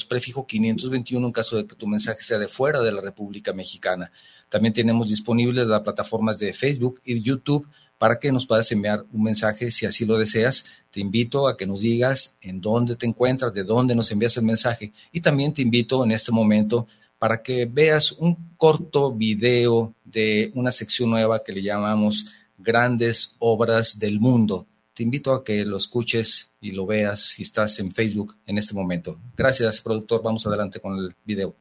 prefijo 0.08 0.46
521 0.46 1.28
en 1.28 1.34
caso 1.34 1.58
de 1.58 1.66
que 1.66 1.76
tu 1.76 1.88
mensaje 1.88 2.24
sea 2.24 2.38
de 2.38 2.48
fuera 2.48 2.80
de 2.80 2.92
la 2.92 3.02
República 3.02 3.54
Mexicana. 3.54 4.12
También 4.50 4.74
tenemos 4.74 5.10
disponibles 5.10 5.68
las 5.68 5.82
plataformas 5.82 6.40
de 6.40 6.54
Facebook 6.54 7.02
y 7.04 7.22
YouTube 7.22 7.68
para 7.98 8.20
que 8.20 8.32
nos 8.32 8.46
puedas 8.46 8.72
enviar 8.72 9.06
un 9.12 9.24
mensaje 9.24 9.72
si 9.72 9.86
así 9.86 10.06
lo 10.06 10.18
deseas. 10.18 10.86
Te 10.92 11.00
invito 11.00 11.48
a 11.48 11.58
que 11.58 11.66
nos 11.66 11.82
digas 11.82 12.38
en 12.42 12.62
dónde 12.62 12.96
te 12.96 13.06
encuentras, 13.06 13.54
de 13.54 13.64
dónde 13.64 13.96
nos 13.96 14.12
envías 14.12 14.38
el 14.38 14.44
mensaje 14.44 14.94
y 15.12 15.22
también 15.22 15.54
te 15.54 15.62
invito 15.62 16.04
en 16.04 16.12
este 16.12 16.32
momento 16.32 16.88
para 17.18 17.42
que 17.42 17.66
veas 17.66 18.12
un 18.14 18.56
corto 18.58 19.12
video 19.12 19.94
de 20.04 20.52
una 20.54 20.72
sección 20.72 21.10
nueva 21.10 21.44
que 21.44 21.54
le 21.54 21.62
llamamos 21.62 22.26
Grandes 22.58 23.36
Obras 23.40 23.98
del 24.00 24.20
Mundo 24.20 24.68
te 24.96 25.04
invito 25.04 25.34
a 25.34 25.44
que 25.44 25.66
lo 25.66 25.76
escuches 25.76 26.55
y 26.66 26.72
lo 26.72 26.88
veas 26.88 27.20
si 27.20 27.44
estás 27.44 27.78
en 27.78 27.92
Facebook 27.92 28.36
en 28.48 28.58
este 28.58 28.74
momento. 28.74 29.20
Gracias, 29.38 29.82
productor. 29.82 30.24
Vamos 30.24 30.48
adelante 30.48 30.80
con 30.80 30.98
el 30.98 31.16
video. 31.24 31.54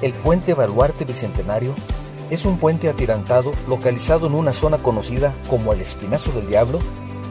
El 0.00 0.12
puente 0.12 0.54
Baluarte 0.54 1.04
Bicentenario 1.04 1.74
es 2.30 2.44
un 2.44 2.60
puente 2.60 2.88
atirantado 2.88 3.52
localizado 3.66 4.28
en 4.28 4.34
una 4.34 4.52
zona 4.52 4.78
conocida 4.78 5.34
como 5.50 5.72
el 5.72 5.80
Espinazo 5.80 6.30
del 6.30 6.46
Diablo 6.46 6.78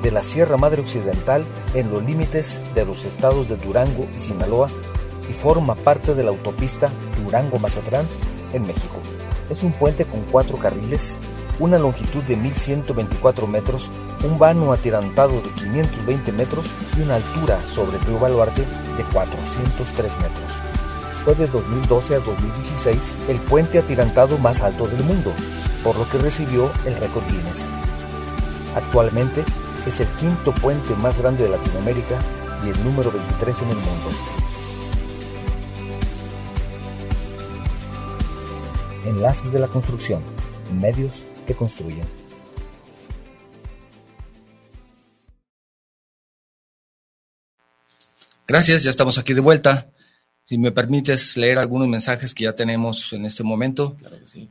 de 0.03 0.11
la 0.11 0.21
Sierra 0.21 0.57
Madre 0.57 0.81
Occidental 0.81 1.45
en 1.75 1.89
los 1.89 2.03
límites 2.03 2.59
de 2.75 2.83
los 2.83 3.05
estados 3.05 3.47
de 3.47 3.55
Durango 3.55 4.05
y 4.17 4.19
Sinaloa 4.19 4.69
y 5.29 5.33
forma 5.33 5.75
parte 5.75 6.13
de 6.13 6.25
la 6.25 6.31
autopista 6.31 6.91
Durango-Mazatlán 7.23 8.05
en 8.51 8.63
México. 8.63 9.01
Es 9.49 9.63
un 9.63 9.71
puente 9.71 10.05
con 10.05 10.21
cuatro 10.23 10.57
carriles, 10.57 11.17
una 11.59 11.79
longitud 11.79 12.21
de 12.23 12.35
1124 12.35 13.47
metros, 13.47 13.89
un 14.23 14.37
vano 14.37 14.73
atirantado 14.73 15.41
de 15.41 15.49
520 15.51 16.31
metros 16.33 16.65
y 16.97 17.01
una 17.01 17.15
altura 17.15 17.63
sobre 17.73 17.97
el 17.97 18.03
río 18.03 18.19
Baluarte 18.19 18.61
de 18.61 19.03
403 19.13 20.11
metros. 20.17 20.51
Fue 21.23 21.35
de 21.35 21.47
2012 21.47 22.15
a 22.15 22.19
2016 22.19 23.17
el 23.29 23.37
puente 23.39 23.79
atirantado 23.79 24.37
más 24.37 24.61
alto 24.63 24.87
del 24.87 25.03
mundo, 25.03 25.31
por 25.83 25.97
lo 25.97 26.07
que 26.09 26.17
recibió 26.17 26.69
el 26.85 26.95
récord 26.97 27.25
Guinness. 27.27 27.69
Actualmente 28.75 29.43
es 29.85 30.01
el 30.01 30.07
quinto 30.19 30.51
puente 30.51 30.93
más 30.95 31.17
grande 31.19 31.43
de 31.43 31.49
Latinoamérica 31.49 32.19
y 32.65 32.69
el 32.69 32.83
número 32.83 33.11
23 33.11 33.61
en 33.61 33.69
el 33.69 33.75
mundo. 33.75 34.09
Enlaces 39.07 39.53
de 39.53 39.59
la 39.59 39.69
construcción, 39.69 40.21
medios 40.73 41.23
que 41.45 41.55
construyen. 41.55 42.05
Gracias, 48.45 48.83
ya 48.83 48.89
estamos 48.89 49.17
aquí 49.17 49.33
de 49.33 49.39
vuelta. 49.39 49.89
Si 50.43 50.57
me 50.57 50.73
permites 50.73 51.37
leer 51.37 51.57
algunos 51.57 51.87
mensajes 51.87 52.33
que 52.33 52.43
ya 52.43 52.53
tenemos 52.53 53.13
en 53.13 53.23
este 53.23 53.43
momento. 53.43 53.95
Claro 53.95 54.19
que 54.19 54.27
sí. 54.27 54.49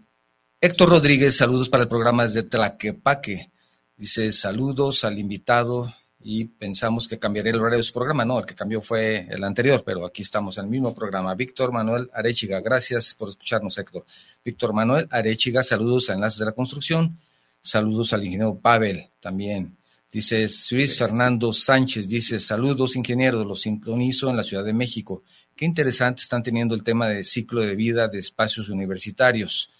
Héctor 0.63 0.89
Rodríguez, 0.89 1.37
saludos 1.37 1.69
para 1.69 1.83
el 1.83 1.91
programa 1.91 2.23
desde 2.23 2.43
Tlaquepaque. 2.43 3.53
Dice 3.95 4.33
saludos 4.33 5.05
al 5.05 5.19
invitado 5.19 5.93
y 6.29 6.45
pensamos 6.45 7.07
que 7.07 7.21
cambiaría 7.21 7.53
el 7.53 7.61
horario 7.61 7.79
de 7.79 7.85
su 7.85 7.93
programa. 7.93 8.25
No, 8.25 8.41
el 8.41 8.47
que 8.47 8.57
cambió 8.57 8.81
fue 8.81 9.29
el 9.31 9.45
anterior, 9.45 9.85
pero 9.87 10.05
aquí 10.05 10.23
estamos 10.23 10.59
en 10.59 10.65
el 10.65 10.71
mismo 10.73 10.93
programa. 10.93 11.33
Víctor 11.37 11.71
Manuel 11.71 12.11
Arechiga, 12.13 12.61
gracias 12.61 13.15
por 13.15 13.29
escucharnos, 13.29 13.79
Héctor. 13.79 14.05
Víctor 14.45 14.73
Manuel 14.73 15.07
Arechiga, 15.13 15.63
saludos 15.63 16.11
a 16.11 16.15
Enlaces 16.15 16.41
de 16.41 16.47
la 16.47 16.51
Construcción. 16.51 17.17
Saludos 17.61 18.13
al 18.13 18.25
ingeniero 18.25 18.59
Pavel 18.59 19.09
también. 19.21 19.77
Dice 20.11 20.49
Luis 20.73 20.99
Fernando 20.99 21.53
Sánchez, 21.53 22.09
dice 22.09 22.41
saludos 22.41 22.97
ingenieros, 22.97 23.47
los 23.47 23.61
sincronizo 23.61 24.29
en 24.29 24.37
la 24.37 24.43
Ciudad 24.43 24.65
de 24.65 24.73
México. 24.73 25.23
Qué 25.55 25.65
interesante 25.65 26.23
están 26.23 26.43
teniendo 26.43 26.75
el 26.75 26.83
tema 26.83 27.07
de 27.07 27.23
ciclo 27.23 27.61
de 27.61 27.77
vida 27.77 28.09
de 28.09 28.19
espacios 28.19 28.69
universitarios. 28.69 29.71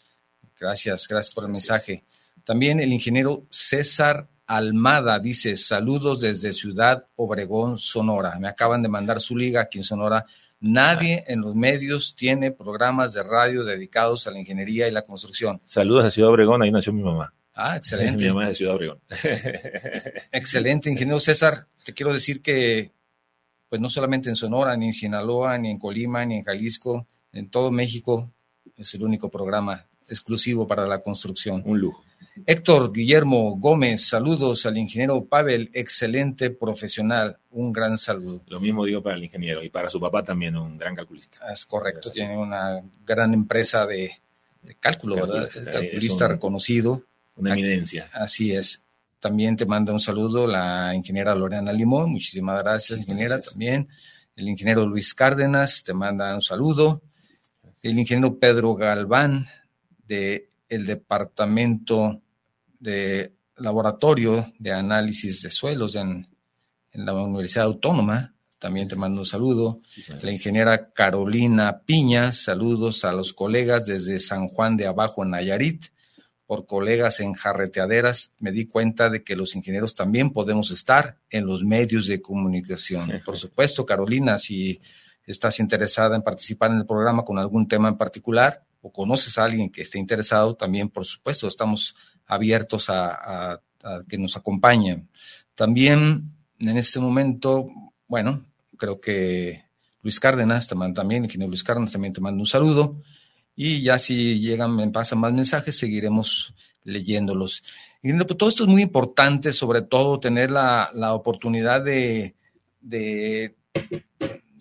Gracias, 0.61 1.09
gracias 1.09 1.35
por 1.35 1.43
el 1.43 1.51
mensaje. 1.51 2.05
También 2.45 2.79
el 2.79 2.93
ingeniero 2.93 3.49
César 3.51 4.29
Almada 4.47 5.19
dice, 5.19 5.57
saludos 5.57 6.21
desde 6.21 6.53
Ciudad 6.53 7.07
Obregón, 7.17 7.79
Sonora. 7.79 8.39
Me 8.39 8.49
acaban 8.49 8.83
de 8.83 8.89
mandar 8.89 9.21
su 9.21 9.37
liga 9.37 9.63
aquí 9.63 9.79
en 9.79 9.85
Sonora. 9.85 10.25
Nadie 10.61 11.25
en 11.27 11.41
los 11.41 11.55
medios 11.55 12.15
tiene 12.17 12.53
programas 12.53 13.13
de 13.13 13.23
radio 13.23 13.65
dedicados 13.65 14.27
a 14.27 14.31
la 14.31 14.39
ingeniería 14.39 14.89
y 14.89 14.93
la 14.93 15.03
construcción. 15.03 15.61
Saludos 15.65 16.05
a 16.05 16.11
Ciudad 16.11 16.31
Obregón, 16.31 16.63
ahí 16.63 16.71
nació 16.71 16.93
mi 16.93 17.03
mamá. 17.03 17.35
Ah, 17.55 17.77
excelente. 17.77 18.23
Mi 18.23 18.29
mamá 18.29 18.45
es 18.45 18.51
de 18.51 18.55
Ciudad 18.55 18.75
Obregón. 18.75 19.01
excelente, 20.33 20.91
ingeniero 20.91 21.19
César. 21.19 21.67
Te 21.85 21.93
quiero 21.93 22.13
decir 22.13 22.41
que, 22.41 22.93
pues 23.69 23.81
no 23.81 23.91
solamente 23.91 24.29
en 24.29 24.37
Sonora, 24.37 24.77
ni 24.77 24.87
en 24.87 24.93
Sinaloa, 24.93 25.59
ni 25.59 25.71
en 25.71 25.79
Colima, 25.79 26.25
ni 26.25 26.37
en 26.37 26.45
Jalisco, 26.45 27.07
en 27.33 27.51
todo 27.51 27.71
México 27.71 28.31
es 28.77 28.95
el 28.95 29.03
único 29.03 29.31
programa 29.31 29.87
exclusivo 30.09 30.67
para 30.67 30.87
la 30.87 31.01
construcción. 31.01 31.63
Un 31.65 31.81
lujo. 31.81 32.06
Héctor 32.45 32.93
Guillermo 32.93 33.57
Gómez, 33.57 34.09
saludos 34.09 34.67
al 34.67 34.77
ingeniero 34.77 35.25
Pavel, 35.25 35.71
excelente 35.73 36.51
profesional, 36.51 37.39
un 37.53 37.73
gran 37.73 37.97
saludo. 37.97 38.43
Lo 38.49 38.61
mismo 38.61 38.85
digo 38.85 39.03
para 39.03 39.17
el 39.17 39.25
ingeniero 39.25 39.63
y 39.63 39.71
para 39.71 39.89
su 39.89 39.99
papá 39.99 40.23
también, 40.23 40.57
un 40.57 40.77
gran 40.77 40.95
calculista. 40.95 41.51
Es 41.51 41.65
correcto, 41.65 42.11
tiene 42.11 42.37
una 42.37 42.83
gran 43.07 43.33
empresa 43.33 43.87
de, 43.87 44.11
cálculo, 44.81 45.15
¿verdad? 45.15 45.49
calculista 45.73 46.29
reconocido. 46.29 47.03
Una 47.37 47.53
eminencia. 47.53 48.11
Así 48.13 48.55
es. 48.55 48.83
También 49.19 49.57
te 49.57 49.65
manda 49.65 49.93
un 49.93 50.01
saludo 50.01 50.47
la 50.47 50.95
ingeniera 50.95 51.35
Lorena 51.35 51.73
Limón, 51.73 52.13
muchísimas 52.13 52.63
gracias, 52.63 53.01
ingeniera, 53.01 53.41
también. 53.41 53.89
El 54.35 54.49
ingeniero 54.49 54.85
Luis 54.85 55.15
Cárdenas 55.15 55.83
te 55.83 55.95
manda 55.95 56.35
un 56.35 56.43
saludo. 56.43 57.03
El 57.83 57.99
ingeniero 57.99 58.39
Pedro 58.39 58.75
Galván 58.75 59.47
de 60.07 60.49
el 60.69 60.85
departamento 60.85 62.23
de 62.81 63.37
laboratorio 63.57 64.53
de 64.59 64.73
análisis 64.73 65.43
de 65.43 65.51
suelos 65.51 65.97
en, 65.97 66.29
la 66.93 67.13
Universidad 67.13 67.67
Autónoma. 67.67 68.35
También 68.59 68.89
te 68.89 68.97
mando 68.97 69.19
un 69.19 69.27
saludo. 69.27 69.83
la 70.23 70.33
ingeniera 70.33 70.91
Carolina 70.93 71.83
Piña, 71.85 72.33
saludos 72.33 73.05
a 73.05 73.13
los 73.13 73.35
colegas 73.35 73.85
desde 73.85 74.19
San 74.19 74.49
Juan 74.49 74.79
de 74.79 74.87
Abajo, 74.87 75.23
en 75.23 75.33
Nayarit. 75.33 75.87
Por 76.47 76.65
colegas 76.65 77.21
en 77.21 77.35
jarreteaderas, 77.35 78.33
me 78.39 78.51
di 78.51 78.67
cuenta 78.67 79.11
de 79.11 79.23
que 79.25 79.37
los 79.37 79.55
ingenieros 79.57 79.95
también 79.95 80.31
podemos 80.31 80.71
estar 80.71 81.19
en 81.29 81.45
los 81.45 81.65
medios 81.65 82.07
de 82.07 82.23
comunicación. 82.23 83.21
Por 83.25 83.37
supuesto, 83.37 83.85
Carolina, 83.85 84.39
si 84.39 84.81
estás 85.27 85.61
interesada 85.61 86.17
en 86.17 86.23
participar 86.23 86.71
en 86.71 86.79
el 86.79 86.87
programa 86.87 87.25
con 87.25 87.39
algún 87.39 87.69
tema 87.69 87.89
en 87.89 87.99
particular 87.99 88.65
o 88.81 88.93
conoces 88.93 89.37
a 89.37 89.45
alguien 89.45 89.69
que 89.69 89.83
esté 89.83 89.99
interesado, 89.99 90.55
también, 90.55 90.89
por 90.89 91.05
supuesto, 91.05 91.49
estamos 91.49 91.97
abiertos 92.27 92.91
a, 92.91 93.61
que 94.09 94.19
nos 94.19 94.37
acompañen. 94.37 95.09
También 95.55 96.33
en 96.59 96.77
este 96.77 96.99
momento, 96.99 97.67
bueno, 98.09 98.45
creo 98.77 99.01
que 99.01 99.65
Luis 100.03 100.19
Cárdenas, 100.19 100.67
también, 100.67 101.25
ingeniero 101.25 101.49
Luis 101.49 101.63
Cárdenas, 101.63 101.93
también 101.93 102.13
te 102.13 102.21
mando 102.21 102.41
un 102.41 102.47
saludo. 102.47 103.01
Y 103.55 103.83
ya 103.83 103.99
si 103.99 104.39
llegan, 104.41 104.75
me 104.75 104.87
pasan 104.89 105.21
más 105.21 105.33
mensajes, 105.33 105.79
seguiremos 105.79 106.55
leyéndolos. 106.83 107.63
Y 108.03 108.13
pues, 108.13 108.37
todo 108.37 108.49
esto 108.49 108.65
es 108.65 108.69
muy 108.69 108.83
importante, 108.83 109.53
sobre 109.53 109.83
todo 109.83 110.21
tener 110.21 110.51
la, 110.51 110.91
oportunidad 111.15 111.83
de, 111.83 112.35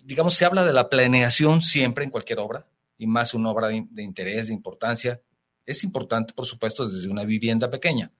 digamos, 0.04 0.34
se 0.34 0.44
habla 0.44 0.64
de 0.64 0.72
la 0.72 0.88
planeación 0.88 1.62
siempre 1.62 2.04
en 2.04 2.10
cualquier 2.10 2.38
obra, 2.38 2.66
y 2.98 3.06
más 3.06 3.34
una 3.34 3.50
obra 3.50 3.68
de 3.68 4.02
interés, 4.02 4.46
de 4.48 4.54
importancia, 4.54 5.20
es 5.66 5.84
importante, 5.84 6.32
por 6.32 6.46
supuesto, 6.46 6.88
desde 6.88 7.08
una 7.08 7.24
vivienda 7.24 7.68
pequeña. 7.68 8.12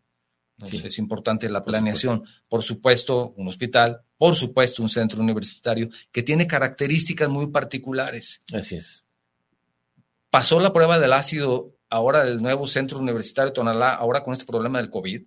Es 0.58 0.98
importante 0.98 1.48
la 1.50 1.62
planeación. 1.62 2.24
Por 2.48 2.62
supuesto, 2.62 3.34
un 3.36 3.46
hospital, 3.48 4.00
por 4.16 4.34
supuesto, 4.36 4.82
un 4.82 4.88
centro 4.88 5.20
universitario 5.20 5.88
que 6.10 6.22
tiene 6.22 6.46
características 6.46 7.28
muy 7.28 7.48
particulares. 7.48 8.40
Así 8.52 8.76
es. 8.76 9.04
Pasó 10.30 10.58
la 10.60 10.72
prueba 10.72 10.98
del 10.98 11.12
ácido 11.12 11.76
ahora 11.90 12.24
del 12.24 12.42
nuevo 12.42 12.66
centro 12.66 12.98
universitario 12.98 13.50
de 13.50 13.54
Tonalá, 13.54 13.94
ahora 13.94 14.22
con 14.22 14.32
este 14.32 14.46
problema 14.46 14.78
del 14.78 14.90
COVID. 14.90 15.22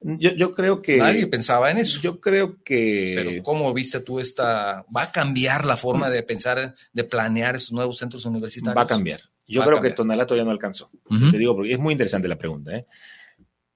Yo, 0.00 0.30
yo, 0.32 0.52
creo 0.52 0.82
que... 0.82 0.98
Nadie 0.98 1.26
pensaba 1.26 1.70
en 1.70 1.78
eso. 1.78 2.00
Yo 2.00 2.20
creo 2.20 2.62
que... 2.62 3.14
Pero 3.16 3.42
¿cómo 3.42 3.72
viste 3.72 4.00
tú 4.00 4.20
esta... 4.20 4.84
¿Va 4.94 5.04
a 5.04 5.12
cambiar 5.12 5.64
la 5.64 5.76
forma 5.76 6.10
de 6.10 6.22
pensar, 6.22 6.74
de 6.92 7.04
planear 7.04 7.56
esos 7.56 7.72
nuevos 7.72 7.98
centros 7.98 8.24
universitarios? 8.24 8.76
Va 8.76 8.82
a 8.82 8.86
cambiar. 8.86 9.20
Yo 9.46 9.64
creo 9.64 9.80
que 9.80 9.90
Tonalá 9.90 10.26
todavía 10.26 10.44
no 10.44 10.50
alcanzó. 10.50 10.90
Te 11.30 11.38
digo, 11.38 11.54
porque 11.54 11.72
es 11.72 11.78
muy 11.78 11.92
interesante 11.92 12.28
la 12.28 12.36
pregunta. 12.38 12.76
¿eh? 12.76 12.86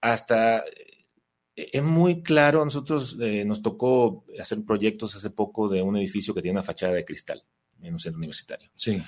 Hasta 0.00 0.58
eh, 0.58 1.70
es 1.72 1.82
muy 1.82 2.22
claro, 2.22 2.64
nosotros 2.64 3.16
eh, 3.20 3.44
nos 3.44 3.62
tocó 3.62 4.24
hacer 4.38 4.64
proyectos 4.64 5.14
hace 5.14 5.30
poco 5.30 5.68
de 5.68 5.82
un 5.82 5.96
edificio 5.96 6.34
que 6.34 6.42
tiene 6.42 6.56
una 6.56 6.62
fachada 6.62 6.94
de 6.94 7.04
cristal 7.04 7.42
en 7.82 7.92
un 7.92 8.00
centro 8.00 8.18
universitario. 8.18 8.70
Sí. 8.74 9.00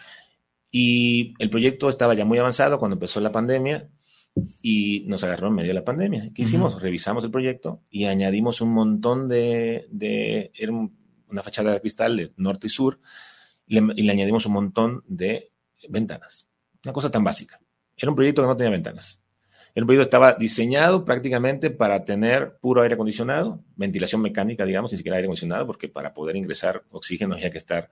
Y 0.70 1.34
el 1.38 1.50
proyecto 1.50 1.88
estaba 1.88 2.14
ya 2.14 2.24
muy 2.24 2.38
avanzado 2.38 2.78
cuando 2.78 2.94
empezó 2.94 3.20
la 3.20 3.32
pandemia 3.32 3.88
y 4.62 5.04
nos 5.06 5.22
agarró 5.24 5.48
en 5.48 5.54
medio 5.54 5.70
de 5.70 5.74
la 5.74 5.84
pandemia. 5.84 6.30
¿Qué 6.34 6.42
hicimos? 6.42 6.80
Revisamos 6.80 7.24
el 7.24 7.30
proyecto 7.30 7.82
y 7.90 8.06
añadimos 8.06 8.60
un 8.62 8.70
montón 8.70 9.28
de, 9.28 9.86
de 9.90 10.50
era 10.54 10.72
una 10.72 11.42
fachada 11.42 11.72
de 11.72 11.80
cristal 11.80 12.16
de 12.16 12.32
norte 12.36 12.68
y 12.68 12.70
sur 12.70 13.00
y 13.66 13.80
le 13.80 14.12
añadimos 14.12 14.46
un 14.46 14.52
montón 14.52 15.04
de 15.06 15.52
ventanas. 15.88 16.51
Una 16.84 16.92
cosa 16.92 17.10
tan 17.10 17.24
básica. 17.24 17.60
Era 17.96 18.10
un 18.10 18.16
proyecto 18.16 18.42
que 18.42 18.48
no 18.48 18.56
tenía 18.56 18.70
ventanas. 18.70 19.20
El 19.74 19.86
proyecto 19.86 20.04
estaba 20.04 20.34
diseñado 20.34 21.04
prácticamente 21.04 21.70
para 21.70 22.04
tener 22.04 22.58
puro 22.60 22.82
aire 22.82 22.94
acondicionado, 22.94 23.64
ventilación 23.76 24.20
mecánica, 24.20 24.66
digamos, 24.66 24.92
ni 24.92 24.98
siquiera 24.98 25.16
aire 25.16 25.26
acondicionado, 25.26 25.66
porque 25.66 25.88
para 25.88 26.12
poder 26.12 26.36
ingresar 26.36 26.82
oxígeno 26.90 27.34
había 27.34 27.50
que 27.50 27.58
estar 27.58 27.88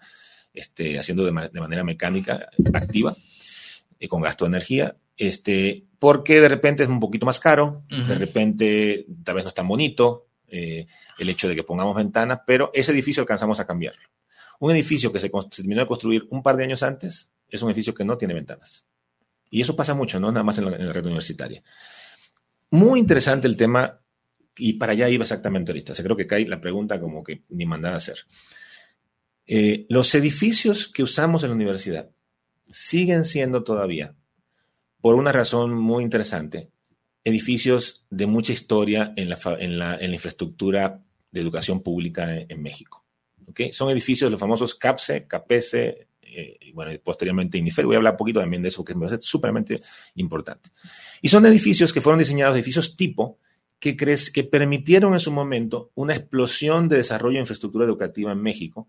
este, 0.53 0.99
haciendo 0.99 1.25
de, 1.25 1.33
manera 1.33 1.85
mecánica 1.85 2.51
activa. 2.75 3.15
eh, 3.99 4.09
con 4.09 4.21
gasto 4.21 4.45
de 4.45 4.49
energía, 4.49 4.97
este, 5.17 5.85
porque 5.99 6.41
de 6.41 6.49
repente 6.49 6.83
es 6.83 6.89
un 6.89 7.01
poquito 7.01 7.27
más 7.27 7.39
caro, 7.39 7.85
de 7.89 8.15
repente 8.15 9.07
tal 9.23 9.35
vez 9.35 9.45
no 9.45 9.49
es 9.49 9.55
tan 9.55 9.69
bonito 9.69 10.29
eh, 10.49 10.87
el 11.19 11.29
hecho 11.29 11.49
de 11.49 11.55
que 11.55 11.63
pongamos 11.63 11.95
ventanas, 11.95 12.41
pero 12.47 12.71
ese 12.73 12.93
edificio 12.93 13.23
alcanzamos 13.23 13.61
a 13.61 13.67
cambiarlo. 13.67 14.03
Un 14.59 14.73
edificio 14.73 15.13
que 15.13 15.21
se, 15.21 15.31
terminó 15.55 15.83
de 15.83 15.87
construir 15.87 16.27
un 16.31 16.43
par 16.43 16.57
de 16.57 16.65
años 16.65 16.83
antes 16.83 17.33
es 17.51 17.63
un 17.63 17.71
edificio 17.71 17.95
que 17.95 18.05
no 18.05 18.17
tiene 18.17 18.35
ventanas. 18.35 18.87
Y 19.51 19.61
eso 19.61 19.75
pasa 19.75 19.95
mucho, 19.95 20.21
¿no? 20.21 20.31
Nada 20.31 20.45
más 20.45 20.59
en 20.59 20.71
la, 20.71 20.93
red 20.93 21.05
universitaria. 21.05 21.63
Muy 22.71 23.01
interesante 23.01 23.49
el 23.49 23.57
tema, 23.57 24.01
y 24.57 24.75
para 24.75 24.93
allá 24.93 25.09
iba 25.09 25.25
exactamente 25.25 25.73
ahorita. 25.73 25.93
O 25.93 25.97
creo 25.97 26.17
que 26.17 26.27
cae 26.27 26.47
la 26.47 26.61
pregunta 26.61 27.01
como 27.01 27.25
que 27.25 27.43
ni 27.49 27.67
mandada 27.67 27.95
a 27.95 27.99
hacer. 27.99 28.19
Eh, 29.47 29.87
los 29.89 30.15
edificios 30.15 30.87
que 30.87 31.03
usamos 31.03 31.43
en 31.43 31.51
la 31.51 31.57
universidad 31.57 32.11
siguen 32.71 33.25
siendo 33.25 33.65
todavía 33.65 34.15
por 35.01 35.15
una 35.15 35.33
razón 35.33 35.75
muy 35.75 36.05
interesante, 36.05 36.71
edificios 37.25 38.07
de 38.11 38.27
mucha 38.27 38.53
historia 38.53 39.13
en 39.17 39.29
la, 39.29 39.39
en 39.59 39.79
la, 39.79 40.05
infraestructura 40.05 41.03
de 41.31 41.41
educación 41.41 41.83
pública 41.83 42.37
en, 42.37 42.63
México. 42.63 43.05
¿okay? 43.47 43.73
Son 43.73 43.91
edificios 43.91 44.31
los 44.31 44.41
famosos 44.41 44.75
CAPSE, 44.75 45.27
CAPESE, 45.27 46.09
eh, 46.35 46.57
y 46.61 46.73
bueno, 46.73 46.93
posteriormente 47.03 47.59
INIFER. 47.59 47.87
Voy 47.87 47.97
a 47.97 47.99
hablar 47.99 48.15
un 48.15 48.19
poquito 48.19 48.41
también 48.41 48.63
de 48.63 48.69
eso, 48.69 48.85
que 48.85 48.95
me 48.95 49.07
parece 49.07 49.27
súpermente 49.27 49.81
importante. 50.15 50.71
Y 51.23 51.29
son 51.29 51.47
edificios 51.47 51.93
que 51.93 52.01
fueron 52.01 52.19
diseñados, 52.19 52.55
edificios 52.55 52.97
tipo, 52.97 53.39
que, 53.79 53.97
crees, 53.97 54.31
que 54.31 54.45
permitieron 54.45 55.15
en 55.15 55.21
su 55.21 55.33
momento 55.33 55.91
una 55.95 56.15
explosión 56.15 56.89
de 56.89 56.99
desarrollo 56.99 57.35
de 57.35 57.41
infraestructura 57.41 57.85
educativa 57.85 58.31
en 58.31 58.43
México, 58.43 58.89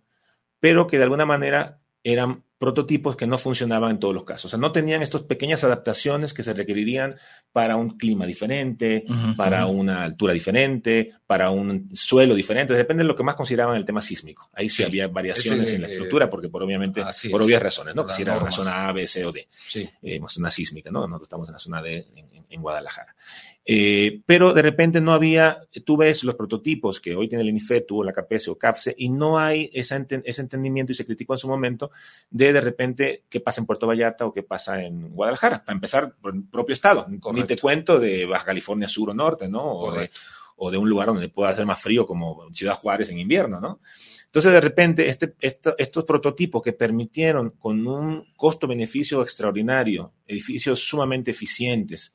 pero 0.60 0.86
que 0.86 0.98
de 0.98 1.04
alguna 1.04 1.26
manera 1.26 1.80
eran 2.04 2.44
prototipos 2.62 3.16
que 3.16 3.26
no 3.26 3.40
funcionaban 3.40 3.90
en 3.90 4.00
todos 4.00 4.14
los 4.14 4.24
casos. 4.24 4.46
O 4.46 4.50
sea, 4.50 4.60
no 4.60 4.72
tenían 4.72 5.02
estas 5.02 5.24
pequeñas 5.24 5.64
adaptaciones 5.64 6.32
que 6.32 6.44
se 6.44 6.54
requerirían 6.54 7.16
para 7.52 7.76
un 7.76 7.98
clima 7.98 8.28
diferente, 8.28 9.04
para 9.36 9.66
una 9.66 10.04
altura 10.04 10.32
diferente, 10.32 11.12
para 11.26 11.50
un 11.50 11.90
suelo 11.96 12.36
diferente. 12.36 12.76
Depende 12.76 13.02
de 13.02 13.08
lo 13.08 13.16
que 13.16 13.24
más 13.24 13.34
consideraban 13.34 13.78
el 13.78 13.84
tema 13.84 14.00
sísmico. 14.00 14.52
Ahí 14.54 14.70
sí, 14.70 14.84
había 14.84 15.08
variaciones 15.08 15.74
en 15.74 15.82
la 15.82 15.88
estructura, 15.88 16.30
porque 16.30 16.50
por 16.50 16.62
obviamente, 16.62 17.04
por 17.32 17.42
obvias 17.42 17.64
razones, 17.64 17.96
¿no? 17.96 18.08
si 18.14 18.22
era 18.22 18.38
una 18.38 18.52
zona 18.52 18.90
A, 18.90 18.92
B, 18.92 19.08
C 19.08 19.26
o 19.26 19.32
D. 19.32 19.48
Sí. 19.66 19.90
Eh, 20.04 20.22
zona 20.28 20.52
sísmica, 20.52 20.92
¿no? 20.92 21.08
Nosotros 21.08 21.24
estamos 21.24 21.50
en 21.50 21.54
la 21.54 21.60
zona 21.60 21.82
D 21.82 22.06
en 22.48 22.62
Guadalajara. 22.62 23.16
Eh, 23.64 24.22
pero 24.26 24.54
de 24.54 24.62
repente 24.64 25.00
no 25.02 25.14
había, 25.14 25.62
tú 25.86 25.96
ves 25.96 26.24
los 26.24 26.36
prototipos 26.36 27.00
que 27.00 27.16
hoy 27.16 27.30
tiene 27.30 27.44
el 27.44 27.50
INIFE, 27.50 27.82
tuvo 27.82 28.04
la 28.04 28.12
KPS 28.12 28.48
o 28.50 28.58
CAFSE, 28.58 28.96
y 28.98 29.10
no 29.10 29.38
hay 29.38 29.70
ese 29.74 29.96
entendimiento 29.96 30.92
y 30.92 30.96
se 30.96 31.06
criticó 31.06 31.34
en 31.34 31.40
su 31.40 31.48
momento 31.48 31.92
de 32.30 32.54
de 32.54 32.62
repente 32.62 33.24
qué 33.30 33.40
pasa 33.40 33.62
en 33.62 33.68
Puerto 33.68 33.86
Vallarta 33.86 34.26
o 34.26 34.34
qué 34.34 34.42
pasa 34.42 34.84
en 34.84 35.10
Guadalajara, 35.12 35.64
para 35.64 35.76
empezar 35.76 36.16
por 36.20 36.34
el 36.34 36.44
propio 36.44 36.74
estado. 36.74 37.08
Ni 37.34 37.44
te 37.44 37.58
cuento 37.58 38.00
de 38.00 38.26
Baja 38.26 38.46
California 38.46 38.88
Sur 38.88 39.12
o 39.12 39.14
Norte, 39.14 39.48
¿no? 39.48 39.64
O 39.64 39.92
de, 39.92 40.10
o 40.58 40.72
de, 40.72 40.78
un 40.78 40.90
lugar 40.90 41.08
donde 41.08 41.30
pueda 41.30 41.52
hacer 41.52 41.66
más 41.66 41.82
frío 41.82 42.08
como 42.08 42.48
Ciudad 42.54 42.76
Juárez 42.76 43.10
en 43.10 43.20
invierno, 43.20 43.60
¿no? 43.60 43.80
Entonces, 44.26 44.54
de 44.54 44.62
repente, 44.62 45.10
este, 45.10 45.36
estos 45.42 46.06
prototipos 46.06 46.62
que 46.64 46.72
permitieron 46.72 47.50
con 47.60 47.86
un 47.86 48.26
costo-beneficio 48.38 49.22
extraordinario, 49.22 50.14
edificios 50.26 50.80
sumamente 50.80 51.32
eficientes, 51.32 52.14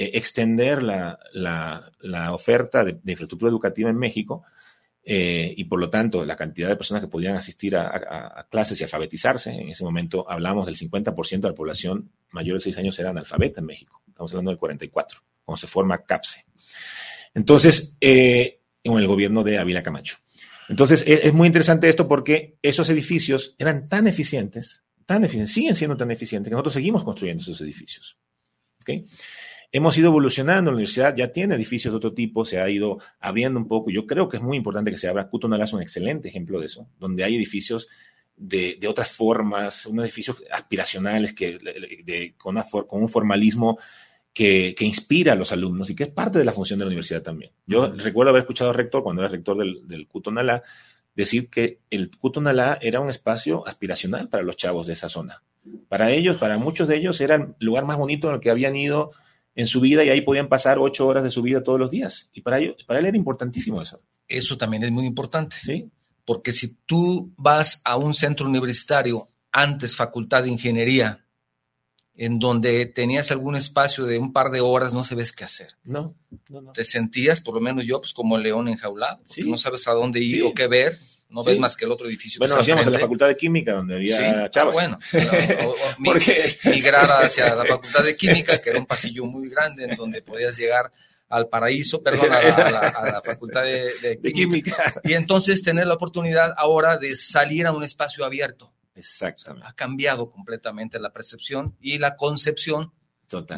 eh, 0.00 0.12
extender 0.14 0.82
la, 0.82 1.18
oferta 2.32 2.82
de, 2.82 2.92
infraestructura 3.04 3.50
educativa 3.50 3.90
en 3.90 3.98
México 3.98 4.42
eh, 5.04 5.52
y 5.54 5.64
por 5.64 5.78
lo 5.78 5.90
tanto 5.90 6.24
la 6.24 6.36
cantidad 6.36 6.70
de 6.70 6.76
personas 6.76 7.02
que 7.02 7.08
podían 7.08 7.36
asistir 7.36 7.76
a, 7.76 8.46
clases 8.50 8.80
y 8.80 8.84
alfabetizarse. 8.84 9.50
En 9.52 9.68
ese 9.68 9.84
momento 9.84 10.24
hablamos 10.26 10.64
del 10.64 10.74
50% 10.74 11.40
de 11.40 11.48
la 11.50 11.54
población 11.54 12.12
mayor 12.30 12.56
de 12.56 12.60
6 12.60 12.78
años 12.78 12.98
era 12.98 13.10
analfabeta 13.10 13.60
en 13.60 13.66
México. 13.66 14.00
Estamos 14.08 14.32
hablando 14.32 14.52
del 14.52 14.58
44, 14.58 15.20
cuando 15.44 15.58
se 15.58 15.66
forma 15.66 16.02
CAPSE. 16.02 16.46
Entonces, 17.34 17.98
eh, 18.00 18.62
en 18.82 18.94
el 18.94 19.06
gobierno 19.06 19.44
de 19.44 19.58
Ávila 19.58 19.82
Camacho. 19.82 20.16
Entonces, 20.70 21.04
es, 21.06 21.24
es, 21.24 21.34
muy 21.34 21.46
interesante 21.46 21.90
esto 21.90 22.08
porque 22.08 22.56
esos 22.62 22.88
edificios 22.88 23.54
eran 23.58 23.86
tan 23.86 24.06
eficientes, 24.06 24.82
tan 25.04 25.24
eficientes, 25.24 25.52
siguen 25.52 25.76
siendo 25.76 25.98
tan 25.98 26.10
eficientes 26.10 26.48
que 26.48 26.54
nosotros 26.54 26.72
seguimos 26.72 27.04
construyendo 27.04 27.42
esos 27.42 27.60
edificios. 27.60 28.16
¿okay? 28.80 29.04
Hemos 29.72 29.96
ido 29.96 30.08
evolucionando, 30.08 30.70
la 30.70 30.76
universidad 30.76 31.14
ya 31.14 31.30
tiene 31.30 31.54
edificios 31.54 31.92
de 31.92 31.98
otro 31.98 32.12
tipo, 32.12 32.44
se 32.44 32.60
ha 32.60 32.68
ido 32.68 32.98
abriendo 33.20 33.58
un 33.60 33.68
poco. 33.68 33.90
Yo 33.90 34.04
creo 34.04 34.28
que 34.28 34.38
es 34.38 34.42
muy 34.42 34.56
importante 34.56 34.90
que 34.90 34.96
se 34.96 35.06
abra. 35.06 35.28
Cutonala 35.28 35.64
es 35.64 35.72
un 35.72 35.80
excelente 35.80 36.28
ejemplo 36.28 36.58
de 36.58 36.66
eso, 36.66 36.88
donde 36.98 37.22
hay 37.22 37.36
edificios 37.36 37.86
de, 38.36 38.80
otras 38.88 39.12
formas, 39.12 39.86
unos 39.86 40.04
edificios 40.04 40.42
aspiracionales 40.50 41.34
que, 41.34 41.58
con, 42.36 42.56
un 42.90 43.08
formalismo 43.08 43.78
que, 44.32 44.74
inspira 44.80 45.34
a 45.34 45.36
los 45.36 45.52
alumnos 45.52 45.90
y 45.90 45.94
que 45.94 46.04
es 46.04 46.08
parte 46.08 46.38
de 46.38 46.44
la 46.44 46.52
función 46.52 46.78
de 46.78 46.86
la 46.86 46.88
universidad 46.88 47.22
también. 47.22 47.52
Yo 47.66 47.92
recuerdo 47.92 48.30
haber 48.30 48.42
escuchado 48.42 48.70
al 48.70 48.76
rector, 48.76 49.02
cuando 49.04 49.22
era 49.22 49.30
rector 49.30 49.56
del, 49.58 49.86
del 49.86 50.08
Cutonalá, 50.08 50.64
decir 51.14 51.48
que 51.48 51.80
el 51.90 52.10
Cutonalá 52.16 52.78
era 52.80 52.98
un 52.98 53.10
espacio 53.10 53.66
aspiracional 53.68 54.28
para 54.28 54.42
los 54.42 54.56
chavos 54.56 54.86
de 54.86 54.94
esa 54.94 55.08
zona. 55.08 55.42
Para 55.88 56.10
ellos, 56.10 56.38
para 56.38 56.56
muchos 56.58 56.88
de 56.88 56.96
ellos, 56.96 57.20
era 57.20 57.34
el 57.36 57.54
lugar 57.60 57.84
más 57.84 57.98
bonito 57.98 58.28
en 58.28 58.36
el 58.36 58.40
que 58.40 58.50
habían 58.50 58.74
ido 58.74 59.12
en 59.54 59.66
su 59.66 59.80
vida 59.80 60.04
y 60.04 60.08
ahí 60.08 60.20
podían 60.22 60.48
pasar 60.48 60.78
ocho 60.78 61.06
horas 61.06 61.22
de 61.22 61.30
su 61.30 61.42
vida 61.42 61.62
todos 61.62 61.78
los 61.78 61.90
días. 61.90 62.30
Y 62.32 62.42
para, 62.42 62.58
ello, 62.58 62.76
para 62.86 63.00
él 63.00 63.06
era 63.06 63.16
importantísimo 63.16 63.82
eso. 63.82 64.00
Eso 64.28 64.56
también 64.56 64.84
es 64.84 64.90
muy 64.90 65.06
importante. 65.06 65.56
Sí. 65.58 65.90
Porque 66.24 66.52
si 66.52 66.76
tú 66.86 67.32
vas 67.36 67.80
a 67.84 67.96
un 67.96 68.14
centro 68.14 68.46
universitario, 68.46 69.28
antes 69.50 69.96
facultad 69.96 70.44
de 70.44 70.50
ingeniería, 70.50 71.24
en 72.14 72.38
donde 72.38 72.86
tenías 72.86 73.30
algún 73.30 73.56
espacio 73.56 74.04
de 74.04 74.18
un 74.18 74.32
par 74.32 74.50
de 74.50 74.60
horas, 74.60 74.94
no 74.94 75.02
sabes 75.02 75.32
qué 75.32 75.44
hacer. 75.44 75.76
No, 75.84 76.14
no, 76.48 76.60
no. 76.60 76.72
Te 76.72 76.84
sentías, 76.84 77.40
por 77.40 77.54
lo 77.54 77.60
menos 77.60 77.86
yo, 77.86 78.00
pues 78.00 78.12
como 78.12 78.36
león 78.38 78.68
enjaulado. 78.68 79.20
Sí. 79.26 79.42
No 79.48 79.56
sabes 79.56 79.88
a 79.88 79.92
dónde 79.92 80.20
ir 80.20 80.44
o 80.44 80.54
qué 80.54 80.66
ver 80.66 80.98
no 81.30 81.42
ves 81.42 81.58
más 81.58 81.76
que 81.76 81.84
el 81.84 81.92
otro 81.92 82.06
edificio. 82.08 82.38
Bueno, 82.38 82.56
lo 82.56 82.60
hacíamos 82.60 82.86
en 82.86 82.92
la 82.92 82.98
Facultad 82.98 83.28
de 83.28 83.36
Química, 83.36 83.74
donde 83.74 83.94
había 83.94 84.44
ah, 84.44 84.50
chavos. 84.50 84.74
bueno, 84.74 84.98
migrar 86.64 87.24
hacia 87.24 87.54
la 87.54 87.64
Facultad 87.64 88.04
de 88.04 88.16
Química, 88.16 88.60
que 88.60 88.70
era 88.70 88.78
un 88.78 88.86
pasillo 88.86 89.24
muy 89.24 89.48
grande 89.48 89.84
en 89.84 89.96
donde 89.96 90.22
podías 90.22 90.56
llegar 90.56 90.92
al 91.28 91.48
paraíso, 91.48 92.02
perdón, 92.02 92.32
a 92.32 92.40
la, 92.40 93.22
Facultad 93.24 93.62
de, 93.62 94.18
química. 94.34 95.00
Y 95.04 95.12
entonces 95.12 95.62
tener 95.62 95.86
la 95.86 95.94
oportunidad 95.94 96.52
ahora 96.56 96.98
de 96.98 97.14
salir 97.14 97.66
a 97.66 97.72
un 97.72 97.84
espacio 97.84 98.24
abierto. 98.24 98.74
Exactamente. 98.96 99.68
Ha 99.68 99.72
cambiado 99.72 100.28
completamente 100.28 100.98
la 100.98 101.12
percepción 101.12 101.76
y 101.80 101.98
la 101.98 102.16
concepción 102.16 102.92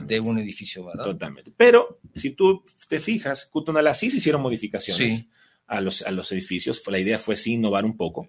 de 0.03 0.21
un 0.21 0.39
edificio, 0.39 0.85
¿verdad? 0.85 1.05
Totalmente. 1.05 1.51
Pero 1.57 2.01
si 2.15 2.33
tú 2.33 2.63
te 2.89 3.01
fijas, 3.01 3.47
Cutonala 3.47 3.95
sí 3.95 4.11
se 4.11 4.19
hicieron 4.19 4.43
modificaciones. 4.43 4.99
Sí 4.99 5.31
a 5.73 5.81
los, 5.81 6.03
a 6.03 6.11
los 6.11 6.31
edificios. 6.33 6.83
La 6.87 6.99
idea 6.99 7.19
fue 7.19 7.35
sí 7.35 7.55
innovar 7.55 7.87
un 7.87 7.97
poco. 7.97 8.29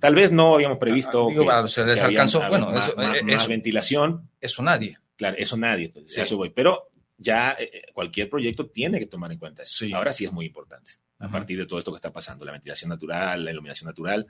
Tal 0.00 0.16
vez 0.16 0.32
no 0.32 0.56
habíamos 0.56 0.78
previsto. 0.78 1.28
Ah, 1.48 1.66
se 1.68 1.84
les 1.84 2.02
alcanzó. 2.02 2.40
bueno, 2.48 2.68
más, 2.70 2.92
eso, 3.28 3.48
ventilación. 3.48 4.28
Eso 4.40 4.60
nadie. 4.60 4.98
Claro, 5.16 5.36
eso 5.38 5.56
nadie. 5.56 5.90
Pues, 5.90 6.18
eso 6.18 6.36
voy. 6.36 6.50
Pero 6.50 6.90
ya 7.16 7.52
eh, 7.52 7.70
eh, 7.72 7.82
cualquier 7.92 8.28
proyecto 8.28 8.66
tiene 8.66 8.98
que 8.98 9.06
tomar 9.06 9.30
en 9.30 9.38
cuenta 9.38 9.62
eso. 9.62 9.86
Ahora 9.94 10.12
sí 10.12 10.24
es 10.24 10.32
muy 10.32 10.46
importante. 10.46 10.92
A 11.20 11.28
partir 11.30 11.56
de 11.56 11.64
todo 11.64 11.78
esto 11.78 11.92
que 11.92 11.96
está 11.96 12.12
pasando, 12.12 12.44
la 12.44 12.50
ventilación 12.50 12.88
natural, 12.88 13.44
la 13.44 13.52
iluminación 13.52 13.86
natural, 13.86 14.26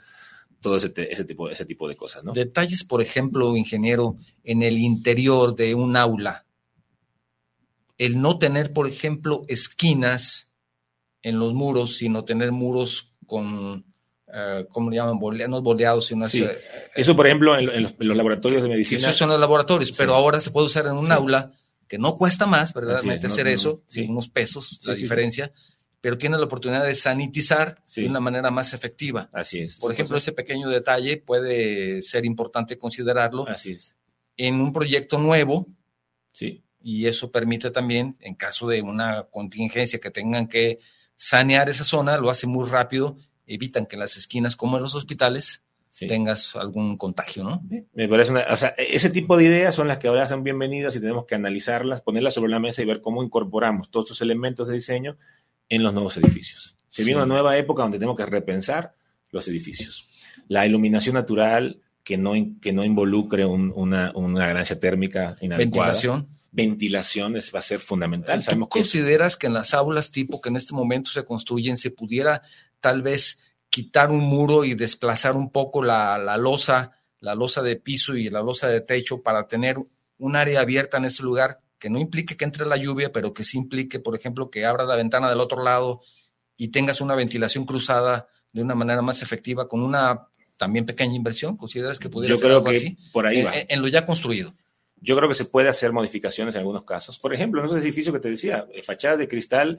todo 0.61 0.77
ese, 0.77 0.93
ese, 0.97 1.25
tipo, 1.25 1.49
ese 1.49 1.65
tipo 1.65 1.89
de 1.89 1.97
cosas. 1.97 2.25
¿no? 2.25 2.35
Detalles, 2.35 2.85
por 2.85 3.01
ejemplo, 3.01 3.57
ingeniero, 3.57 4.19
en 4.45 4.63
el 4.63 4.79
interior 4.79 5.57
de 5.57 5.75
un 5.75 5.97
aula. 5.97 6.45
El 7.97 8.21
no 8.21 8.39
tener, 8.39 8.75
por 8.75 8.87
ejemplo, 8.87 9.43
esquinas 9.49 10.51
en 11.25 11.39
los 11.39 11.55
muros, 11.55 11.97
sino 11.97 12.25
tener 12.25 12.53
muros 12.53 13.13
con, 13.27 13.85
eh, 14.33 14.67
¿cómo 14.69 14.91
le 14.91 14.97
llaman? 14.97 15.19
no 15.49 15.63
boleados, 15.63 16.07
sino 16.07 16.29
sí. 16.29 16.45
Eh, 16.45 16.57
Eso, 16.95 17.17
por 17.17 17.27
ejemplo, 17.27 17.59
en, 17.59 17.83
los, 17.83 17.95
laboratorios 17.99 18.63
de 18.63 18.69
medicina. 18.69 19.01
Eso 19.01 19.13
son 19.13 19.31
los 19.31 19.41
laboratorios, 19.41 19.91
pero 19.93 20.15
ahora 20.15 20.39
se 20.39 20.51
puede 20.51 20.67
usar 20.67 20.87
en 20.87 20.93
un 20.93 21.11
aula 21.11 21.51
que 21.89 21.97
no 21.99 22.15
cuesta 22.15 22.47
más, 22.47 22.75
verdaderamente, 22.75 23.27
hacer 23.27 23.49
eso, 23.49 23.83
unos 24.07 24.29
pesos, 24.29 24.81
la 24.85 24.95
diferencia, 24.95 25.51
pero 26.01 26.19
tiene 26.19 26.37
la 26.37 26.45
oportunidad 26.45 26.85
de 26.85 26.95
sanitizar 26.95 27.83
de 27.97 28.07
una 28.07 28.21
manera 28.21 28.51
más 28.51 28.75
efectiva. 28.75 29.31
Así 29.33 29.61
es. 29.61 29.79
Por 29.79 29.93
ejemplo, 29.93 30.19
ese 30.19 30.33
pequeño 30.33 30.69
detalle 30.69 31.17
puede 31.17 32.03
ser 32.03 32.27
importante 32.27 32.77
considerarlo. 32.77 33.49
Así 33.49 33.73
es. 33.73 33.97
En 34.37 34.61
un 34.61 34.75
proyecto 34.75 35.19
nuevo. 35.19 35.67
Sí. 36.33 36.63
Y 36.83 37.07
eso 37.07 37.31
permite 37.31 37.71
también, 37.71 38.15
en 38.21 38.35
caso 38.35 38.69
de 38.69 38.83
una 38.83 39.23
contingencia 39.31 39.99
que 39.99 40.11
tengan 40.11 40.49
que 40.49 40.81
sanear 41.25 41.71
esa 41.71 41.85
zona, 41.85 42.19
lo 42.19 42.29
hace 42.29 42.46
muy 42.46 42.69
rápido, 42.69 43.17
evitan 43.46 43.87
que 43.87 43.96
en 43.96 44.01
las 44.01 44.19
esquinas, 44.19 44.57
como 44.57 44.77
en 44.77 44.83
los 44.83 44.94
hospitales, 44.94 45.65
tengas 45.98 46.55
algún 46.55 46.98
contagio, 46.98 47.42
¿no? 47.44 47.63
Me 47.94 48.09
parece 48.09 48.35
o 48.35 48.57
sea, 48.59 48.75
ese 48.77 49.09
tipo 49.09 49.38
de 49.38 49.44
ideas 49.44 49.75
son 49.75 49.88
las 49.88 49.96
que 49.96 50.09
ahora 50.09 50.29
son 50.29 50.44
bienvenidas 50.44 50.94
y 50.96 51.01
tenemos 51.01 51.25
que 51.25 51.35
analizarlas, 51.35 52.03
ponerlas 52.03 52.35
sobre 52.35 52.51
la 52.51 52.61
mesa 52.61 52.83
y 52.83 52.85
ver 52.85 53.01
cómo 53.01 53.23
incorporamos 53.23 53.90
todos 53.90 54.05
estos 54.07 54.21
elementos 54.21 54.69
de 54.69 54.75
diseño 54.75 55.17
en 55.71 55.83
los 55.83 55.94
nuevos 55.94 56.15
edificios. 56.19 56.77
Se 56.88 57.05
viene 57.05 57.23
una 57.23 57.27
nueva 57.27 57.57
época 57.57 57.83
donde 57.83 57.98
tenemos 57.98 58.19
que 58.19 58.27
repensar 58.27 58.94
los 59.31 59.48
edificios. 59.48 60.07
La 60.48 60.67
iluminación 60.67 61.15
natural 61.15 61.81
que 62.03 62.19
no, 62.19 62.33
que 62.61 62.73
no 62.75 62.85
involucre 62.85 63.46
una, 63.46 64.13
una, 64.15 64.46
ganancia 64.46 64.79
térmica 64.79 65.37
inadecuada. 65.40 65.92
Ventilación. 65.92 66.29
Ventilación 66.55 67.35
va 67.35 67.59
a 67.59 67.63
ser 67.63 67.81
fundamental. 67.81 68.44
¿Tú 68.44 68.69
consideras 68.69 69.37
que 69.37 69.48
en 69.48 69.55
las 69.55 69.75
aulas 69.75 70.11
tipo 70.11 70.40
que 70.40 70.48
en 70.48 70.57
este 70.57 70.73
momento 70.73 71.11
se 71.11 71.25
construyen 71.25 71.77
se 71.77 71.90
pudiera 71.90 72.42
tal 72.81 73.02
vez 73.02 73.40
quitar 73.71 74.11
un 74.11 74.21
muro 74.21 74.65
y 74.65 74.75
desplazar 74.75 75.35
un 75.35 75.50
poco 75.50 75.83
la, 75.83 76.17
la 76.17 76.37
losa, 76.37 76.92
la 77.19 77.35
losa 77.35 77.61
de 77.61 77.77
piso 77.77 78.15
y 78.15 78.31
la 78.31 78.40
losa 78.40 78.69
de 78.69 78.81
techo 78.81 79.21
para 79.21 79.48
tener 79.48 79.77
un 80.19 80.37
área 80.37 80.61
abierta 80.61 80.98
en 80.98 81.07
ese 81.07 81.25
lugar 81.25 81.59
que 81.79 81.90
no 81.90 81.98
implique 81.98 82.37
que 82.37 82.44
entre 82.44 82.67
la 82.67 82.77
lluvia, 82.77 83.11
pero 83.13 83.35
que 83.35 83.42
sí 83.42 83.59
implique, 83.59 83.98
por 83.98 84.15
ejemplo, 84.15 84.48
que 84.48 84.65
abra 84.65 84.85
la 84.85 84.94
ventana 84.94 85.29
del 85.29 85.40
otro 85.40 85.63
lado 85.63 86.02
y 86.57 86.69
tengas 86.69 87.00
una 87.00 87.17
ventilación 87.17 87.67
cruzada 87.67 88.29
de 88.52 88.63
una 88.63 88.77
manera 88.77 89.02
más 89.02 89.23
efectiva 89.23 89.69
con 89.69 89.83
una 89.83 90.29
también 90.57 90.87
pequeña 90.87 91.15
inversión? 91.15 91.57
¿Consideras 91.57 91.98
que 91.98 92.09
pudiera 92.09 92.37
ser 92.37 92.52
algo 92.52 92.69
así? 92.69 92.96
Por 93.13 93.27
ahí 93.27 93.40
en, 93.40 93.46
va. 93.46 93.52
En, 93.55 93.83
lo 93.83 93.88
ya 93.88 94.07
construido. 94.07 94.55
Yo 95.05 95.15
creo 95.17 95.29
que 95.29 95.35
se 95.35 95.44
puede 95.44 95.69
hacer 95.69 95.92
modificaciones 95.92 96.55
en 96.55 96.61
algunos 96.61 96.85
casos. 96.85 97.19
Por 97.19 97.35
ejemplo, 97.35 97.61
en 97.61 97.67
esos 97.67 97.83
edificios 97.83 98.15
que 98.15 98.21
te 98.21 98.31
decía, 98.31 98.67
eh, 98.73 98.83
fachada 98.83 99.19
de 99.19 99.29
cristal, 99.29 99.79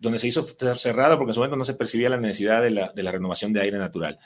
donde 0.00 0.18
se 0.18 0.28
hizo 0.28 0.46
cerrada 0.76 1.16
porque 1.16 1.30
en 1.30 1.34
su 1.34 1.40
momento 1.40 1.56
no 1.56 1.64
se 1.64 1.74
percibía 1.74 2.08
la 2.08 2.16
necesidad 2.16 2.62
de 2.62 2.70
la, 2.70 2.92
de 2.94 3.02
la 3.02 3.12
renovación 3.12 3.52
de 3.52 3.60
aire 3.60 3.78
natural. 3.78 4.18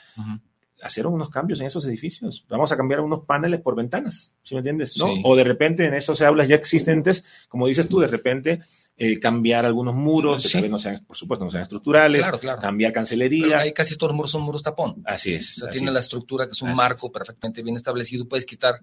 Hacer 0.81 1.05
unos 1.05 1.29
cambios 1.29 1.59
en 1.59 1.67
esos 1.67 1.85
edificios. 1.85 2.45
Vamos 2.49 2.71
a 2.71 2.77
cambiar 2.77 3.01
unos 3.01 3.25
paneles 3.25 3.59
por 3.59 3.75
ventanas, 3.75 4.35
¿sí 4.41 4.55
me 4.55 4.59
entiendes? 4.59 4.97
¿No? 4.97 5.07
O 5.23 5.35
de 5.35 5.43
repente 5.43 5.85
en 5.85 5.93
esos 5.93 6.21
aulas 6.21 6.47
ya 6.47 6.55
existentes, 6.55 7.25
como 7.49 7.67
dices 7.67 7.87
tú, 7.87 7.99
de 7.99 8.07
repente 8.07 8.61
eh, 8.97 9.19
cambiar 9.19 9.65
algunos 9.65 9.93
muros, 9.93 10.43
que 10.43 10.49
tal 10.49 10.61
vez 10.61 10.71
no 10.71 10.79
sean, 10.79 10.97
por 11.05 11.17
supuesto, 11.17 11.45
no 11.45 11.51
sean 11.51 11.63
estructurales, 11.63 12.25
cambiar 12.59 12.93
cancelería. 12.93 13.47
Pero 13.47 13.59
ahí 13.59 13.73
casi 13.73 13.97
todos 13.97 14.11
los 14.11 14.15
muros 14.15 14.31
son 14.31 14.41
muros 14.41 14.63
tapón. 14.63 15.03
Así 15.05 15.35
es. 15.35 15.57
O 15.57 15.65
sea, 15.65 15.71
tiene 15.71 15.91
la 15.91 15.99
estructura 15.99 16.45
que 16.45 16.51
es 16.51 16.61
un 16.61 16.73
marco 16.73 17.11
perfectamente 17.11 17.61
bien 17.61 17.75
establecido, 17.75 18.27
puedes 18.27 18.45
quitar 18.45 18.81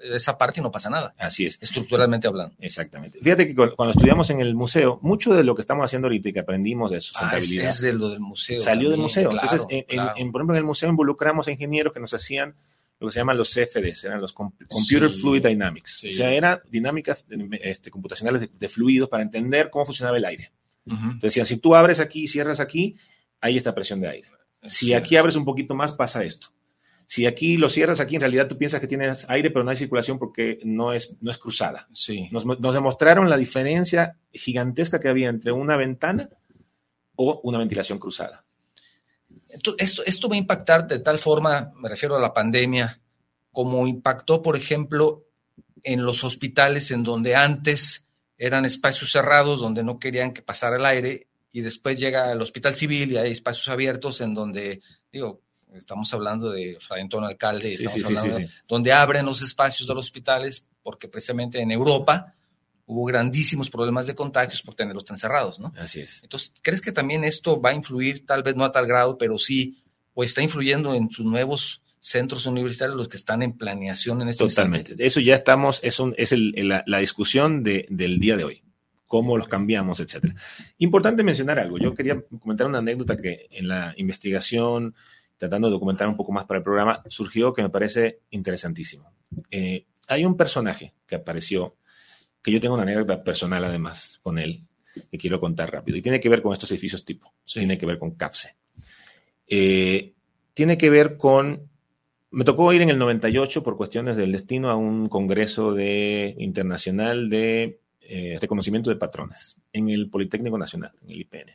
esa 0.00 0.38
parte 0.38 0.60
y 0.60 0.62
no 0.62 0.70
pasa 0.70 0.90
nada. 0.90 1.14
Así 1.18 1.46
es. 1.46 1.58
Estructuralmente 1.60 2.26
hablando. 2.26 2.54
Exactamente. 2.58 3.18
Fíjate 3.18 3.46
que 3.46 3.54
cuando 3.54 3.90
estudiamos 3.90 4.30
en 4.30 4.40
el 4.40 4.54
museo, 4.54 4.98
mucho 5.02 5.34
de 5.34 5.44
lo 5.44 5.54
que 5.54 5.60
estamos 5.60 5.84
haciendo 5.84 6.08
ahorita 6.08 6.28
y 6.30 6.32
que 6.32 6.40
aprendimos 6.40 6.90
de 6.90 7.00
sustentabilidad. 7.00 7.66
Ah, 7.66 7.70
es, 7.70 7.80
de 7.80 7.92
lo 7.92 8.08
del 8.08 8.20
museo. 8.20 8.58
Salió 8.58 8.90
del 8.90 9.00
museo. 9.00 9.30
Entonces, 9.30 9.66
en, 9.68 10.32
por 10.32 10.40
ejemplo, 10.40 10.54
en 10.54 10.58
el 10.58 10.64
museo 10.64 10.88
involucramos 10.88 11.48
a 11.48 11.50
ingenieros 11.50 11.92
que 11.92 12.00
nos 12.00 12.14
hacían 12.14 12.54
lo 12.98 13.08
que 13.08 13.12
se 13.12 13.20
llaman 13.20 13.38
los 13.38 13.50
CFDs, 13.54 14.04
eran 14.04 14.20
los 14.20 14.34
Computer 14.34 15.08
Fluid 15.08 15.46
Dynamics. 15.46 16.06
O 16.10 16.12
sea, 16.12 16.32
eran 16.32 16.60
dinámicas 16.68 17.24
este, 17.62 17.90
computacionales 17.90 18.50
de, 18.52 18.68
fluidos 18.68 19.08
para 19.08 19.22
entender 19.22 19.70
cómo 19.70 19.86
funcionaba 19.86 20.18
el 20.18 20.24
aire. 20.26 20.52
Entonces 20.84 21.20
decían, 21.20 21.46
si 21.46 21.56
tú 21.56 21.74
abres 21.74 22.00
aquí 22.00 22.24
y 22.24 22.28
cierras 22.28 22.60
aquí, 22.60 22.96
hay 23.40 23.56
esta 23.56 23.74
presión 23.74 24.00
de 24.00 24.08
aire. 24.08 24.28
Si 24.64 24.92
aquí 24.92 25.16
abres 25.16 25.36
un 25.36 25.44
poquito 25.44 25.74
más, 25.74 25.92
pasa 25.92 26.24
esto. 26.24 26.48
Si 27.10 27.26
aquí 27.26 27.56
lo 27.56 27.68
cierras, 27.68 27.98
aquí 27.98 28.14
en 28.14 28.20
realidad 28.20 28.46
tú 28.46 28.56
piensas 28.56 28.80
que 28.80 28.86
tienes 28.86 29.28
aire, 29.28 29.50
pero 29.50 29.64
no 29.64 29.72
hay 29.72 29.76
circulación 29.76 30.16
porque 30.16 30.60
no 30.62 30.92
es, 30.92 31.16
no 31.20 31.32
es 31.32 31.38
cruzada. 31.38 31.88
Sí. 31.92 32.28
Nos, 32.30 32.44
demostraron 32.72 33.28
la 33.28 33.36
diferencia 33.36 34.16
gigantesca 34.32 35.00
que 35.00 35.08
había 35.08 35.28
entre 35.28 35.50
una 35.50 35.76
ventana 35.76 36.30
o 37.16 37.40
una 37.42 37.58
ventilación 37.58 37.98
cruzada. 37.98 38.44
Esto, 39.48 39.74
esto 40.06 40.28
va 40.28 40.36
a 40.36 40.38
impactar 40.38 40.86
de 40.86 41.00
tal 41.00 41.18
forma, 41.18 41.72
me 41.74 41.88
refiero 41.88 42.14
a 42.14 42.20
la 42.20 42.32
pandemia, 42.32 43.00
como 43.50 43.88
impactó, 43.88 44.40
por 44.40 44.54
ejemplo, 44.54 45.24
en 45.82 46.04
los 46.04 46.22
hospitales 46.22 46.92
en 46.92 47.02
donde 47.02 47.34
antes 47.34 48.06
eran 48.38 48.64
espacios 48.64 49.10
cerrados, 49.10 49.58
donde 49.58 49.82
no 49.82 49.98
querían 49.98 50.32
que 50.32 50.42
pasara 50.42 50.76
el 50.76 50.86
aire, 50.86 51.26
y 51.52 51.62
después 51.62 51.98
llega 51.98 52.30
el 52.30 52.40
hospital 52.40 52.76
civil 52.76 53.10
y 53.10 53.16
hay 53.16 53.32
espacios 53.32 53.66
abiertos 53.66 54.20
en 54.20 54.32
donde, 54.32 54.80
digo, 55.10 55.40
estamos 55.74 56.12
hablando 56.14 56.50
de 56.50 56.76
Fray 56.80 57.02
Antonio 57.02 57.28
Alcalde, 57.28 57.68
estamos 57.68 58.04
hablando 58.04 58.38
donde 58.68 58.92
abren 58.92 59.26
los 59.26 59.42
espacios 59.42 59.88
de 59.88 59.94
los 59.94 60.06
hospitales, 60.06 60.66
porque 60.82 61.08
precisamente 61.08 61.60
en 61.60 61.70
Europa 61.70 62.34
hubo 62.86 63.04
grandísimos 63.04 63.70
problemas 63.70 64.06
de 64.06 64.14
contagios 64.14 64.62
por 64.62 64.74
tenerlos 64.74 65.04
tan 65.04 65.16
cerrados, 65.16 65.60
¿no? 65.60 65.72
Así 65.78 66.00
es. 66.00 66.22
Entonces, 66.24 66.52
¿crees 66.60 66.80
que 66.80 66.92
también 66.92 67.22
esto 67.24 67.60
va 67.60 67.70
a 67.70 67.74
influir, 67.74 68.26
tal 68.26 68.42
vez 68.42 68.56
no 68.56 68.64
a 68.64 68.72
tal 68.72 68.86
grado, 68.86 69.16
pero 69.16 69.38
sí, 69.38 69.82
o 70.14 70.24
está 70.24 70.42
influyendo 70.42 70.94
en 70.94 71.10
sus 71.10 71.24
nuevos 71.24 71.82
centros 72.00 72.46
universitarios, 72.46 72.96
los 72.96 73.08
que 73.08 73.16
están 73.16 73.42
en 73.42 73.52
planeación 73.52 74.22
en 74.22 74.30
este 74.30 74.44
Totalmente. 74.44 74.96
Eso 74.98 75.20
ya 75.20 75.34
estamos, 75.34 75.80
es, 75.82 76.00
es 76.16 76.32
la, 76.64 76.98
discusión 76.98 77.62
del 77.62 78.18
día 78.18 78.36
de 78.36 78.44
hoy 78.44 78.62
cómo 79.06 79.36
los 79.36 79.48
cambiamos, 79.48 79.98
etcétera. 79.98 80.36
Importante 80.78 81.24
mencionar 81.24 81.58
algo. 81.58 81.78
Yo 81.78 81.92
quería 81.94 82.22
comentar 82.38 82.68
una 82.68 82.78
anécdota 82.78 83.16
que 83.16 83.48
en 83.50 83.66
la 83.66 83.92
investigación 83.96 84.94
tratando 85.40 85.68
de 85.68 85.72
documentar 85.72 86.06
un 86.06 86.16
poco 86.16 86.32
más 86.32 86.44
para 86.44 86.58
el 86.58 86.62
programa, 86.62 87.02
surgió 87.08 87.54
que 87.54 87.62
me 87.62 87.70
parece 87.70 88.20
interesantísimo. 88.28 89.10
Eh, 89.50 89.86
hay 90.08 90.26
un 90.26 90.36
personaje 90.36 90.92
que 91.06 91.14
apareció, 91.14 91.76
que 92.42 92.52
yo 92.52 92.60
tengo 92.60 92.74
una 92.74 92.82
anécdota 92.82 93.24
personal 93.24 93.64
además 93.64 94.20
con 94.22 94.38
él, 94.38 94.60
que 95.10 95.16
quiero 95.16 95.40
contar 95.40 95.72
rápido, 95.72 95.96
y 95.96 96.02
tiene 96.02 96.20
que 96.20 96.28
ver 96.28 96.42
con 96.42 96.52
estos 96.52 96.70
edificios 96.72 97.06
tipo, 97.06 97.32
tiene 97.46 97.78
que 97.78 97.86
ver 97.86 97.98
con 97.98 98.10
CAPSE. 98.16 98.54
Eh, 99.46 100.12
tiene 100.52 100.76
que 100.76 100.90
ver 100.90 101.16
con, 101.16 101.70
me 102.32 102.44
tocó 102.44 102.70
ir 102.74 102.82
en 102.82 102.90
el 102.90 102.98
98 102.98 103.62
por 103.62 103.78
cuestiones 103.78 104.18
del 104.18 104.32
destino 104.32 104.68
a 104.68 104.76
un 104.76 105.08
congreso 105.08 105.72
de, 105.72 106.34
internacional 106.36 107.30
de 107.30 107.80
eh, 108.02 108.36
reconocimiento 108.38 108.90
de 108.90 108.96
patrones 108.96 109.62
en 109.72 109.88
el 109.88 110.10
Politécnico 110.10 110.58
Nacional, 110.58 110.92
en 111.02 111.10
el 111.12 111.20
IPN. 111.22 111.50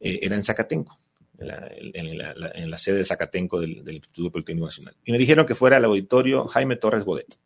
era 0.00 0.34
en 0.34 0.42
Zacatenco 0.42 0.98
en 1.40 2.70
la, 2.70 2.78
sede 2.78 2.98
de 2.98 3.04
Zacatenco 3.04 3.60
del, 3.60 3.82
Instituto 3.88 4.30
Politécnico 4.30 4.66
Nacional. 4.66 4.96
Y 5.04 5.12
me 5.12 5.18
dijeron 5.18 5.46
que 5.46 5.54
fuera 5.54 5.76
al 5.76 5.84
auditorio 5.84 6.46
Jaime 6.48 6.76
Torres 6.76 7.04
Bodet. 7.04 7.38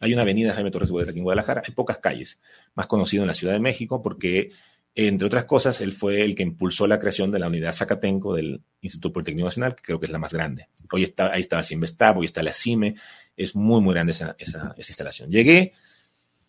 Hay 0.00 0.14
una 0.14 0.22
avenida 0.22 0.54
Jaime 0.54 0.70
Torres 0.70 0.90
Bodet 0.90 1.10
aquí 1.10 1.18
en 1.18 1.24
Guadalajara, 1.24 1.62
hay 1.66 1.74
pocas 1.74 1.98
calles, 1.98 2.40
más 2.74 2.86
conocido 2.86 3.22
en 3.22 3.26
la 3.26 3.34
Ciudad 3.34 3.52
de 3.52 3.60
México 3.60 4.00
porque, 4.00 4.50
entre 4.94 5.26
otras 5.26 5.44
cosas, 5.44 5.82
él 5.82 5.92
fue 5.92 6.24
el 6.24 6.34
que 6.34 6.42
impulsó 6.42 6.86
la 6.86 6.98
creación 6.98 7.30
de 7.30 7.38
la 7.38 7.48
unidad 7.48 7.74
Zacatenco 7.74 8.34
del 8.34 8.62
Instituto 8.80 9.12
Politécnico 9.12 9.48
Nacional, 9.48 9.74
que 9.74 9.82
creo 9.82 10.00
que 10.00 10.06
es 10.06 10.12
la 10.12 10.18
más 10.18 10.32
grande. 10.32 10.68
Hoy 10.90 11.04
está, 11.04 11.30
ahí 11.30 11.40
está 11.40 11.58
el 11.58 11.66
CIMBESTAB, 11.66 12.18
hoy 12.18 12.26
está 12.26 12.42
la 12.42 12.54
CIME, 12.54 12.94
es 13.36 13.54
muy, 13.54 13.82
muy 13.82 13.92
grande 13.92 14.12
esa, 14.12 14.34
esa, 14.38 14.74
instalación. 14.78 15.30
Llegué, 15.30 15.74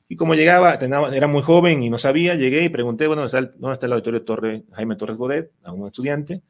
y 0.07 0.15
como 0.15 0.33
llegaba, 0.33 0.75
era 0.75 1.27
muy 1.27 1.41
joven 1.41 1.83
y 1.83 1.89
no 1.89 1.97
sabía, 1.97 2.35
llegué 2.35 2.63
y 2.63 2.69
pregunté, 2.69 3.07
bueno, 3.07 3.23
¿dónde 3.23 3.37
está 3.37 3.39
el, 3.39 3.59
dónde 3.59 3.73
está 3.73 3.85
el 3.87 3.93
auditorio 3.93 4.23
Torre, 4.23 4.63
Jaime 4.71 4.95
Torres 4.95 5.17
Bodet? 5.17 5.51
A 5.63 5.73
un 5.73 5.87
estudiante 5.87 6.41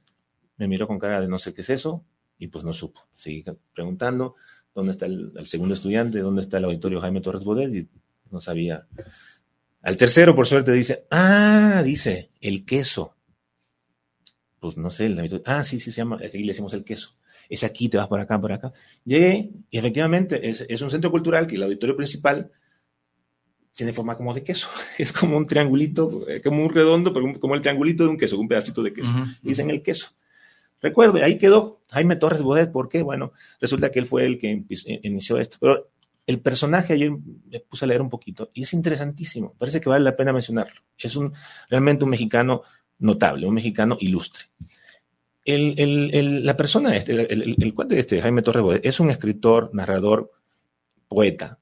me 0.58 0.68
miró 0.68 0.88
con 0.88 1.00
cara 1.00 1.22
de 1.22 1.28
no 1.28 1.40
sé 1.40 1.54
qué 1.54 1.62
es 1.62 1.70
eso 1.70 2.06
y 2.38 2.48
pues 2.48 2.64
no 2.64 2.74
supo. 2.74 3.02
Seguí 3.14 3.44
preguntando 3.74 4.36
dónde 4.74 4.94
está 4.94 5.06
el, 5.06 5.34
segundo 5.46 5.74
estudiante, 5.74 6.20
dónde 6.20 6.42
está 6.42 6.58
el 6.58 6.66
auditorio 6.66 7.02
Jaime 7.02 7.22
Torres 7.22 7.44
Bodet 7.44 7.74
y 7.74 7.90
no 8.30 8.40
sabía. 8.40 8.88
Al 9.82 9.98
tercero, 9.98 10.36
por 10.36 10.48
suerte, 10.48 10.72
dice, 10.72 11.06
ah, 11.12 11.82
dice, 11.84 12.32
el 12.40 12.66
queso. 12.66 13.16
Pues 14.60 14.78
no 14.78 14.92
sé, 14.92 15.08
el 15.08 15.42
ah, 15.46 15.64
sí, 15.64 15.80
sí, 15.80 15.92
se 15.92 15.98
llama, 15.98 16.20
aquí 16.24 16.40
le 16.40 16.48
decimos 16.48 16.74
el 16.74 16.84
queso. 16.84 17.18
Es 17.50 17.64
aquí, 17.64 17.90
te 17.90 17.98
vas 17.98 18.08
por 18.08 18.20
acá, 18.20 18.40
por 18.40 18.54
acá. 18.54 18.72
Llegué 19.04 19.52
y 19.70 19.78
efectivamente 19.78 20.50
es, 20.50 20.66
es 20.70 20.82
un 20.82 20.92
centro 20.92 21.12
cultural 21.12 21.48
que 21.48 21.56
el 21.56 21.64
auditorio 21.64 21.98
principal 21.98 22.52
tiene 23.74 23.94
forma 23.94 24.16
como 24.16 24.34
de 24.34 24.44
queso. 24.44 24.68
Es 24.98 25.12
como 25.12 25.38
un 25.38 25.46
triangulito, 25.46 26.28
eh, 26.28 26.42
como 26.42 26.64
un 26.64 26.70
redondo, 26.70 27.14
pero 27.14 27.40
como 27.40 27.56
el 27.56 27.62
triangulito 27.62 28.04
de 28.04 28.10
un 28.10 28.18
queso, 28.18 28.40
un 28.40 28.48
pedacito 28.48 28.84
de 28.84 28.94
queso. 28.94 29.10
Dicen 29.42 29.70
el 29.70 29.82
queso. 29.82 30.12
Recuerde, 30.82 31.24
ahí 31.24 31.38
quedó 31.38 31.82
Jaime 31.92 32.16
Torres 32.16 32.42
Bodet, 32.42 32.72
¿por 32.72 32.90
qué? 32.90 33.04
Bueno, 33.04 33.34
resulta 33.60 33.92
que 33.92 34.00
él 34.00 34.08
fue 34.08 34.26
el 34.26 34.40
que 34.40 34.52
eh, 34.52 35.00
inició 35.04 35.38
esto. 35.38 35.58
Pero 35.60 35.92
el 36.26 36.40
personaje 36.40 36.94
ayer 36.94 37.12
me 37.12 37.60
puse 37.60 37.86
a 37.86 37.88
leer 37.88 38.02
un 38.02 38.10
poquito 38.10 38.50
y 38.54 38.64
es 38.64 38.74
interesantísimo. 38.74 39.54
Parece 39.58 39.80
que 39.80 39.90
vale 39.90 40.04
la 40.04 40.16
pena 40.16 40.34
mencionarlo. 40.34 40.82
Es 40.98 41.16
un, 41.16 41.34
realmente 41.70 42.04
un 42.04 42.10
mexicano 42.10 42.64
notable, 43.00 43.48
un 43.48 43.54
mexicano 43.54 43.98
ilustre. 44.00 44.46
la 45.46 46.58
persona, 46.58 46.96
este, 46.96 47.32
el, 47.32 47.74
cuate 47.74 48.00
este, 48.00 48.22
Jaime 48.22 48.42
Torres 48.42 48.64
Bodet, 48.64 48.86
es 48.86 49.00
un 49.00 49.12
escritor, 49.12 49.70
narrador, 49.74 50.32
poeta 51.08 51.60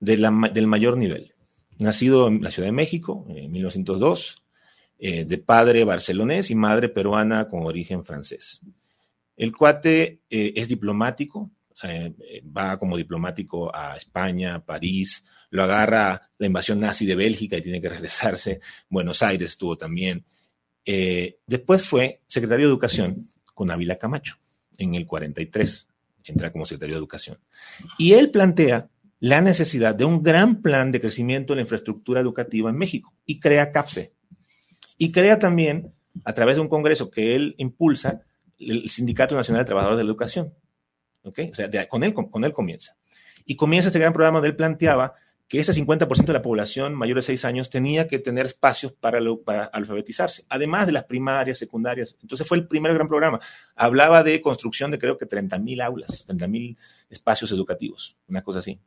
del 0.00 0.66
mayor 0.66 0.96
nivel. 0.96 1.32
Nacido 1.78 2.28
en 2.28 2.42
la 2.42 2.50
Ciudad 2.50 2.68
de 2.68 2.72
México 2.72 3.26
en 3.28 3.52
1902, 3.52 4.42
eh, 4.98 5.24
de 5.24 5.38
padre 5.38 5.84
barcelonés 5.84 6.50
y 6.50 6.54
madre 6.54 6.88
peruana 6.88 7.46
con 7.46 7.64
origen 7.64 8.04
francés. 8.04 8.62
El 9.36 9.54
cuate 9.54 10.22
eh, 10.30 10.52
es 10.56 10.68
diplomático, 10.68 11.50
eh, 11.82 12.14
va 12.56 12.78
como 12.78 12.96
diplomático 12.96 13.74
a 13.74 13.96
España, 13.96 14.64
París, 14.64 15.26
lo 15.50 15.64
agarra 15.64 16.30
la 16.38 16.46
invasión 16.46 16.80
nazi 16.80 17.04
de 17.04 17.14
Bélgica 17.14 17.58
y 17.58 17.62
tiene 17.62 17.80
que 17.80 17.90
regresarse. 17.90 18.60
Buenos 18.88 19.22
Aires 19.22 19.50
estuvo 19.50 19.76
también. 19.76 20.24
después 21.46 21.82
fue 21.82 22.22
secretario 22.26 22.66
de 22.66 22.72
Educación 22.72 23.28
con 23.52 23.70
Ávila 23.70 23.96
Camacho 23.96 24.36
en 24.78 24.94
el 24.94 25.06
43, 25.06 25.88
entra 26.24 26.52
como 26.52 26.64
secretario 26.64 26.94
de 26.94 27.00
Educación. 27.00 27.38
Y 27.98 28.14
él 28.14 28.30
plantea 28.30 28.88
la 29.20 29.40
necesidad 29.40 29.94
de 29.94 30.04
un 30.04 30.22
gran 30.22 30.62
plan 30.62 30.92
de 30.92 31.00
crecimiento 31.00 31.52
en 31.52 31.58
la 31.58 31.62
infraestructura 31.62 32.20
educativa 32.20 32.70
en 32.70 32.76
México 32.76 33.14
y 33.24 33.40
crea 33.40 33.72
CAPSE, 33.72 34.15
y 34.98 35.12
crea 35.12 35.38
también, 35.38 35.92
a 36.24 36.32
través 36.32 36.56
de 36.56 36.62
un 36.62 36.68
congreso 36.68 37.10
que 37.10 37.34
él 37.34 37.54
impulsa, 37.58 38.22
el 38.58 38.88
Sindicato 38.88 39.34
Nacional 39.34 39.62
de 39.62 39.66
Trabajadores 39.66 39.98
de 39.98 40.04
la 40.04 40.10
Educación. 40.10 40.54
¿okay? 41.22 41.50
O 41.50 41.54
sea, 41.54 41.68
con, 41.88 42.04
él, 42.04 42.14
con, 42.14 42.44
él 42.44 42.52
comienza. 42.52 42.96
Y 43.44 43.56
comienza 43.56 43.88
este 43.88 43.98
gran 43.98 44.12
programa 44.12 44.38
donde 44.38 44.48
él 44.48 44.56
planteaba 44.56 45.14
que 45.48 45.60
ese 45.60 45.72
50% 45.72 46.24
de 46.24 46.32
la 46.32 46.42
población 46.42 46.94
mayor 46.94 47.16
de 47.16 47.22
6 47.22 47.44
años 47.44 47.70
tenía 47.70 48.08
que 48.08 48.18
tener 48.18 48.46
espacios 48.46 48.92
para, 48.92 49.20
para, 49.44 49.64
alfabetizarse, 49.66 50.44
además 50.48 50.86
de 50.86 50.92
las 50.92 51.04
primarias, 51.04 51.58
secundarias. 51.58 52.16
Entonces 52.20 52.48
fue 52.48 52.56
el 52.56 52.66
primer 52.66 52.92
gran 52.94 53.06
programa. 53.06 53.38
Hablaba 53.76 54.24
de 54.24 54.40
construcción 54.40 54.90
de 54.90 54.98
creo 54.98 55.16
que 55.16 55.28
30.000 55.28 55.84
aulas, 55.84 56.26
30.000 56.26 56.76
espacios 57.10 57.52
educativos, 57.52 58.16
una 58.26 58.42
cosa 58.42 58.58
así. 58.58 58.80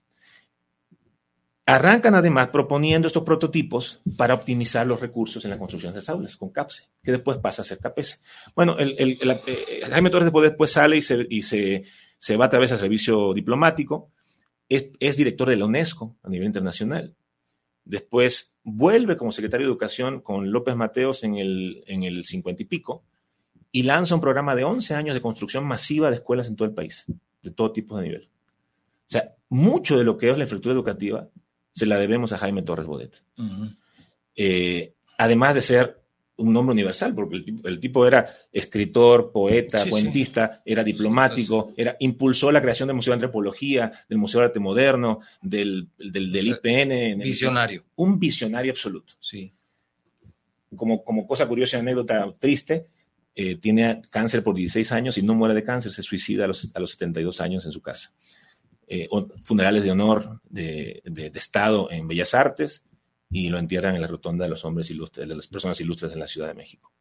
Arrancan 1.70 2.16
además 2.16 2.48
proponiendo 2.48 3.08
estos 3.08 3.22
prototipos 3.22 4.02
para 4.18 4.34
optimizar 4.34 4.88
los 4.88 5.00
recursos 5.00 5.46
en 5.46 5.52
la 5.52 5.60
construcción 5.60 5.94
de 5.94 6.00
esas 6.00 6.16
aulas 6.16 6.36
con 6.36 6.50
CAPSE, 6.50 6.86
que 7.04 7.12
después 7.12 7.38
pasa 7.38 7.62
a 7.62 7.66
ser 7.66 7.78
CAPES. 7.78 8.24
Bueno, 8.56 8.76
el, 8.80 8.92
eh, 9.46 9.82
Jaime 9.88 10.10
Torres 10.10 10.34
después 10.34 10.72
sale 10.72 10.98
y, 10.98 11.02
se, 11.04 11.28
y 11.30 11.44
se, 11.44 11.84
se, 12.18 12.38
va 12.38 12.46
a 12.46 12.50
través 12.50 12.72
del 12.72 12.80
servicio 12.80 13.36
diplomático, 13.36 14.10
es, 14.68 14.90
es, 15.00 15.16
director 15.16 15.48
de 15.48 15.58
la 15.58 15.66
UNESCO 15.66 16.18
a 16.24 16.30
nivel 16.30 16.48
internacional. 16.48 17.14
Después 17.86 18.58
vuelve 18.64 19.16
como 19.16 19.32
secretario 19.32 19.68
de 19.68 19.72
Educación 19.72 20.22
con 20.22 20.52
López 20.52 20.76
Mateos 20.76 21.24
en 21.24 21.36
el, 21.36 21.84
en 21.86 22.02
el 22.02 22.26
50 22.26 22.64
y 22.64 22.66
pico 22.66 23.04
y 23.72 23.84
lanza 23.84 24.16
un 24.16 24.22
programa 24.22 24.56
de 24.56 24.64
11 24.64 24.96
años 24.96 25.14
de 25.14 25.22
construcción 25.22 25.66
masiva 25.66 26.10
de 26.10 26.16
escuelas 26.16 26.48
en 26.48 26.56
todo 26.56 26.68
el 26.68 26.74
país, 26.74 27.06
de 27.44 27.52
todo 27.52 27.72
tipo 27.72 27.96
de 27.96 28.08
nivel. 28.08 28.24
O 28.24 29.12
sea, 29.12 29.36
mucho 29.50 30.00
de 30.00 30.04
lo 30.04 30.18
que 30.18 30.32
es 30.32 30.36
la 30.36 30.46
infraestructura 30.46 30.74
educativa 30.74 31.30
se 31.72 31.86
la 31.86 31.98
debemos 31.98 32.34
a 32.34 32.38
Jaime 32.38 32.62
Torres 32.62 32.86
Bodet. 32.86 33.24
Eh, 34.36 34.94
además 35.18 35.56
de 35.56 35.62
ser 35.62 36.00
un 36.40 36.54
nombre 36.54 36.74
universal, 36.74 37.14
porque 37.14 37.44
el 37.66 37.80
tipo, 37.80 38.08
era 38.08 38.34
escritor, 38.52 39.32
poeta, 39.32 39.86
cuentista, 39.90 40.62
era 40.66 40.84
diplomático, 40.84 41.74
era, 41.76 41.98
impulsó 42.00 42.52
la 42.52 42.62
creación 42.62 42.88
del 42.88 42.96
Museo 42.96 43.12
de 43.12 43.16
Antropología, 43.16 43.92
del 44.08 44.18
Museo 44.18 44.40
de 44.40 44.48
Arte 44.48 44.60
Moderno, 44.60 45.20
del, 45.42 45.90
del, 45.98 46.48
IPN. 46.48 47.20
Visionario. 47.20 47.84
un 47.96 48.18
visionario 48.18 48.72
absoluto. 48.72 49.16
Sí. 49.20 49.52
Como, 50.76 51.04
como 51.04 51.28
cosa 51.28 51.46
curiosa 51.46 51.78
y 51.78 51.80
anécdota 51.82 52.34
triste, 52.40 52.88
eh, 53.36 53.58
tiene 53.58 54.02
cáncer 54.10 54.44
por 54.44 54.56
16 54.56 54.92
años 54.94 55.18
y 55.18 55.24
no 55.24 55.36
muere 55.36 55.54
de 55.54 55.64
cáncer, 55.64 55.92
se 55.92 56.04
suicida 56.04 56.46
a 56.46 56.48
los, 56.48 56.70
a 56.74 56.80
los 56.80 56.92
72 56.92 57.42
años 57.42 57.66
en 57.66 57.74
su 57.74 57.82
casa. 57.82 58.14
Eh, 58.92 59.08
funerales 59.44 59.84
de 59.84 59.92
honor 59.92 60.42
de, 60.50 61.04
Estado 61.36 61.92
en 61.92 62.08
Bellas 62.08 62.34
Artes 62.34 62.86
y 63.30 63.50
lo 63.50 63.60
entierran 63.60 63.94
en 63.94 64.02
la 64.02 64.08
rotonda 64.08 64.46
de 64.46 64.50
los 64.50 64.66
hombres 64.66 64.90
ilustres, 64.90 65.30
de 65.30 65.36
las 65.36 65.46
personas 65.46 65.80
ilustres 65.80 66.14
en 66.14 66.20
la 66.20 66.28
Ciudad 66.28 66.48
de 66.48 66.56
México. 66.56 66.92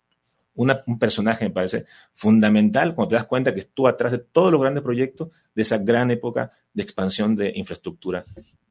un 0.54 0.98
personaje 0.98 1.46
me 1.46 1.50
parece 1.50 1.86
fundamental 2.12 2.94
cuando 2.94 3.08
te 3.08 3.14
das 3.14 3.24
cuenta 3.24 3.54
que 3.54 3.60
estuvo 3.60 3.88
atrás 3.88 4.12
de 4.12 4.18
todos 4.18 4.52
los 4.52 4.60
grandes 4.60 4.82
proyectos 4.82 5.30
de 5.54 5.62
esa 5.62 5.78
gran 5.78 6.10
época 6.10 6.52
de 6.74 6.82
expansión 6.82 7.34
de 7.34 7.52
infraestructura 7.54 8.22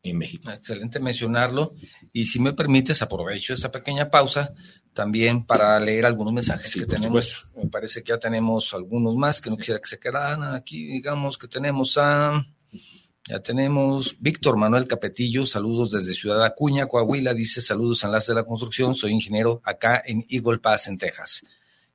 en 0.03 0.17
México. 0.19 0.51
Excelente 0.51 0.99
mencionarlo. 0.99 1.73
Y 2.13 2.25
si 2.25 2.39
me 2.39 2.53
permites, 2.53 3.01
aprovecho 3.01 3.53
esta 3.53 3.71
pequeña 3.71 4.11
pausa 4.11 4.53
también 4.93 5.43
para 5.43 5.79
leer 5.79 6.05
algunos 6.05 6.33
mensajes 6.33 6.71
que 6.71 6.85
tenemos. 6.85 7.47
Me 7.55 7.67
parece 7.67 8.03
que 8.03 8.09
ya 8.09 8.19
tenemos 8.19 8.75
algunos 8.75 9.15
más 9.15 9.41
que 9.41 9.49
no 9.49 9.57
quisiera 9.57 9.79
que 9.79 9.89
se 9.89 9.99
quedaran 9.99 10.43
aquí. 10.55 10.85
Digamos 10.85 11.35
que 11.35 11.47
tenemos 11.47 11.97
a... 11.97 12.45
Ya 13.27 13.39
tenemos 13.41 14.15
Víctor 14.19 14.55
Manuel 14.55 14.87
Capetillo, 14.87 15.45
saludos 15.45 15.91
desde 15.91 16.13
Ciudad 16.13 16.45
Acuña, 16.45 16.87
Coahuila, 16.87 17.33
dice 17.33 17.59
saludos 17.59 18.05
Enlace 18.05 18.31
de 18.31 18.35
la 18.35 18.45
Construcción, 18.45 18.95
soy 18.95 19.11
ingeniero 19.11 19.61
acá 19.65 20.01
en 20.05 20.25
Eagle 20.29 20.59
Pass, 20.59 20.87
en 20.87 20.97
Texas. 20.97 21.45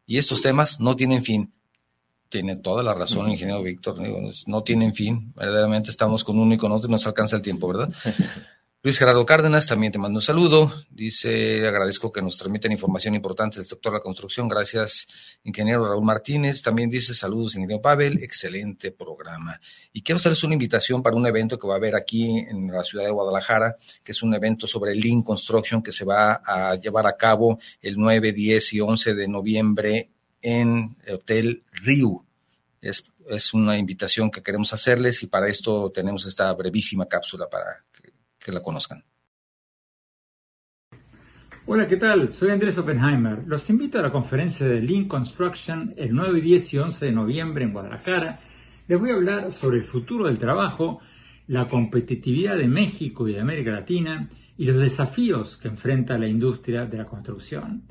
Y 0.06 0.18
estos 0.18 0.42
temas 0.42 0.78
no 0.78 0.94
tienen 0.94 1.24
fin. 1.24 1.50
Tiene 2.28 2.56
toda 2.56 2.82
la 2.82 2.92
razón, 2.92 3.30
ingeniero 3.30 3.62
Víctor, 3.62 3.96
no 4.46 4.62
tienen 4.62 4.92
fin. 4.92 5.32
Verdaderamente 5.34 5.90
estamos 5.90 6.22
con 6.22 6.38
uno 6.38 6.54
y 6.54 6.58
con 6.58 6.70
otro 6.70 6.88
y 6.88 6.92
nos 6.92 7.06
alcanza 7.06 7.36
el 7.36 7.42
tiempo, 7.42 7.68
¿verdad? 7.68 7.88
Luis 8.84 8.98
Gerardo 8.98 9.24
Cárdenas 9.24 9.68
también 9.68 9.92
te 9.92 10.00
mando 10.00 10.18
un 10.18 10.22
saludo. 10.22 10.72
Dice, 10.90 11.64
agradezco 11.68 12.10
que 12.10 12.20
nos 12.20 12.36
transmiten 12.36 12.72
información 12.72 13.14
importante 13.14 13.58
del 13.58 13.64
sector 13.64 13.92
de 13.92 13.98
la 13.98 14.02
construcción. 14.02 14.48
Gracias, 14.48 15.06
ingeniero 15.44 15.88
Raúl 15.88 16.04
Martínez. 16.04 16.62
También 16.62 16.90
dice, 16.90 17.14
saludos, 17.14 17.54
ingeniero 17.54 17.80
Pavel. 17.80 18.20
Excelente 18.24 18.90
programa. 18.90 19.60
Y 19.92 20.02
quiero 20.02 20.16
hacerles 20.16 20.42
una 20.42 20.54
invitación 20.54 21.00
para 21.00 21.14
un 21.14 21.24
evento 21.24 21.60
que 21.60 21.68
va 21.68 21.74
a 21.74 21.76
haber 21.76 21.94
aquí 21.94 22.38
en 22.38 22.72
la 22.72 22.82
ciudad 22.82 23.04
de 23.04 23.12
Guadalajara, 23.12 23.76
que 24.02 24.10
es 24.10 24.20
un 24.20 24.34
evento 24.34 24.66
sobre 24.66 24.96
Lean 24.96 25.22
Construction 25.22 25.80
que 25.80 25.92
se 25.92 26.04
va 26.04 26.42
a 26.44 26.74
llevar 26.74 27.06
a 27.06 27.16
cabo 27.16 27.60
el 27.80 27.96
9, 27.96 28.32
10 28.32 28.72
y 28.72 28.80
11 28.80 29.14
de 29.14 29.28
noviembre 29.28 30.10
en 30.40 30.96
el 31.04 31.14
Hotel 31.14 31.62
Riu. 31.84 32.26
Es, 32.80 33.12
es 33.30 33.54
una 33.54 33.78
invitación 33.78 34.28
que 34.28 34.42
queremos 34.42 34.72
hacerles 34.72 35.22
y 35.22 35.28
para 35.28 35.48
esto 35.48 35.92
tenemos 35.92 36.26
esta 36.26 36.52
brevísima 36.52 37.06
cápsula 37.06 37.48
para 37.48 37.84
que 38.42 38.52
la 38.52 38.62
conozcan. 38.62 39.04
Hola, 41.64 41.86
¿qué 41.86 41.96
tal? 41.96 42.32
Soy 42.32 42.50
Andrés 42.50 42.76
Oppenheimer. 42.78 43.44
Los 43.46 43.70
invito 43.70 43.98
a 43.98 44.02
la 44.02 44.10
conferencia 44.10 44.66
de 44.66 44.82
Lean 44.82 45.06
Construction 45.06 45.94
el 45.96 46.12
9, 46.12 46.40
10 46.40 46.74
y 46.74 46.78
11 46.78 47.06
de 47.06 47.12
noviembre 47.12 47.64
en 47.64 47.72
Guadalajara. 47.72 48.40
Les 48.88 48.98
voy 48.98 49.10
a 49.10 49.14
hablar 49.14 49.52
sobre 49.52 49.78
el 49.78 49.84
futuro 49.84 50.26
del 50.26 50.38
trabajo, 50.38 51.00
la 51.46 51.68
competitividad 51.68 52.56
de 52.56 52.66
México 52.66 53.28
y 53.28 53.34
de 53.34 53.40
América 53.40 53.70
Latina 53.70 54.28
y 54.58 54.66
los 54.66 54.82
desafíos 54.82 55.56
que 55.56 55.68
enfrenta 55.68 56.18
la 56.18 56.26
industria 56.26 56.84
de 56.86 56.98
la 56.98 57.06
construcción. 57.06 57.84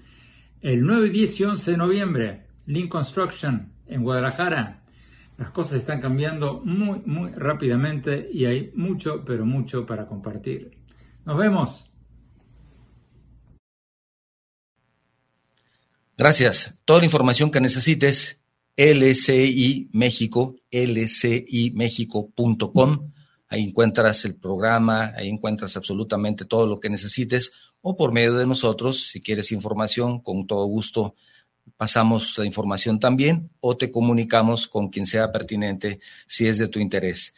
El 0.59 0.81
9, 0.81 1.09
10 1.09 1.39
y 1.39 1.43
11 1.45 1.71
de 1.71 1.77
noviembre, 1.77 2.47
Lean 2.65 2.89
Construction 2.89 3.71
en 3.87 4.03
Guadalajara. 4.03 4.80
Las 5.41 5.49
cosas 5.49 5.79
están 5.79 5.99
cambiando 5.99 6.61
muy, 6.63 7.01
muy 7.03 7.31
rápidamente 7.31 8.29
y 8.31 8.45
hay 8.45 8.71
mucho, 8.75 9.25
pero 9.25 9.43
mucho 9.43 9.87
para 9.87 10.05
compartir. 10.05 10.77
Nos 11.25 11.35
vemos. 11.35 11.91
Gracias. 16.15 16.75
Toda 16.85 16.99
la 16.99 17.05
información 17.05 17.49
que 17.49 17.59
necesites, 17.59 18.39
LCI 18.77 19.89
México, 19.93 20.57
lcimexico.com. 20.69 23.11
Ahí 23.47 23.63
encuentras 23.63 24.23
el 24.25 24.35
programa, 24.35 25.11
ahí 25.17 25.27
encuentras 25.27 25.75
absolutamente 25.75 26.45
todo 26.45 26.67
lo 26.67 26.79
que 26.79 26.91
necesites 26.91 27.51
o 27.81 27.97
por 27.97 28.11
medio 28.11 28.35
de 28.35 28.45
nosotros, 28.45 29.07
si 29.07 29.21
quieres 29.21 29.51
información, 29.51 30.19
con 30.19 30.45
todo 30.45 30.67
gusto 30.67 31.15
pasamos 31.81 32.37
la 32.37 32.45
información 32.45 32.99
también 32.99 33.49
o 33.59 33.75
te 33.75 33.89
comunicamos 33.89 34.67
con 34.67 34.89
quien 34.89 35.07
sea 35.07 35.31
pertinente 35.31 35.99
si 36.27 36.45
es 36.45 36.59
de 36.59 36.67
tu 36.67 36.77
interés. 36.77 37.33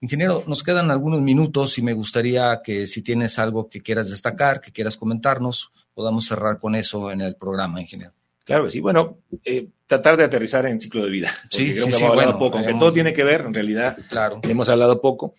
Ingeniero, 0.00 0.44
nos 0.46 0.62
quedan 0.62 0.92
algunos 0.92 1.20
minutos 1.20 1.78
y 1.78 1.82
me 1.82 1.94
gustaría 1.94 2.60
que 2.62 2.86
si 2.86 3.02
tienes 3.02 3.40
algo 3.40 3.68
que 3.68 3.80
quieras 3.80 4.08
destacar, 4.08 4.60
que 4.60 4.70
quieras 4.70 4.96
comentarnos, 4.96 5.72
podamos 5.94 6.28
cerrar 6.28 6.60
con 6.60 6.76
eso 6.76 7.10
en 7.10 7.22
el 7.22 7.34
programa, 7.34 7.80
ingeniero. 7.80 8.12
Claro 8.44 8.66
que 8.66 8.70
sí. 8.70 8.78
Bueno, 8.78 9.18
eh, 9.44 9.66
tratar 9.88 10.16
de 10.16 10.22
aterrizar 10.22 10.64
en 10.66 10.80
ciclo 10.80 11.04
de 11.04 11.10
vida. 11.10 11.32
Sí, 11.50 11.74
sí, 11.74 11.90
sí, 11.90 12.04
bueno, 12.04 12.38
poco, 12.38 12.58
aunque 12.58 12.74
todo 12.74 12.92
tiene 12.92 13.12
que 13.12 13.24
ver, 13.24 13.40
en 13.46 13.52
realidad, 13.52 13.98
claro. 14.08 14.38
hemos 14.44 14.68
hablado 14.68 15.00
poco. 15.00 15.34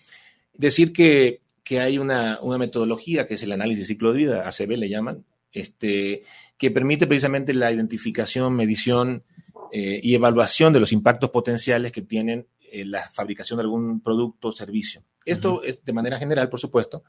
Decir 0.53 0.91
que, 0.91 1.39
que 1.63 1.79
hay 1.79 1.97
una, 1.97 2.39
una 2.41 2.57
metodología 2.57 3.25
que 3.25 3.35
es 3.35 3.43
el 3.43 3.53
análisis 3.53 3.87
de 3.87 3.93
ciclo 3.93 4.11
de 4.11 4.17
vida, 4.17 4.49
ACB 4.49 4.71
le 4.71 4.89
llaman, 4.89 5.23
este, 5.51 6.23
que 6.57 6.71
permite 6.71 7.07
precisamente 7.07 7.53
la 7.53 7.71
identificación, 7.71 8.55
medición 8.55 9.23
eh, 9.71 9.99
y 10.03 10.15
evaluación 10.15 10.73
de 10.73 10.79
los 10.79 10.91
impactos 10.91 11.29
potenciales 11.29 11.91
que 11.91 12.01
tienen 12.01 12.47
eh, 12.71 12.85
la 12.85 13.07
fabricación 13.09 13.57
de 13.57 13.63
algún 13.63 14.01
producto 14.01 14.49
o 14.49 14.51
servicio. 14.51 15.03
Esto 15.25 15.63
es 15.63 15.83
de 15.85 15.93
manera 15.93 16.17
general, 16.17 16.49
por 16.49 16.59
supuesto. 16.59 17.03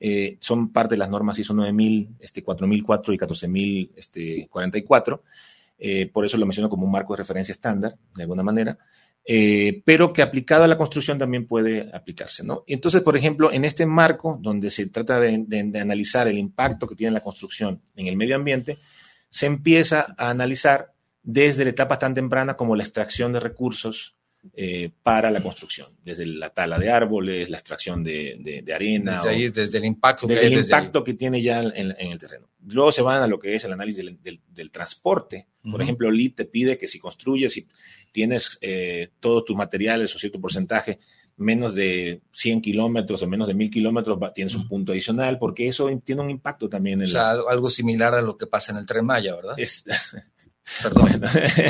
Eh, 0.00 0.38
son 0.40 0.72
parte 0.72 0.94
de 0.94 0.98
las 0.98 1.10
normas 1.10 1.38
ISO 1.38 1.54
9000, 1.54 2.16
este, 2.20 2.42
4004 2.42 3.12
y 3.12 3.18
14044. 3.18 5.22
Este, 5.78 6.06
por 6.12 6.24
eso 6.24 6.36
lo 6.36 6.46
menciono 6.46 6.68
como 6.68 6.86
un 6.86 6.92
marco 6.92 7.12
de 7.12 7.18
referencia 7.18 7.52
estándar, 7.52 7.96
de 8.14 8.22
alguna 8.22 8.42
manera. 8.42 8.78
Eh, 9.24 9.82
pero 9.84 10.12
que 10.12 10.22
aplicado 10.22 10.64
a 10.64 10.68
la 10.68 10.78
construcción 10.78 11.18
también 11.18 11.46
puede 11.46 11.90
aplicarse, 11.94 12.42
¿no? 12.42 12.64
Entonces, 12.66 13.02
por 13.02 13.16
ejemplo, 13.16 13.52
en 13.52 13.64
este 13.64 13.84
marco 13.84 14.38
donde 14.40 14.70
se 14.70 14.86
trata 14.86 15.20
de, 15.20 15.70
analizar 15.80 16.28
el 16.28 16.38
impacto 16.38 16.86
que 16.88 16.94
tiene 16.94 17.12
la 17.12 17.20
construcción 17.20 17.82
en 17.94 18.06
el 18.06 18.16
medio 18.16 18.36
ambiente, 18.36 18.78
se 19.28 19.46
empieza 19.46 20.14
a 20.16 20.30
analizar 20.30 20.94
desde 21.22 21.64
la 21.64 21.70
etapa 21.70 21.98
tan 21.98 22.14
temprana 22.14 22.56
como 22.56 22.74
la 22.74 22.82
extracción 22.82 23.32
de 23.32 23.40
recursos 23.40 24.17
eh, 24.54 24.90
para 25.02 25.30
la 25.30 25.42
construcción, 25.42 25.88
desde 26.04 26.24
la 26.24 26.50
tala 26.50 26.78
de 26.78 26.90
árboles, 26.90 27.50
la 27.50 27.58
extracción 27.58 28.04
de, 28.04 28.64
arena. 28.74 29.16
Desde 29.16 29.30
ahí, 29.30 29.48
desde 29.48 29.78
el 29.78 29.84
impacto, 29.84 30.26
desde 30.26 30.46
el 30.46 30.54
impacto 30.54 31.02
que 31.04 31.14
tiene 31.14 31.42
ya 31.42 31.60
en, 31.60 31.94
el 31.98 32.18
terreno. 32.18 32.48
Luego 32.66 32.92
se 32.92 33.02
van 33.02 33.22
a 33.22 33.26
lo 33.26 33.38
que 33.38 33.54
es 33.54 33.64
el 33.64 33.72
análisis 33.72 34.04
del, 34.22 34.70
transporte. 34.70 35.48
Por 35.70 35.82
ejemplo, 35.82 36.10
LIT 36.10 36.36
te 36.36 36.44
pide 36.44 36.78
que 36.78 36.88
si 36.88 36.98
construyes, 36.98 37.56
y 37.56 37.68
tienes 38.12 38.58
eh, 38.60 39.10
todos 39.20 39.44
tus 39.44 39.56
materiales 39.56 40.14
o 40.14 40.18
cierto 40.18 40.40
porcentaje 40.40 40.98
menos 41.38 41.74
de 41.74 42.20
100 42.32 42.60
kilómetros 42.60 43.22
o 43.22 43.28
menos 43.28 43.46
de 43.46 43.54
1000 43.54 43.70
kilómetros, 43.70 44.18
tienes 44.34 44.54
un 44.56 44.66
punto 44.66 44.92
adicional, 44.92 45.38
porque 45.38 45.68
eso 45.68 45.88
tiene 46.04 46.20
un 46.20 46.30
impacto 46.30 46.68
también. 46.68 47.00
En 47.00 47.06
o 47.06 47.10
sea, 47.10 47.30
algo 47.30 47.70
similar 47.70 48.14
a 48.14 48.22
lo 48.22 48.36
que 48.36 48.48
pasa 48.48 48.72
en 48.72 48.78
el 48.78 48.86
Tren 48.86 49.06
Maya, 49.06 49.36
¿verdad? 49.36 49.54
Es, 49.56 49.84
Perdón. 50.82 51.22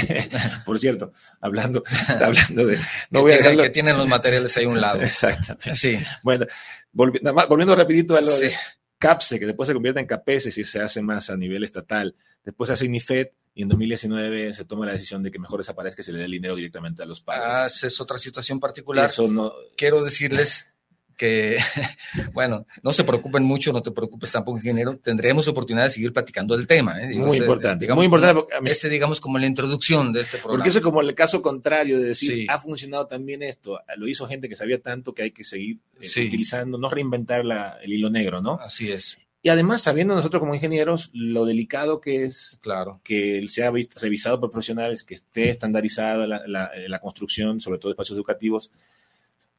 por 0.66 0.78
cierto, 0.78 1.12
hablando, 1.40 1.82
hablando 2.08 2.66
de... 2.66 2.78
No 3.10 3.22
voy 3.22 3.32
a 3.32 3.56
que 3.56 3.70
tienen 3.70 3.96
los 3.96 4.08
materiales 4.08 4.56
ahí 4.56 4.64
a 4.64 4.68
un 4.68 4.80
lado. 4.80 5.00
Exactamente. 5.02 5.74
Sí. 5.74 5.98
Bueno, 6.22 6.46
volviendo 6.92 7.74
rapidito 7.74 8.16
a 8.16 8.20
lo 8.20 8.36
de 8.38 8.52
CAPSE, 8.98 9.38
que 9.38 9.46
después 9.46 9.66
se 9.66 9.74
convierte 9.74 10.00
en 10.00 10.06
CAPESE 10.06 10.50
si 10.50 10.64
se 10.64 10.80
hace 10.80 11.02
más 11.02 11.30
a 11.30 11.36
nivel 11.36 11.64
estatal. 11.64 12.14
Después 12.44 12.68
se 12.68 12.74
hace 12.74 12.86
INIFED 12.86 13.28
y 13.54 13.62
en 13.62 13.68
2019 13.68 14.52
se 14.52 14.64
toma 14.64 14.86
la 14.86 14.92
decisión 14.92 15.22
de 15.22 15.30
que 15.30 15.38
mejor 15.38 15.60
desaparezca 15.60 16.02
y 16.02 16.04
se 16.04 16.12
le 16.12 16.18
dé 16.18 16.24
el 16.24 16.30
dinero 16.30 16.56
directamente 16.56 17.02
a 17.02 17.06
los 17.06 17.20
padres. 17.20 17.82
Ah, 17.82 17.86
es 17.86 18.00
otra 18.00 18.18
situación 18.18 18.60
particular. 18.60 19.06
Eso 19.06 19.28
no... 19.28 19.52
Quiero 19.76 20.02
decirles 20.02 20.74
que, 21.18 21.58
bueno, 22.32 22.64
no 22.82 22.92
se 22.92 23.04
preocupen 23.04 23.42
mucho, 23.42 23.72
no 23.72 23.82
te 23.82 23.90
preocupes 23.90 24.32
tampoco, 24.32 24.56
ingeniero. 24.56 24.96
Tendremos 24.96 25.46
oportunidad 25.48 25.84
de 25.84 25.90
seguir 25.90 26.12
platicando 26.12 26.56
del 26.56 26.66
tema. 26.66 27.02
¿eh? 27.02 27.14
muy 27.16 27.36
importante, 27.36 27.84
digamos, 27.84 27.98
muy 27.98 28.06
importante. 28.06 28.70
este, 28.70 28.88
digamos, 28.88 29.20
como 29.20 29.36
la 29.36 29.46
introducción 29.46 30.12
de 30.12 30.22
este 30.22 30.38
programa. 30.38 30.58
Porque 30.58 30.70
eso 30.70 30.78
es 30.78 30.84
como 30.84 31.02
el 31.02 31.14
caso 31.14 31.42
contrario 31.42 31.98
de 31.98 32.08
decir, 32.08 32.46
ha 32.48 32.58
funcionado 32.58 33.06
también 33.06 33.42
esto, 33.42 33.80
lo 33.96 34.06
hizo 34.06 34.26
gente 34.26 34.48
que 34.48 34.56
sabía 34.56 34.80
tanto 34.80 35.12
que 35.12 35.24
hay 35.24 35.32
que 35.32 35.44
seguir 35.44 35.78
eh, 36.00 36.26
utilizando, 36.26 36.78
no 36.78 36.88
reinventar 36.88 37.42
el 37.82 37.92
hilo 37.92 38.08
negro, 38.08 38.40
¿no? 38.40 38.54
Así 38.62 38.90
es. 38.90 39.18
Y 39.42 39.50
además, 39.50 39.82
sabiendo 39.82 40.14
nosotros 40.14 40.40
como 40.40 40.54
ingenieros 40.54 41.10
lo 41.12 41.44
delicado 41.44 42.00
que 42.00 42.24
es 42.24 42.58
claro. 42.62 43.00
que 43.04 43.44
sea 43.48 43.72
revisado 44.00 44.40
por 44.40 44.50
profesionales, 44.50 45.04
que 45.04 45.14
esté 45.14 45.50
estandarizada 45.50 46.26
la, 46.26 46.46
la, 46.46 46.70
la 46.88 46.98
construcción, 47.00 47.60
sobre 47.60 47.78
todo 47.78 47.90
espacios 47.90 48.16
educativos, 48.16 48.70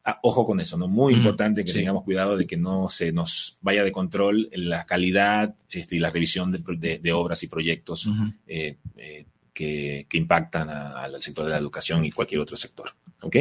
Ah, 0.04 0.18
ojo 0.24 0.46
con 0.46 0.60
eso, 0.62 0.78
¿no? 0.78 0.88
Muy 0.88 1.14
importante 1.14 1.64
que 1.64 1.74
tengamos 1.74 2.04
cuidado 2.04 2.38
de 2.38 2.48
que 2.48 2.56
no 2.56 2.88
se 2.88 3.12
nos 3.12 3.58
vaya 3.62 3.84
de 3.84 3.92
control 3.92 4.50
la 4.54 4.86
calidad 4.86 5.56
este, 5.70 5.98
y 5.98 6.00
la 6.00 6.10
revisión 6.10 6.52
de, 6.52 7.12
obras 7.12 7.44
y 7.44 7.48
proyectos 7.48 8.10
eh, 8.48 8.78
eh, 8.96 9.26
que, 9.54 10.08
impactan 10.14 10.70
al 10.70 11.22
sector 11.22 11.46
de 11.46 11.52
la 11.52 11.58
educación 11.58 12.06
y 12.06 12.12
cualquier 12.12 12.40
otro 12.40 12.56
sector. 12.56 12.92
¿ok? 13.22 13.36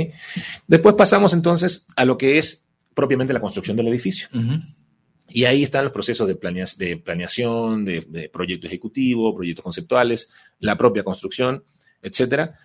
Después 0.67 0.97
pasamos 0.97 1.33
entonces 1.33 1.87
a 1.95 2.05
lo 2.05 2.19
que 2.19 2.39
es 2.39 2.67
propiamente 2.93 3.33
la 3.33 3.41
construcción 3.41 3.77
del 3.77 3.89
edificio. 3.89 4.29
Y 5.29 5.45
ahí 5.45 5.63
están 5.63 5.85
los 5.85 5.93
procesos 5.93 6.27
de, 6.27 6.35
de 6.35 6.97
planeación, 6.97 7.85
de, 7.85 8.05
de 8.09 8.29
proyecto 8.31 8.67
ejecutivo, 8.67 9.35
proyectos 9.35 9.63
conceptuales, 9.63 10.29
la 10.59 10.77
propia 10.77 11.05
construcción, 11.05 11.63
etcétera. 12.03 12.59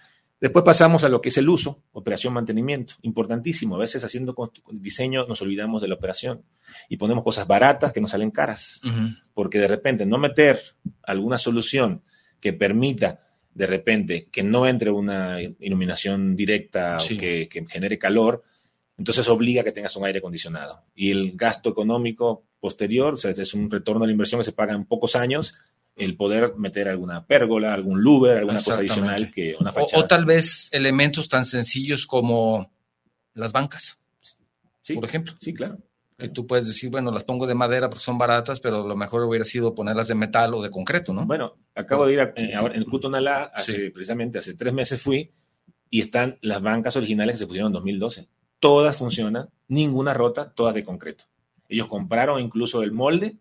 Después 0.44 0.66
pasamos 0.66 1.06
a 1.06 1.08
lo 1.08 1.22
que 1.22 1.30
es 1.30 1.38
el 1.38 1.48
uso, 1.48 1.84
operación, 1.94 2.34
mantenimiento. 2.34 2.96
Importantísimo. 3.04 3.78
A 3.78 3.80
veces 3.80 4.04
haciendo 4.04 4.36
diseño 4.74 5.26
nos 5.26 5.42
olvidamos 5.42 5.82
de 5.82 5.88
la 5.88 5.96
operación 5.96 6.44
y 6.90 6.98
ponemos 6.98 7.24
cosas 7.24 7.48
baratas 7.48 7.94
que 7.94 8.02
nos 8.02 8.12
salen 8.12 8.30
caras. 8.30 8.82
Porque 9.34 9.58
de 9.58 9.70
repente 9.70 10.06
no 10.06 10.18
meter 10.18 10.60
alguna 11.04 11.38
solución 11.38 12.04
que 12.42 12.52
permita 12.52 13.22
de 13.54 13.68
repente 13.68 14.28
que 14.30 14.44
no 14.44 14.68
entre 14.68 14.92
una 14.92 15.42
iluminación 15.42 16.36
directa 16.36 16.98
o 16.98 17.08
que, 17.08 17.48
que, 17.48 17.66
genere 17.66 17.98
calor, 17.98 18.44
entonces 18.98 19.30
obliga 19.30 19.62
a 19.62 19.64
que 19.64 19.72
tengas 19.72 19.96
un 19.96 20.04
aire 20.04 20.20
acondicionado. 20.20 20.84
Y 20.94 21.12
el 21.12 21.38
gasto 21.38 21.70
económico 21.70 22.44
posterior, 22.60 23.14
o 23.14 23.18
sea, 23.18 23.32
es 23.32 23.54
un 23.54 23.72
retorno 23.72 24.04
a 24.04 24.08
la 24.08 24.12
inversión 24.12 24.42
que 24.42 24.46
se 24.46 24.52
paga 24.52 24.74
en 24.74 24.84
pocos 24.84 25.16
años, 25.16 25.58
el 25.96 26.16
poder 26.16 26.56
meter 26.56 26.90
alguna 26.90 27.26
pérgola, 27.26 27.74
algún 27.74 28.04
louver, 28.04 28.38
alguna 28.38 28.58
cosa 28.58 28.76
adicional 28.76 29.32
que 29.32 29.56
una 29.60 29.72
fachada. 29.72 30.04
O, 30.04 30.08
tal 30.08 30.26
vez 30.26 30.70
elementos 30.72 31.30
tan 31.30 31.46
sencillos 31.46 32.08
como 32.08 32.72
las 33.34 33.52
bancas, 33.52 34.00
sí, 34.82 34.96
por 34.96 35.06
ejemplo. 35.06 35.34
Sí, 35.40 35.54
claro. 35.54 35.78
Que 36.18 36.30
tú 36.30 36.48
puedes 36.48 36.68
decir, 36.68 36.90
bueno, 36.90 37.12
las 37.12 37.24
pongo 37.24 37.48
de 37.48 37.56
madera 37.56 37.90
porque 37.90 38.04
son 38.04 38.18
baratas, 38.18 38.60
pero 38.60 38.88
lo 38.88 38.96
mejor 38.96 39.24
hubiera 39.24 39.46
sido 39.46 39.74
ponerlas 39.76 40.08
de 40.08 40.16
metal 40.16 40.54
o 40.54 40.62
de 40.62 40.70
concreto, 40.70 41.12
¿no? 41.12 41.26
Bueno, 41.26 41.58
acabo 41.76 42.06
de 42.06 42.14
ir 42.14 42.20
a, 42.22 42.34
eh, 42.36 42.54
en 42.74 42.84
Cutonalá, 42.86 43.52
hace, 43.54 43.92
precisamente 43.92 44.38
hace 44.38 44.54
tres 44.54 44.74
meses 44.74 45.02
fui, 45.02 45.30
y 45.90 46.02
están 46.02 46.38
las 46.42 46.62
bancas 46.62 46.96
originales 46.96 47.34
que 47.34 47.40
se 47.40 47.48
pusieron 47.48 47.70
en 47.70 47.74
2012. 47.74 48.28
Todas 48.60 48.96
funcionan, 48.96 49.50
ninguna 49.68 50.14
rota, 50.14 50.52
todas 50.52 50.74
de 50.74 50.84
concreto. 50.84 51.26
Ellos 51.68 51.88
compraron 51.88 52.40
incluso 52.40 52.84
el 52.84 52.92
molde 52.92 53.38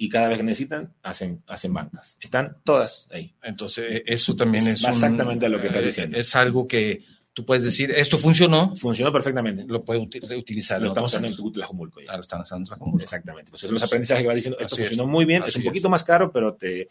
y 0.00 0.08
cada 0.08 0.28
vez 0.28 0.38
que 0.38 0.44
necesitan, 0.44 0.94
hacen, 1.02 1.42
hacen 1.48 1.74
bancas. 1.74 2.16
Están 2.20 2.58
todas 2.62 3.08
ahí. 3.10 3.34
Entonces, 3.42 4.02
eso 4.06 4.36
también 4.36 4.66
es, 4.68 4.84
exactamente 4.84 5.48
lo 5.48 5.60
que 5.60 5.66
estás 5.66 5.82
eh, 5.82 5.86
diciendo. 5.86 6.16
Es 6.16 6.36
algo 6.36 6.68
que 6.68 7.02
tú 7.34 7.44
puedes 7.44 7.64
decir, 7.64 7.90
esto 7.90 8.16
funcionó. 8.16 8.76
Funcionó 8.76 9.12
perfectamente. 9.12 9.64
Lo 9.66 9.84
puedes 9.84 10.00
utilizar. 10.00 10.80
Lo 10.80 10.88
estamos 10.88 11.12
haciendo 11.12 11.42
en 11.44 11.52
Tlajomulco. 11.52 12.00
Claro, 12.00 12.20
están 12.20 12.42
usando 12.42 12.62
en 12.62 12.66
Tlajomulco. 12.66 13.02
Exactamente. 13.02 13.50
Pues 13.50 13.64
es 13.64 13.72
los 13.72 13.82
aprendizajes 13.82 14.22
que 14.22 14.28
va 14.28 14.34
diciendo, 14.34 14.58
esto 14.60 14.76
funcionó 14.76 15.06
muy 15.08 15.24
bien, 15.24 15.42
es 15.44 15.56
un 15.56 15.64
poquito 15.64 15.90
más 15.90 16.04
caro, 16.04 16.30
pero 16.32 16.54
te... 16.54 16.88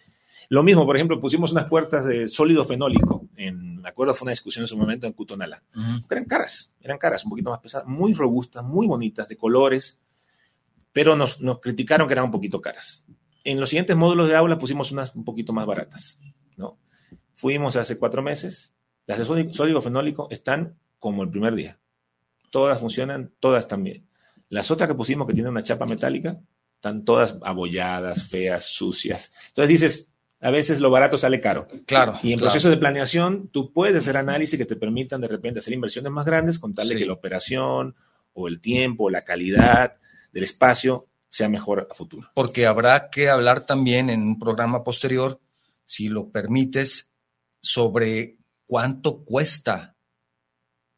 Lo 0.49 0.63
mismo, 0.63 0.85
por 0.85 0.95
ejemplo, 0.97 1.19
pusimos 1.19 1.51
unas 1.53 1.65
puertas 1.65 2.05
de 2.05 2.27
sólido 2.27 2.65
fenólico. 2.65 3.27
En, 3.37 3.81
me 3.81 3.89
acuerdo, 3.89 4.13
fue 4.13 4.25
una 4.25 4.31
discusión 4.31 4.63
en 4.63 4.67
su 4.67 4.77
momento 4.77 5.07
en 5.07 5.13
Cutonala. 5.13 5.63
Eran 6.09 6.25
caras, 6.25 6.73
eran 6.81 6.97
caras, 6.97 7.23
un 7.23 7.29
poquito 7.29 7.49
más 7.49 7.59
pesadas, 7.59 7.87
muy 7.87 8.13
robustas, 8.13 8.63
muy 8.63 8.85
bonitas, 8.85 9.29
de 9.29 9.37
colores 9.37 10.01
pero 10.91 11.15
nos, 11.15 11.41
nos 11.41 11.59
criticaron 11.59 12.07
que 12.07 12.13
eran 12.13 12.25
un 12.25 12.31
poquito 12.31 12.61
caras. 12.61 13.03
En 13.43 13.59
los 13.59 13.69
siguientes 13.69 13.95
módulos 13.95 14.27
de 14.27 14.35
aula 14.35 14.57
pusimos 14.57 14.91
unas 14.91 15.15
un 15.15 15.23
poquito 15.23 15.53
más 15.53 15.65
baratas, 15.65 16.19
¿no? 16.55 16.79
Fuimos 17.33 17.75
hace 17.75 17.97
cuatro 17.97 18.21
meses, 18.21 18.75
las 19.05 19.19
de 19.19 19.53
sólido 19.53 19.81
fenólico 19.81 20.27
están 20.31 20.77
como 20.99 21.23
el 21.23 21.29
primer 21.29 21.55
día. 21.55 21.79
Todas 22.49 22.79
funcionan, 22.79 23.31
todas 23.39 23.67
también. 23.67 24.07
Las 24.49 24.71
otras 24.71 24.89
que 24.89 24.95
pusimos 24.95 25.27
que 25.27 25.33
tienen 25.33 25.51
una 25.51 25.63
chapa 25.63 25.85
metálica, 25.85 26.39
están 26.75 27.05
todas 27.05 27.37
abolladas, 27.41 28.27
feas, 28.27 28.65
sucias. 28.65 29.33
Entonces 29.49 29.69
dices, 29.69 30.13
a 30.39 30.51
veces 30.51 30.79
lo 30.79 30.91
barato 30.91 31.17
sale 31.17 31.39
caro. 31.39 31.67
Claro. 31.85 32.15
Y 32.21 32.33
en 32.33 32.39
proceso 32.39 32.69
de 32.69 32.77
planeación, 32.77 33.49
tú 33.49 33.73
puedes 33.73 33.97
hacer 33.97 34.17
análisis 34.17 34.57
que 34.57 34.65
te 34.65 34.75
permitan 34.75 35.21
de 35.21 35.27
repente 35.27 35.59
hacer 35.59 35.73
inversiones 35.73 36.11
más 36.11 36.25
grandes 36.25 36.59
con 36.59 36.73
tal 36.73 36.89
de 36.89 36.95
que 36.95 37.05
la 37.05 37.13
operación 37.13 37.95
o 38.33 38.47
el 38.47 38.61
tiempo 38.61 39.05
o 39.05 39.09
la 39.09 39.23
calidad 39.23 39.97
del 40.37 40.43
espacio 40.43 41.07
sea 41.29 41.49
mejor 41.49 41.87
a 41.89 41.95
futuro. 41.95 42.29
Porque 42.35 42.67
habrá 42.67 43.09
que 43.09 43.27
hablar 43.27 43.65
también 43.65 44.11
en 44.11 44.21
un 44.21 44.37
programa 44.37 44.83
posterior, 44.83 45.41
si 45.83 46.09
lo 46.09 46.29
permites, 46.29 47.09
sobre 47.59 48.37
cuánto 48.67 49.23
cuesta 49.25 49.95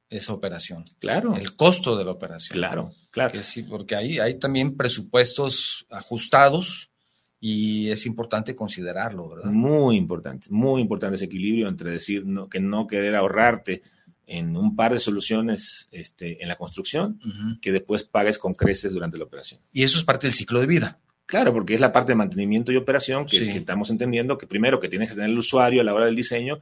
esa 0.10 0.34
operación. 0.34 0.84
Claro. 1.00 1.38
El 1.38 1.56
costo 1.56 1.98
de 1.98 2.04
la 2.04 2.12
operación. 2.12 2.58
Claro, 2.58 2.92
claro. 3.12 3.42
sí, 3.42 3.64
porque 3.64 3.96
ahí 3.96 4.20
hay 4.20 4.38
también 4.38 4.76
presupuestos 4.76 5.88
ajustados 5.90 6.92
y 7.40 7.90
es 7.92 8.06
importante 8.06 8.58
considerarlo, 8.58 9.30
¿verdad? 9.30 9.52
Muy 9.52 9.96
importante, 9.96 10.48
muy 10.50 10.82
importante 10.82 11.16
ese 11.16 11.26
equilibrio 11.26 11.70
entre 11.70 11.92
decir 11.92 12.26
que 12.52 12.60
no 12.60 12.88
querer 12.88 13.16
ahorrarte 13.16 13.84
en 14.30 14.56
un 14.56 14.76
par 14.76 14.94
de 14.94 15.00
soluciones 15.00 15.90
este, 15.92 16.42
en 16.42 16.48
la 16.48 16.56
construcción 16.56 17.20
que 17.62 17.72
después 17.72 18.04
pagues 18.04 18.38
con 18.38 18.54
creces 18.54 18.94
durante 18.94 19.18
la 19.18 19.24
operación. 19.24 19.60
Y 19.74 19.84
eso 19.84 19.98
es 19.98 20.06
parte 20.06 20.28
del 20.28 20.36
ciclo 20.36 20.60
de 20.60 20.68
vida. 20.68 20.98
Claro, 21.26 21.52
porque 21.52 21.74
es 21.74 21.80
la 21.80 21.92
parte 21.92 22.12
de 22.12 22.16
mantenimiento 22.16 22.72
y 22.72 22.76
operación 22.76 23.26
que, 23.26 23.50
estamos 23.50 23.90
entendiendo 23.90 24.38
que 24.38 24.46
primero 24.46 24.80
que 24.80 24.88
tienes 24.88 25.10
que 25.10 25.16
tener 25.16 25.32
el 25.32 25.38
usuario 25.38 25.82
a 25.82 25.84
la 25.84 25.96
hora 25.96 26.06
del 26.06 26.16
diseño, 26.16 26.60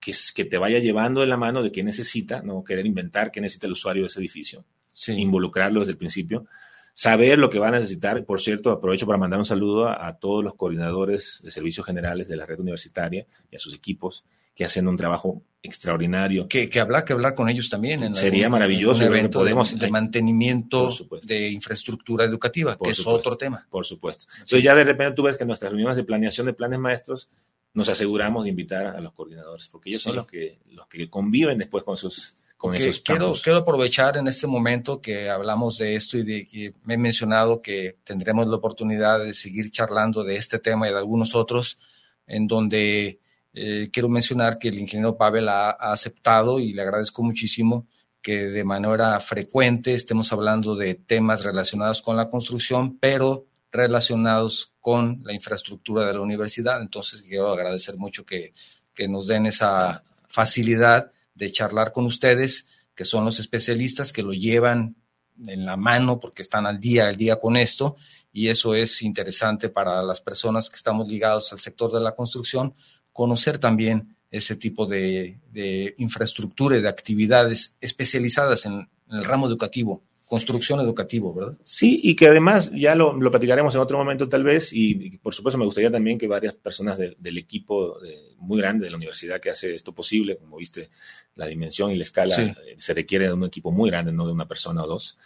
que, 0.00 0.12
es, 0.12 0.32
que 0.32 0.46
te 0.46 0.56
vaya 0.56 0.78
llevando 0.78 1.20
de 1.20 1.26
la 1.26 1.36
mano 1.36 1.62
de 1.62 1.70
qué 1.70 1.82
necesita, 1.82 2.42
no 2.42 2.64
querer 2.64 2.86
inventar 2.86 3.30
qué 3.30 3.42
necesita 3.42 3.66
el 3.66 3.72
usuario 3.72 4.02
de 4.02 4.06
ese 4.06 4.18
edificio, 4.18 4.64
involucrarlo 5.08 5.80
desde 5.80 5.92
el 5.92 5.98
principio, 5.98 6.46
saber 6.94 7.38
lo 7.38 7.50
que 7.50 7.58
va 7.58 7.68
a 7.68 7.72
necesitar. 7.72 8.24
Por 8.24 8.40
cierto, 8.40 8.70
aprovecho 8.70 9.06
para 9.06 9.18
mandar 9.18 9.38
un 9.38 9.46
saludo 9.46 9.88
a 9.88 10.18
todos 10.18 10.42
los 10.42 10.54
coordinadores 10.54 11.40
de 11.44 11.50
servicios 11.50 11.84
generales 11.84 12.28
de 12.28 12.36
la 12.36 12.46
red 12.46 12.58
universitaria 12.58 13.26
y 13.50 13.56
a 13.56 13.58
sus 13.58 13.74
equipos 13.74 14.24
que 14.54 14.64
hacen 14.64 14.88
un 14.88 14.96
trabajo 14.96 15.42
extraordinario. 15.62 16.48
Que, 16.48 16.68
que 16.68 16.80
hablar, 16.80 17.04
que 17.04 17.12
hablar 17.12 17.34
con 17.34 17.48
ellos 17.48 17.70
también. 17.70 18.02
En 18.02 18.14
Sería 18.14 18.48
maravilloso. 18.48 19.02
evento 19.02 19.38
podemos, 19.38 19.78
de, 19.78 19.90
mantenimiento 19.90 20.90
de 21.22 21.50
infraestructura 21.50 22.24
educativa, 22.24 22.76
que 22.76 22.90
es 22.90 23.06
otro 23.06 23.36
tema. 23.36 23.66
Por 23.70 23.86
supuesto. 23.86 24.26
Entonces 24.34 24.62
ya 24.62 24.74
de 24.74 24.84
repente 24.84 25.14
tú 25.14 25.22
ves 25.22 25.36
que 25.36 25.44
en 25.44 25.48
nuestras 25.48 25.70
reuniones 25.70 25.96
de 25.96 26.04
planeación 26.04 26.46
de 26.46 26.52
planes 26.52 26.78
maestros 26.78 27.28
nos 27.74 27.88
aseguramos 27.88 28.44
de 28.44 28.50
invitar 28.50 28.86
a 28.86 29.00
los 29.00 29.12
coordinadores, 29.12 29.68
porque 29.68 29.90
ellos 29.90 30.02
son 30.02 30.16
los 30.16 30.26
que, 30.26 30.58
los 30.72 30.86
que 30.88 31.08
conviven 31.08 31.56
después 31.56 31.84
con 31.84 31.96
sus 31.96 32.36
con 32.62 32.76
esos 32.76 33.00
quiero, 33.00 33.34
quiero 33.42 33.58
aprovechar 33.58 34.18
en 34.18 34.28
este 34.28 34.46
momento 34.46 35.00
que 35.00 35.28
hablamos 35.28 35.78
de 35.78 35.96
esto 35.96 36.16
y 36.16 36.22
de 36.22 36.46
que 36.46 36.72
me 36.84 36.94
he 36.94 36.98
mencionado 36.98 37.60
que 37.60 37.96
tendremos 38.04 38.46
la 38.46 38.54
oportunidad 38.54 39.18
de 39.18 39.34
seguir 39.34 39.72
charlando 39.72 40.22
de 40.22 40.36
este 40.36 40.60
tema 40.60 40.86
y 40.86 40.92
de 40.92 40.98
algunos 40.98 41.34
otros, 41.34 41.76
en 42.24 42.46
donde 42.46 43.18
eh, 43.54 43.88
quiero 43.92 44.08
mencionar 44.08 44.58
que 44.58 44.68
el 44.68 44.78
ingeniero 44.78 45.16
Pavel 45.16 45.48
ha, 45.48 45.70
aceptado 45.70 46.58
y 46.58 46.72
le 46.72 46.82
agradezco 46.82 47.22
muchísimo 47.22 47.86
que 48.22 48.46
de 48.46 48.64
manera 48.64 49.18
frecuente 49.20 49.94
estemos 49.94 50.32
hablando 50.32 50.76
de 50.76 50.94
temas 50.94 51.44
relacionados 51.44 52.00
con 52.00 52.16
la 52.16 52.30
construcción, 52.30 52.98
pero 52.98 53.46
relacionados 53.70 54.72
con 54.80 55.22
la 55.24 55.32
infraestructura 55.32 56.06
de 56.06 56.14
la 56.14 56.20
universidad. 56.20 56.80
Entonces, 56.80 57.22
quiero 57.22 57.50
agradecer 57.50 57.96
mucho 57.96 58.24
que, 58.24 58.54
que 58.94 59.08
nos 59.08 59.26
den 59.26 59.46
esa 59.46 60.04
facilidad 60.28 61.10
de 61.34 61.50
charlar 61.50 61.92
con 61.92 62.06
ustedes, 62.06 62.86
que 62.94 63.04
son 63.04 63.24
los 63.24 63.40
especialistas 63.40 64.12
que 64.12 64.22
lo 64.22 64.32
llevan 64.32 64.96
en 65.46 65.66
la 65.66 65.76
mano 65.76 66.20
porque 66.20 66.42
están 66.42 66.66
al 66.66 66.78
día, 66.78 67.08
al 67.08 67.16
día 67.16 67.38
con 67.38 67.56
esto, 67.56 67.96
y 68.32 68.48
eso 68.48 68.74
es 68.74 69.02
interesante 69.02 69.68
para 69.68 70.02
las 70.02 70.20
personas 70.20 70.70
que 70.70 70.76
estamos 70.76 71.08
ligados 71.08 71.52
al 71.52 71.58
sector 71.58 71.90
de 71.90 72.00
la 72.00 72.14
construcción, 72.14 72.74
conocer 73.12 73.58
también 73.58 74.16
ese 74.30 74.56
tipo 74.56 74.86
de, 74.86 75.38
infraestructura 75.98 76.76
y 76.76 76.82
de 76.82 76.88
actividades 76.88 77.76
especializadas 77.80 78.66
en 78.66 78.88
el 79.10 79.24
ramo 79.24 79.46
educativo 79.46 80.02
construcción 80.32 80.80
educativo, 80.80 81.34
¿verdad? 81.34 81.58
Sí, 81.60 82.00
y 82.02 82.16
que 82.16 82.26
además 82.26 82.70
ya 82.72 82.94
lo, 82.94 83.18
platicaremos 83.30 83.74
en 83.74 83.82
otro 83.82 83.98
momento 83.98 84.30
tal 84.30 84.42
vez, 84.42 84.72
y, 84.72 85.18
por 85.18 85.34
supuesto 85.34 85.58
me 85.58 85.66
gustaría 85.66 85.90
también 85.90 86.16
que 86.16 86.26
varias 86.26 86.54
personas 86.54 86.96
del 86.96 87.36
equipo 87.36 87.98
muy 88.38 88.58
grande 88.58 88.86
de 88.86 88.90
la 88.90 88.96
universidad 88.96 89.38
que 89.42 89.50
hace 89.50 89.74
esto 89.74 89.94
posible, 89.94 90.38
como 90.38 90.56
viste, 90.56 90.88
la 91.34 91.44
dimensión 91.44 91.90
y 91.90 91.96
la 91.96 92.02
escala, 92.04 92.34
eh, 92.34 92.76
se 92.78 92.94
requiere 92.94 93.26
de 93.26 93.34
un 93.34 93.44
equipo 93.44 93.70
muy 93.70 93.90
grande, 93.90 94.10
no 94.10 94.26
de 94.26 94.32
una 94.32 94.48
persona 94.48 94.84
o 94.84 94.86
dos, 94.86 95.18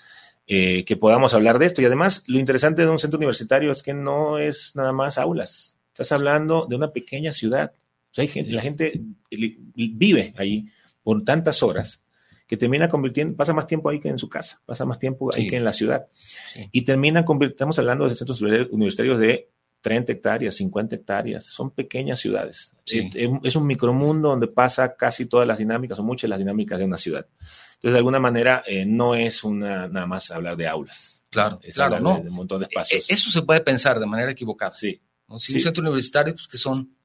eh, 0.49 0.84
que 0.84 0.97
podamos 0.97 1.34
hablar 1.34 1.61
de 1.61 1.66
esto. 1.66 1.82
Y 1.82 1.84
además, 1.84 2.24
lo 2.26 2.41
interesante 2.41 2.82
de 2.82 2.89
un 2.89 2.99
centro 2.99 3.18
universitario 3.18 3.70
es 3.70 3.84
que 3.84 3.95
no 3.95 4.39
es 4.39 4.74
nada 4.74 4.93
más 4.93 5.18
aulas, 5.18 5.76
estás 5.97 6.13
hablando 6.13 6.67
de 6.69 6.77
una 6.77 6.93
pequeña 6.93 7.33
ciudad. 7.33 7.73
O 7.75 8.15
sea, 8.15 8.27
la 8.49 8.61
gente 8.61 9.01
vive 9.31 10.35
ahí 10.37 10.67
por 11.03 11.25
tantas 11.25 11.63
horas 11.63 12.05
que 12.47 12.59
termina 12.59 12.87
convirtiendo, 12.87 13.35
pasa 13.35 13.55
más 13.55 13.67
tiempo 13.67 13.89
ahí 13.89 13.99
que 13.99 14.11
en 14.11 14.19
su 14.19 14.29
casa, 14.29 14.61
pasa 14.67 14.85
más 14.85 14.99
tiempo 14.99 15.31
ahí 15.35 15.49
que 15.49 15.57
en 15.57 15.65
la 15.65 15.73
ciudad. 15.73 16.07
Y 16.71 16.83
termina 16.83 17.25
estamos 17.41 17.79
hablando 17.79 18.07
de 18.07 18.15
centros 18.15 18.43
universitarios 18.43 19.19
de 19.19 19.49
30 19.81 20.13
hectáreas, 20.13 20.55
50 20.57 20.97
hectáreas, 20.97 21.47
son 21.47 21.71
pequeñas 21.71 22.21
ciudades. 22.21 22.77
Es, 22.85 23.57
un 23.57 23.67
micromundo 23.67 24.29
donde 24.29 24.49
pasa 24.49 24.95
casi 24.97 25.27
todas 25.27 25.49
las 25.49 25.57
dinámicas 25.57 25.99
o 25.99 26.03
muchas 26.03 26.23
de 26.23 26.29
las 26.29 26.39
dinámicas 26.39 26.79
de 26.79 26.85
una 26.85 26.99
ciudad. 26.99 27.27
Entonces, 27.77 27.93
de 27.93 27.99
alguna 27.99 28.19
manera, 28.19 28.63
eh, 28.67 28.85
no 28.85 29.15
es 29.15 29.45
una, 29.45 29.89
nada 29.89 30.07
más 30.07 30.31
hablar 30.31 30.59
de 30.59 30.69
aulas. 30.69 31.25
Claro, 31.31 31.61
es 31.63 31.75
claro, 31.75 32.01
no. 32.01 32.21
De, 32.21 32.29
un 32.29 32.35
montón 32.35 32.61
de 32.61 32.67
espacios. 32.67 33.11
E, 33.11 33.15
eso 33.15 33.31
se 33.31 33.43
puede 33.43 33.61
pensar 33.61 33.99
de 33.99 34.07
manera 34.07 34.31
equivocada. 34.31 34.71
Sí. 34.71 35.01
Si 35.39 35.55
un 35.55 35.61
centro 35.61 35.83
universitario, 35.83 36.35
pues 36.35 36.49
que 36.49 36.59
son 36.59 36.97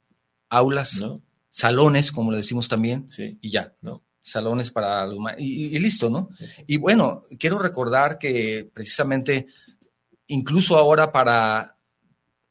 aulas, 0.49 1.01
salones, 1.49 2.11
como 2.11 2.31
le 2.31 2.37
decimos 2.37 2.67
también, 2.67 3.07
y 3.41 3.49
ya. 3.49 3.73
¿no? 3.81 4.03
salones 4.21 4.71
para 4.71 5.07
y, 5.37 5.75
y, 5.75 5.79
listo, 5.79 6.09
¿no? 6.09 6.29
Y 6.67 6.77
bueno, 6.77 7.25
quiero 7.39 7.57
recordar 7.57 8.17
que 8.17 8.69
precisamente, 8.71 9.47
incluso 10.27 10.77
ahora 10.77 11.11
para 11.11 11.75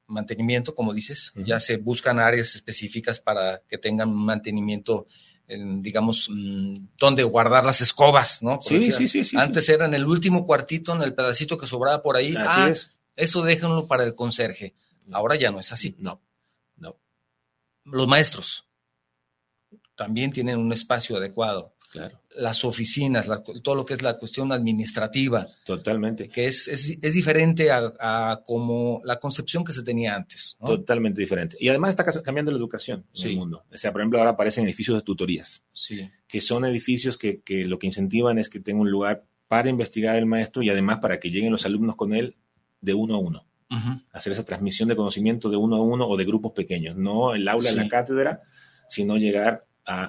mantenimiento, 0.07 0.75
como 0.75 0.93
dices, 0.93 1.33
ya 1.37 1.61
se 1.61 1.77
buscan 1.77 2.19
áreas 2.19 2.55
específicas 2.57 3.21
para 3.21 3.63
que 3.69 3.79
tengan 3.79 4.13
mantenimiento, 4.13 5.07
digamos, 5.47 6.29
mm, 6.31 6.75
donde 6.99 7.23
guardar 7.23 7.65
las 7.65 7.81
escobas, 7.81 8.43
¿no? 8.43 8.59
sí, 8.61 8.91
sí, 8.91 9.07
sí, 9.07 9.37
Antes 9.37 9.69
era 9.69 9.87
en 9.87 9.95
el 9.95 10.05
último 10.05 10.45
cuartito, 10.45 10.95
en 10.95 11.03
el 11.03 11.15
pedacito 11.15 11.57
que 11.57 11.67
sobraba 11.67 12.03
por 12.03 12.17
ahí. 12.17 12.35
Así 12.37 12.61
ah, 12.61 12.69
es. 12.69 12.97
Eso 13.15 13.43
déjenlo 13.43 13.87
para 13.87 14.03
el 14.05 14.15
conserje. 14.15 14.75
Ahora 15.13 15.37
ya 15.37 15.51
no 15.51 15.59
es 15.59 15.73
así. 15.73 15.95
No, 15.99 16.21
no. 16.77 16.97
Los 17.85 18.09
maestros 18.09 18.67
también 20.01 20.33
tienen 20.33 20.59
un 20.59 20.73
espacio 20.73 21.17
adecuado. 21.17 21.75
Claro. 21.93 22.21
Las 22.37 22.65
oficinas, 22.65 23.29
todo 23.63 23.75
lo 23.75 23.85
que 23.85 23.95
es 23.95 24.03
la 24.03 24.17
cuestión 24.17 24.53
administrativa. 24.53 25.47
Totalmente. 25.65 26.29
Que 26.29 26.47
es, 26.47 26.69
es, 26.69 27.13
diferente 27.13 27.71
a, 27.71 28.41
como 28.47 29.03
la 29.05 29.19
concepción 29.19 29.65
que 29.65 29.73
se 29.73 29.83
tenía 29.83 30.15
antes. 30.15 30.57
Totalmente 30.65 31.21
diferente. 31.21 31.57
Y 31.61 31.69
además 31.69 31.91
está 31.91 32.05
cambiando 32.23 32.53
la 32.53 32.57
educación 32.57 33.05
en 33.15 33.29
el 33.29 33.37
mundo. 33.37 33.65
O 33.71 33.77
sea, 33.77 33.93
por 33.93 34.01
ejemplo, 34.01 34.21
ahora 34.21 34.31
aparecen 34.31 34.65
edificios 34.65 34.97
de 34.97 35.03
tutorías. 35.03 35.65
Sí. 35.73 36.09
Que 36.29 36.41
son 36.41 36.65
edificios 36.65 37.19
que, 37.19 37.43
que 37.43 37.65
lo 37.65 37.79
que 37.79 37.89
incentivan 37.89 38.39
es 38.39 38.49
que 38.49 38.61
tenga 38.61 38.81
un 38.81 38.91
lugar 38.91 39.25
para 39.49 39.69
investigar 39.69 40.17
el 40.17 40.27
maestro 40.27 40.63
y 40.63 40.71
además 40.71 41.01
para 41.01 41.19
que 41.19 41.31
lleguen 41.31 41.51
los 41.51 41.67
alumnos 41.67 41.97
con 41.97 42.15
él 42.15 42.37
de 42.81 42.95
uno 42.95 43.17
a 43.17 43.19
uno. 43.19 43.50
Hacer 44.13 44.33
esa 44.33 44.45
transmisión 44.45 44.89
de 44.89 44.97
conocimiento 44.97 45.49
de 45.49 45.57
uno 45.57 45.77
a 45.77 45.81
uno 45.81 46.09
o 46.09 46.17
de 46.17 46.25
grupos 46.25 46.53
pequeños, 46.53 46.97
no 46.97 47.35
el 47.35 47.47
aula 47.47 47.71
en 47.71 47.77
la 47.77 47.89
cátedra, 47.89 48.43
sino 48.89 49.17
llegar 49.17 49.65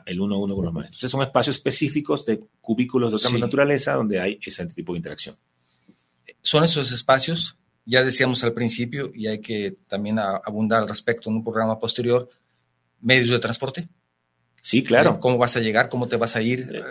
el 0.05 0.19
uno 0.19 0.35
a 0.35 0.39
uno 0.39 0.55
con 0.55 0.65
los 0.65 0.73
maestros. 0.73 0.97
Entonces 0.97 1.11
son 1.11 1.21
espacios 1.21 1.55
específicos 1.57 2.25
de 2.25 2.43
cubículos 2.59 3.11
de 3.11 3.17
otra 3.17 3.37
naturaleza 3.37 3.93
donde 3.93 4.19
hay 4.19 4.39
ese 4.41 4.65
tipo 4.67 4.93
de 4.93 4.97
interacción. 4.97 5.37
Son 6.41 6.63
esos 6.63 6.91
espacios, 6.91 7.57
ya 7.85 8.03
decíamos 8.03 8.43
al 8.43 8.53
principio, 8.53 9.11
y 9.13 9.27
hay 9.27 9.41
que 9.41 9.77
también 9.87 10.17
abundar 10.19 10.81
al 10.81 10.89
respecto 10.89 11.29
en 11.29 11.37
un 11.37 11.43
programa 11.43 11.77
posterior, 11.77 12.29
medios 12.99 13.29
de 13.29 13.39
transporte. 13.39 13.89
Sí, 14.61 14.83
claro. 14.83 15.19
¿Cómo 15.19 15.37
vas 15.37 15.55
a 15.57 15.59
llegar? 15.59 15.89
¿Cómo 15.89 16.07
te 16.07 16.17
vas 16.17 16.35
a 16.35 16.41
ir? 16.41 16.69
Eh, 16.71 16.83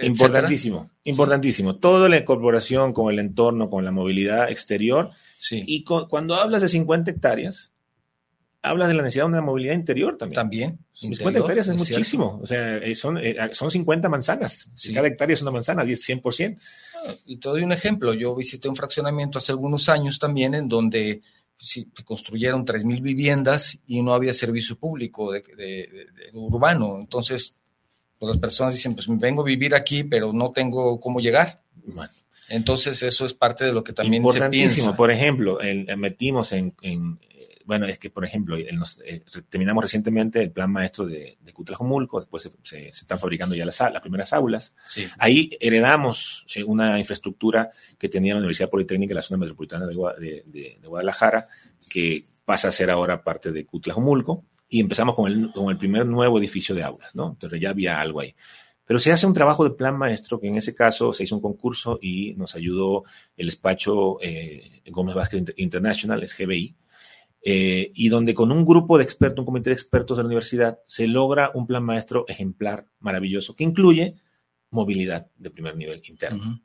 eh, 0.00 0.06
importantísimo, 0.06 0.90
importantísimo. 1.04 1.76
Toda 1.76 2.08
la 2.08 2.18
incorporación 2.18 2.94
con 2.94 3.12
el 3.12 3.18
entorno, 3.18 3.68
con 3.68 3.84
la 3.84 3.90
movilidad 3.90 4.50
exterior. 4.50 5.10
Sí. 5.38 5.62
Y 5.66 5.84
cuando 5.84 6.34
hablas 6.34 6.62
de 6.62 6.68
50 6.68 7.12
hectáreas, 7.12 7.72
hablas 8.60 8.88
de 8.88 8.94
la 8.94 9.02
necesidad 9.02 9.24
de 9.24 9.30
una 9.30 9.40
movilidad 9.40 9.74
interior 9.74 10.18
también. 10.18 10.34
También. 10.34 10.78
50 10.92 11.38
hectáreas 11.38 11.68
es, 11.68 11.78
muchísimo. 11.78 12.40
O 12.42 12.46
sea, 12.46 12.78
eh, 12.78 12.94
son, 12.94 13.18
eh, 13.18 13.36
son 13.52 13.70
50 13.70 14.08
manzanas. 14.08 14.70
Cada 14.92 15.06
hectárea 15.06 15.34
es 15.34 15.42
una 15.42 15.52
manzana, 15.52 15.84
100%. 15.84 16.58
Y 17.26 17.36
te 17.36 17.48
doy 17.48 17.62
un 17.62 17.72
ejemplo. 17.72 18.12
Yo 18.14 18.34
visité 18.34 18.68
un 18.68 18.76
fraccionamiento 18.76 19.38
hace 19.38 19.52
algunos 19.52 19.88
años 19.88 20.18
también 20.18 20.54
en 20.54 20.68
donde 20.68 21.22
sí, 21.56 21.88
construyeron 22.04 22.66
3.000 22.66 23.00
viviendas 23.00 23.78
y 23.86 24.02
no 24.02 24.14
había 24.14 24.32
servicio 24.32 24.76
público 24.76 25.32
de, 25.32 26.08
urbano. 26.32 26.98
Entonces, 26.98 27.54
pues, 28.18 28.30
las 28.30 28.38
personas 28.38 28.74
dicen, 28.74 28.94
pues 28.94 29.06
vengo 29.08 29.42
a 29.42 29.46
vivir 29.46 29.74
aquí, 29.74 30.02
pero 30.02 30.32
no 30.32 30.50
tengo 30.50 30.98
cómo 30.98 31.20
llegar. 31.20 31.62
Bueno. 31.84 32.10
Entonces, 32.48 33.02
eso 33.02 33.24
es 33.24 33.34
parte 33.34 33.64
de 33.64 33.72
lo 33.72 33.84
que 33.84 33.92
también 33.92 34.24
se 34.30 34.48
piensa. 34.48 34.96
Por 34.96 35.10
ejemplo, 35.10 35.58
metimos 35.96 36.52
en, 36.52 36.74
bueno, 37.68 37.84
es 37.84 37.98
que, 37.98 38.08
por 38.08 38.24
ejemplo, 38.24 38.56
eh, 38.56 39.22
terminamos 39.50 39.84
recientemente 39.84 40.40
el 40.42 40.50
plan 40.50 40.72
maestro 40.72 41.04
de, 41.04 41.36
de 41.38 41.52
Cutlajomulco, 41.52 42.18
después 42.18 42.50
se, 42.62 42.88
están 42.88 43.18
fabricando 43.18 43.54
ya 43.54 43.66
las, 43.66 43.78
las 43.78 44.00
primeras 44.00 44.32
aulas. 44.32 44.74
Ahí 45.18 45.50
heredamos 45.60 46.46
eh, 46.54 46.64
una 46.64 46.98
infraestructura 46.98 47.70
que 47.98 48.08
tenía 48.08 48.32
la 48.32 48.38
Universidad 48.38 48.70
Politécnica 48.70 49.10
de 49.10 49.16
la 49.16 49.20
zona 49.20 49.40
metropolitana 49.40 49.84
de, 49.86 50.78
Guadalajara, 50.82 51.46
que 51.90 52.24
pasa 52.46 52.68
a 52.68 52.72
ser 52.72 52.90
ahora 52.90 53.22
parte 53.22 53.52
de 53.52 53.66
Cutlajomulco, 53.66 54.44
y 54.70 54.80
empezamos 54.80 55.14
con 55.14 55.30
el, 55.30 55.52
con 55.52 55.68
el 55.68 55.76
primer 55.76 56.06
nuevo 56.06 56.38
edificio 56.38 56.74
de 56.74 56.84
aulas, 56.84 57.14
¿no? 57.14 57.32
Entonces 57.32 57.60
ya 57.60 57.68
había 57.68 58.00
algo 58.00 58.20
ahí. 58.20 58.34
Pero 58.88 58.98
se 58.98 59.12
hace 59.12 59.26
un 59.26 59.34
trabajo 59.34 59.64
de 59.64 59.70
plan 59.76 59.98
maestro, 59.98 60.40
que 60.40 60.48
en 60.48 60.56
ese 60.56 60.74
caso 60.74 61.12
se 61.12 61.24
hizo 61.24 61.36
un 61.36 61.42
concurso 61.42 61.98
y 62.00 62.32
nos 62.36 62.54
ayudó 62.54 63.04
el 63.36 63.44
despacho 63.44 64.16
eh, 64.22 64.80
Gómez 64.86 65.14
Vázquez 65.14 65.44
International, 65.58 66.22
es 66.22 66.34
GBI, 66.34 66.74
eh, 67.42 67.92
y 67.94 68.08
donde 68.08 68.32
con 68.32 68.50
un 68.50 68.64
grupo 68.64 68.96
de 68.96 69.04
expertos, 69.04 69.40
un 69.40 69.44
comité 69.44 69.68
de 69.68 69.74
expertos 69.74 70.16
de 70.16 70.22
la 70.22 70.28
universidad, 70.28 70.78
se 70.86 71.06
logra 71.06 71.50
un 71.52 71.66
plan 71.66 71.84
maestro 71.84 72.24
ejemplar, 72.28 72.86
maravilloso, 73.00 73.54
que 73.54 73.64
incluye 73.64 74.14
movilidad 74.70 75.26
de 75.36 75.50
primer 75.50 75.76
nivel 75.76 76.00
interno. 76.08 76.62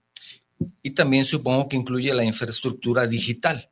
Y 0.81 0.91
también 0.91 1.25
supongo 1.25 1.67
que 1.67 1.75
incluye 1.75 2.13
la 2.13 2.23
infraestructura 2.23 3.05
digital. 3.05 3.69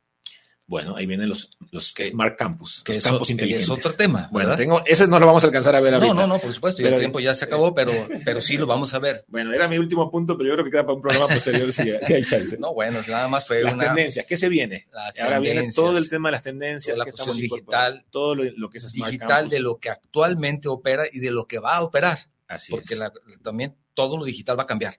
Bueno, 0.72 0.96
ahí 0.96 1.04
vienen 1.04 1.28
los, 1.28 1.50
los 1.70 1.92
Smart 1.92 2.34
Campus, 2.38 2.82
que 2.82 2.94
los 2.94 3.04
campos 3.04 3.28
inteligentes. 3.28 3.64
Es 3.64 3.70
otro 3.70 3.92
tema. 3.92 4.30
Bueno, 4.32 4.56
tengo, 4.56 4.82
ese 4.86 5.06
no 5.06 5.18
lo 5.18 5.26
vamos 5.26 5.44
a 5.44 5.48
alcanzar 5.48 5.76
a 5.76 5.82
ver 5.82 5.92
ahorita. 5.92 6.14
No, 6.14 6.22
no, 6.22 6.26
no, 6.26 6.38
por 6.38 6.50
supuesto, 6.50 6.82
el 6.82 6.98
tiempo 6.98 7.20
ya 7.20 7.34
se 7.34 7.44
acabó, 7.44 7.74
pero, 7.74 7.92
pero 8.24 8.40
sí 8.40 8.56
lo 8.56 8.66
vamos 8.66 8.94
a 8.94 8.98
ver. 8.98 9.22
Bueno, 9.28 9.52
era 9.52 9.68
mi 9.68 9.76
último 9.76 10.10
punto, 10.10 10.34
pero 10.34 10.48
yo 10.48 10.54
creo 10.54 10.64
que 10.64 10.70
queda 10.70 10.84
para 10.84 10.94
un 10.94 11.02
programa 11.02 11.28
posterior 11.28 11.70
si, 11.74 11.90
hay 11.90 12.24
chance. 12.24 12.56
No, 12.56 12.72
bueno, 12.72 13.00
nada 13.06 13.28
más 13.28 13.46
fue 13.46 13.62
las 13.62 13.76
tendencias, 13.76 14.24
¿qué 14.24 14.38
se 14.38 14.48
viene? 14.48 14.86
Ahora 15.20 15.40
viene 15.40 15.70
todo 15.72 15.98
el 15.98 16.08
tema 16.08 16.30
de 16.30 16.32
las 16.32 16.42
tendencias, 16.42 16.96
la 16.96 17.04
cuestión 17.04 17.36
digital, 17.36 18.06
todo 18.08 18.34
lo, 18.34 18.70
que 18.70 18.78
es 18.78 18.84
Smart 18.88 19.12
digital 19.12 19.50
de 19.50 19.60
lo 19.60 19.76
que 19.76 19.90
actualmente 19.90 20.68
opera 20.68 21.04
y 21.12 21.18
de 21.18 21.32
lo 21.32 21.46
que 21.46 21.58
va 21.58 21.76
a 21.76 21.82
operar. 21.82 22.18
Así 22.48 22.72
porque 22.72 22.96
también 23.42 23.76
todo 23.92 24.16
lo 24.16 24.24
digital 24.24 24.58
va 24.58 24.62
a 24.62 24.66
cambiar. 24.66 24.96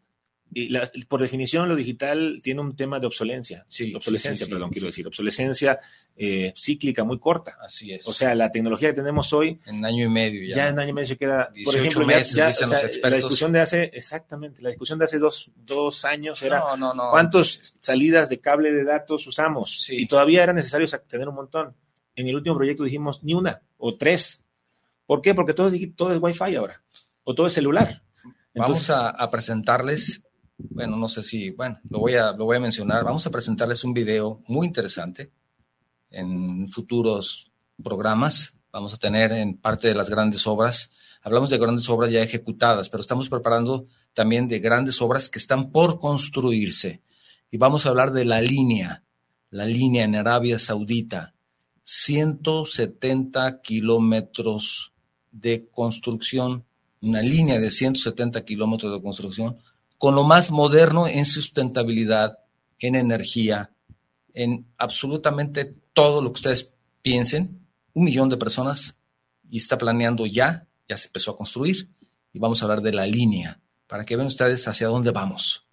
Y 0.53 1.05
por 1.05 1.21
definición, 1.21 1.67
lo 1.67 1.75
digital 1.75 2.39
tiene 2.43 2.61
un 2.61 2.75
tema 2.75 2.99
de 2.99 3.07
obsolencia. 3.07 3.65
Sí, 3.67 3.93
obsolescencia, 3.93 4.47
perdón, 4.47 4.69
quiero 4.69 4.87
decir. 4.87 5.07
Obsolescencia 5.07 5.79
eh, 6.15 6.53
cíclica 6.55 7.03
muy 7.03 7.19
corta. 7.19 7.57
Así 7.59 7.91
es. 7.91 8.07
O 8.07 8.13
sea, 8.13 8.35
la 8.35 8.51
tecnología 8.51 8.89
que 8.89 8.95
tenemos 8.95 9.33
hoy. 9.33 9.59
En 9.65 9.83
año 9.83 10.05
y 10.05 10.09
medio 10.09 10.47
ya. 10.47 10.55
Ya 10.55 10.67
en 10.69 10.79
año 10.79 10.89
y 10.89 10.93
medio 10.93 11.07
se 11.07 11.17
queda. 11.17 11.51
Por 11.65 11.75
ejemplo, 11.75 12.05
meses, 12.05 12.35
ya, 12.35 12.51
la 13.09 13.15
discusión 13.15 13.51
de 13.51 13.61
hace. 13.61 13.83
Exactamente. 13.93 14.61
La 14.61 14.69
discusión 14.69 14.99
de 14.99 15.05
hace 15.05 15.17
dos, 15.17 15.51
dos 15.55 16.05
años 16.05 16.41
era. 16.43 16.59
No, 16.59 16.77
no, 16.77 16.93
no. 16.93 17.11
¿Cuántas 17.11 17.75
salidas 17.79 18.29
de 18.29 18.39
cable 18.39 18.71
de 18.71 18.83
datos 18.83 19.25
usamos? 19.25 19.81
Sí. 19.81 19.97
Y 20.01 20.05
todavía 20.05 20.43
era 20.43 20.53
necesario 20.53 20.87
tener 21.07 21.27
un 21.27 21.35
montón. 21.35 21.75
En 22.15 22.27
el 22.27 22.35
último 22.35 22.55
proyecto 22.55 22.83
dijimos 22.83 23.23
ni 23.23 23.33
una 23.33 23.61
o 23.77 23.95
tres. 23.97 24.45
¿Por 25.05 25.21
qué? 25.21 25.33
Porque 25.33 25.53
todo, 25.53 25.71
todo 25.95 26.13
es 26.13 26.19
Wi-Fi 26.21 26.55
ahora. 26.55 26.81
O 27.23 27.33
todo 27.33 27.47
es 27.47 27.53
celular. 27.53 28.03
Vamos 28.53 28.91
a 28.91 29.31
presentarles 29.31 30.22
bueno, 30.57 30.97
no 30.97 31.07
sé 31.07 31.23
si, 31.23 31.49
bueno, 31.51 31.79
lo 31.89 31.99
voy 31.99 32.15
a, 32.15 32.31
lo 32.31 32.45
voy 32.45 32.57
a 32.57 32.61
mencionar. 32.61 33.03
Vamos 33.03 33.25
a 33.27 33.31
presentarles 33.31 33.83
un 33.83 33.93
video 33.93 34.39
muy 34.47 34.67
interesante 34.67 35.31
en 36.09 36.67
futuros 36.67 37.51
programas. 37.83 38.53
Vamos 38.71 38.93
a 38.93 38.97
tener 38.97 39.31
en 39.31 39.57
parte 39.57 39.87
de 39.87 39.95
las 39.95 40.09
grandes 40.09 40.45
obras. 40.47 40.91
Hablamos 41.21 41.49
de 41.49 41.57
grandes 41.57 41.89
obras 41.89 42.11
ya 42.11 42.21
ejecutadas, 42.21 42.89
pero 42.89 43.01
estamos 43.01 43.29
preparando 43.29 43.85
también 44.13 44.47
de 44.47 44.59
grandes 44.59 45.01
obras 45.01 45.29
que 45.29 45.39
están 45.39 45.71
por 45.71 45.99
construirse. 45.99 47.01
Y 47.51 47.57
vamos 47.57 47.85
a 47.85 47.89
hablar 47.89 48.11
de 48.13 48.25
la 48.25 48.41
línea, 48.41 49.03
la 49.49 49.65
línea 49.65 50.05
en 50.05 50.15
Arabia 50.15 50.59
Saudita, 50.59 51.33
170 51.83 53.61
kilómetros 53.61 54.91
de 55.31 55.67
construcción, 55.69 56.65
una 57.01 57.21
línea 57.21 57.59
de 57.59 57.69
170 57.69 58.43
kilómetros 58.45 58.93
de 58.93 59.01
construcción, 59.01 59.57
con 60.03 60.15
lo 60.15 60.25
más 60.25 60.51
moderno 60.51 61.07
en 61.07 61.23
sustentabilidad, 61.23 62.39
en 62.77 62.95
energía, 62.95 63.71
en 64.33 64.67
absolutamente 64.77 65.77
todo 65.93 66.21
lo 66.21 66.33
que 66.33 66.39
ustedes 66.39 66.73
piensen. 67.01 67.65
Un 67.93 68.03
millón 68.03 68.27
de 68.27 68.35
personas 68.35 68.97
y 69.47 69.59
está 69.59 69.77
planeando 69.77 70.25
ya, 70.25 70.67
ya 70.89 70.97
se 70.97 71.07
empezó 71.07 71.31
a 71.31 71.37
construir 71.37 71.87
y 72.33 72.39
vamos 72.39 72.61
a 72.61 72.65
hablar 72.65 72.81
de 72.81 72.91
la 72.91 73.07
línea 73.07 73.61
para 73.87 74.03
que 74.03 74.17
vean 74.17 74.27
ustedes 74.27 74.67
hacia 74.67 74.89
dónde 74.89 75.11
vamos. 75.11 75.65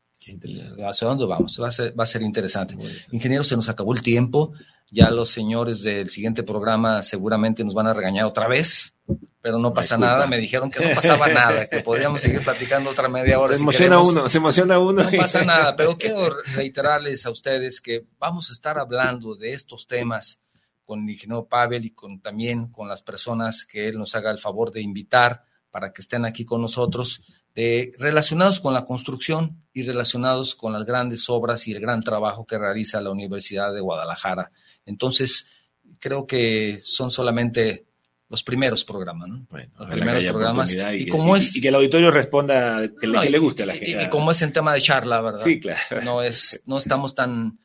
¿Hacia 0.88 1.08
dónde 1.08 1.26
vamos? 1.26 1.58
Va 1.60 1.66
a 1.66 1.72
ser, 1.72 1.98
va 1.98 2.04
a 2.04 2.06
ser 2.06 2.22
interesante. 2.22 2.76
Ingeniero, 3.10 3.42
se 3.42 3.56
nos 3.56 3.68
acabó 3.68 3.92
el 3.94 4.02
tiempo. 4.02 4.52
Ya 4.92 5.10
los 5.10 5.30
señores 5.30 5.82
del 5.82 6.08
siguiente 6.08 6.44
programa 6.44 7.02
seguramente 7.02 7.64
nos 7.64 7.74
van 7.74 7.88
a 7.88 7.94
regañar 7.94 8.26
otra 8.26 8.46
vez, 8.46 8.94
pero 9.42 9.58
no 9.58 9.72
pasa 9.72 9.96
nada. 9.96 10.26
Me 10.26 10.38
dijeron 10.38 10.70
que 10.70 10.86
no 10.86 10.94
pasaba 10.94 11.28
nada, 11.28 11.66
que 11.66 11.80
podríamos 11.80 12.20
seguir 12.20 12.42
platicando 12.42 12.90
otra 12.90 13.08
media 13.08 13.38
hora. 13.38 13.54
Se 13.54 13.62
emociona 13.62 13.98
uno, 14.00 14.28
se 14.28 14.38
emociona 14.38 14.78
uno. 14.78 15.02
No 15.04 15.10
pasa 15.16 15.44
nada, 15.44 15.74
pero 15.76 15.96
quiero 15.96 16.34
reiterarles 16.54 17.26
a 17.26 17.30
ustedes 17.30 17.80
que 17.80 18.06
vamos 18.18 18.50
a 18.50 18.52
estar 18.52 18.78
hablando 18.78 19.34
de 19.36 19.52
estos 19.52 19.86
temas 19.86 20.42
con 20.84 21.04
el 21.04 21.10
ingeniero 21.10 21.46
Pavel 21.46 21.84
y 21.84 21.90
con, 21.90 22.20
también 22.20 22.68
con 22.68 22.88
las 22.88 23.02
personas 23.02 23.64
que 23.64 23.88
él 23.88 23.96
nos 23.96 24.14
haga 24.14 24.30
el 24.30 24.38
favor 24.38 24.72
de 24.72 24.80
invitar 24.80 25.44
para 25.70 25.92
que 25.92 26.02
estén 26.02 26.24
aquí 26.24 26.44
con 26.44 26.60
nosotros 26.60 27.22
de, 27.54 27.92
relacionados 27.98 28.60
con 28.60 28.74
la 28.74 28.84
construcción 28.84 29.62
y 29.72 29.82
relacionados 29.82 30.54
con 30.54 30.72
las 30.72 30.84
grandes 30.84 31.28
obras 31.30 31.66
y 31.68 31.72
el 31.72 31.80
gran 31.80 32.00
trabajo 32.00 32.44
que 32.44 32.58
realiza 32.58 33.00
la 33.00 33.10
Universidad 33.10 33.72
de 33.72 33.80
Guadalajara. 33.80 34.50
Entonces, 34.84 35.68
creo 36.00 36.26
que 36.26 36.78
son 36.80 37.10
solamente 37.10 37.86
los 38.30 38.42
primeros 38.44 38.84
programas, 38.84 39.28
¿no? 39.28 39.46
los 39.78 39.90
primeros 39.90 40.24
programas. 40.24 40.72
Y, 40.72 41.08
como 41.08 41.36
es, 41.36 41.56
y 41.56 41.60
que 41.60 41.68
el 41.68 41.74
auditorio 41.74 42.12
responda 42.12 42.88
que, 43.00 43.06
le, 43.06 43.38
guste 43.38 43.64
a 43.64 43.66
la 43.66 43.74
gente. 43.74 44.04
Y, 44.04 44.08
como 44.08 44.30
es 44.30 44.40
en 44.42 44.52
tema 44.52 44.72
de 44.72 44.80
charla, 44.80 45.20
¿verdad? 45.20 45.44
Sí, 45.44 45.58
claro. 45.58 46.00
No, 46.02 46.22
es, 46.22 46.62
no 46.64 46.78
estamos 46.78 47.14
tan, 47.16 47.58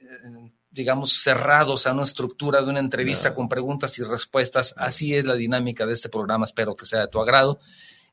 eh, 0.00 0.50
digamos, 0.68 1.22
cerrados 1.22 1.86
a 1.86 1.92
una 1.92 2.02
estructura 2.02 2.60
de 2.60 2.70
una 2.70 2.80
entrevista 2.80 3.32
con 3.34 3.48
preguntas 3.48 3.96
y 4.00 4.02
respuestas. 4.02 4.74
Así 4.76 5.14
es 5.14 5.24
la 5.24 5.34
dinámica 5.34 5.86
de 5.86 5.92
este 5.92 6.08
programa. 6.08 6.44
Espero 6.44 6.74
que 6.74 6.86
sea 6.86 7.02
de 7.02 7.08
tu 7.08 7.20
agrado. 7.20 7.60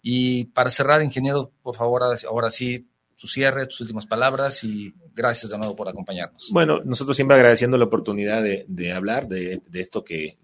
Y 0.04 0.46
para 0.46 0.70
cerrar, 0.70 1.02
ingeniero, 1.02 1.52
por 1.64 1.76
favor, 1.76 2.04
ahora 2.30 2.50
sí, 2.52 2.88
tu 3.18 3.28
cierre, 3.28 3.66
tus 3.66 3.82
últimas 3.82 4.06
palabras 4.06 4.64
y 4.64 4.94
gracias 5.16 5.52
de 5.52 5.58
nuevo 5.58 5.76
por 5.76 5.90
acompañarnos. 5.90 6.50
Bueno, 6.52 6.80
nosotros 6.86 7.16
siempre 7.16 7.36
agradeciendo 7.36 7.76
la 7.76 7.86
oportunidad 7.86 8.44
de, 8.44 8.94
hablar 8.94 9.28
de, 9.28 9.62
esto 9.74 10.04
que, 10.04 10.38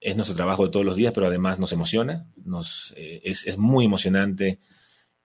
es 0.00 0.16
nuestro 0.16 0.36
trabajo 0.36 0.64
de 0.64 0.70
todos 0.70 0.86
los 0.86 0.96
días, 0.96 1.12
pero 1.12 1.26
además 1.26 1.58
nos 1.58 1.72
emociona, 1.72 2.26
nos, 2.44 2.94
eh, 2.96 3.20
es, 3.24 3.58
muy 3.58 3.84
emocionante 3.84 4.58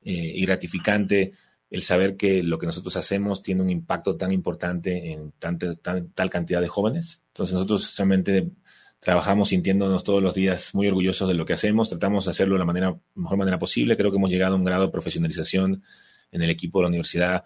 eh, 0.02 0.34
y 0.36 0.46
gratificante 0.46 1.34
el 1.70 1.82
saber 1.82 2.16
que 2.16 2.44
lo 2.44 2.60
que 2.60 2.68
nosotros 2.68 2.96
hacemos 2.98 3.42
tiene 3.42 3.62
un 3.62 3.70
impacto 3.70 4.16
tan 4.16 4.32
importante 4.32 5.12
en 5.12 5.34
tal 5.40 6.30
cantidad 6.30 6.62
de 6.62 6.68
jóvenes. 6.68 7.22
Entonces 7.30 7.56
nosotros 7.56 7.96
realmente 7.98 8.52
trabajamos 9.00 9.50
sintiéndonos 9.50 10.04
todos 10.04 10.24
los 10.24 10.34
días 10.34 10.74
muy 10.74 10.88
orgullosos 10.88 11.28
de 11.28 11.34
lo 11.34 11.46
que 11.46 11.54
hacemos, 11.54 11.90
tratamos 11.90 12.26
de 12.26 12.32
hacerlo 12.32 12.56
de 12.56 12.60
la 12.60 12.66
manera, 12.66 12.96
mejor 13.16 13.38
manera 13.38 13.60
posible. 13.60 13.98
Creo 13.98 14.12
que 14.12 14.18
hemos 14.18 14.30
llegado 14.30 14.54
a 14.54 14.58
un 14.58 14.64
grado 14.64 14.86
de 14.86 14.92
profesionalización 14.92 15.84
en 16.32 16.42
el 16.42 16.50
equipo 16.50 16.80
de 16.80 16.84
la 16.84 16.88
universidad 16.90 17.44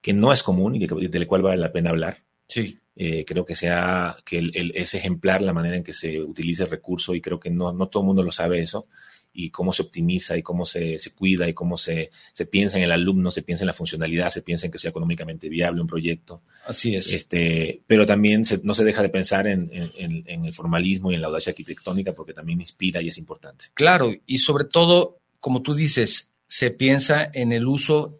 que 0.00 0.12
no 0.12 0.32
es 0.32 0.42
común 0.42 0.76
y 0.76 0.86
que, 0.86 1.08
del 1.08 1.26
cual 1.26 1.42
vale 1.42 1.60
la 1.60 1.72
pena 1.72 1.90
hablar. 1.90 2.18
Sí. 2.50 2.78
Eh, 2.96 3.24
creo 3.24 3.46
que 3.46 3.54
sea 3.54 4.16
que 4.24 4.38
el, 4.38 4.72
es 4.74 4.92
ejemplar 4.94 5.40
la 5.40 5.54
manera 5.54 5.76
en 5.76 5.84
que 5.84 5.94
se 5.94 6.20
utiliza 6.20 6.64
el 6.64 6.70
recurso 6.70 7.14
y 7.14 7.20
creo 7.20 7.40
que 7.40 7.48
no, 7.48 7.72
no 7.72 7.88
todo 7.88 8.02
el 8.02 8.08
mundo 8.08 8.22
lo 8.22 8.32
sabe 8.32 8.60
eso 8.60 8.86
y 9.32 9.50
cómo 9.50 9.72
se 9.72 9.82
optimiza 9.82 10.36
y 10.36 10.42
cómo 10.42 10.66
se, 10.66 10.98
se 10.98 11.14
cuida 11.14 11.48
y 11.48 11.54
cómo 11.54 11.78
se, 11.78 12.10
se, 12.32 12.46
piensa 12.46 12.78
en 12.78 12.84
el 12.84 12.92
alumno, 12.92 13.30
se 13.30 13.42
piensa 13.42 13.64
en 13.64 13.68
la 13.68 13.72
funcionalidad, 13.72 14.30
se 14.30 14.42
piensa 14.42 14.66
en 14.66 14.72
que 14.72 14.78
sea 14.78 14.90
económicamente 14.90 15.48
viable 15.48 15.80
un 15.80 15.86
proyecto. 15.86 16.42
Así 16.66 16.96
es. 16.96 17.14
Este, 17.14 17.80
pero 17.86 18.06
también 18.06 18.42
no 18.64 18.74
se 18.74 18.84
deja 18.84 19.02
de 19.02 19.08
pensar 19.08 19.46
en, 19.46 19.70
en, 19.72 20.24
en, 20.26 20.44
el 20.44 20.52
formalismo 20.52 21.10
y 21.10 21.14
en 21.14 21.20
la 21.20 21.28
audacia 21.28 21.50
arquitectónica 21.50 22.12
porque 22.12 22.34
también 22.34 22.60
inspira 22.60 23.00
y 23.00 23.08
es 23.08 23.18
importante. 23.18 23.66
Claro, 23.74 24.12
y 24.26 24.38
sobre 24.38 24.64
todo, 24.64 25.20
como 25.38 25.62
tú 25.62 25.74
dices, 25.74 26.32
se 26.48 26.72
piensa 26.72 27.30
en 27.32 27.52
el 27.52 27.66
uso 27.66 28.19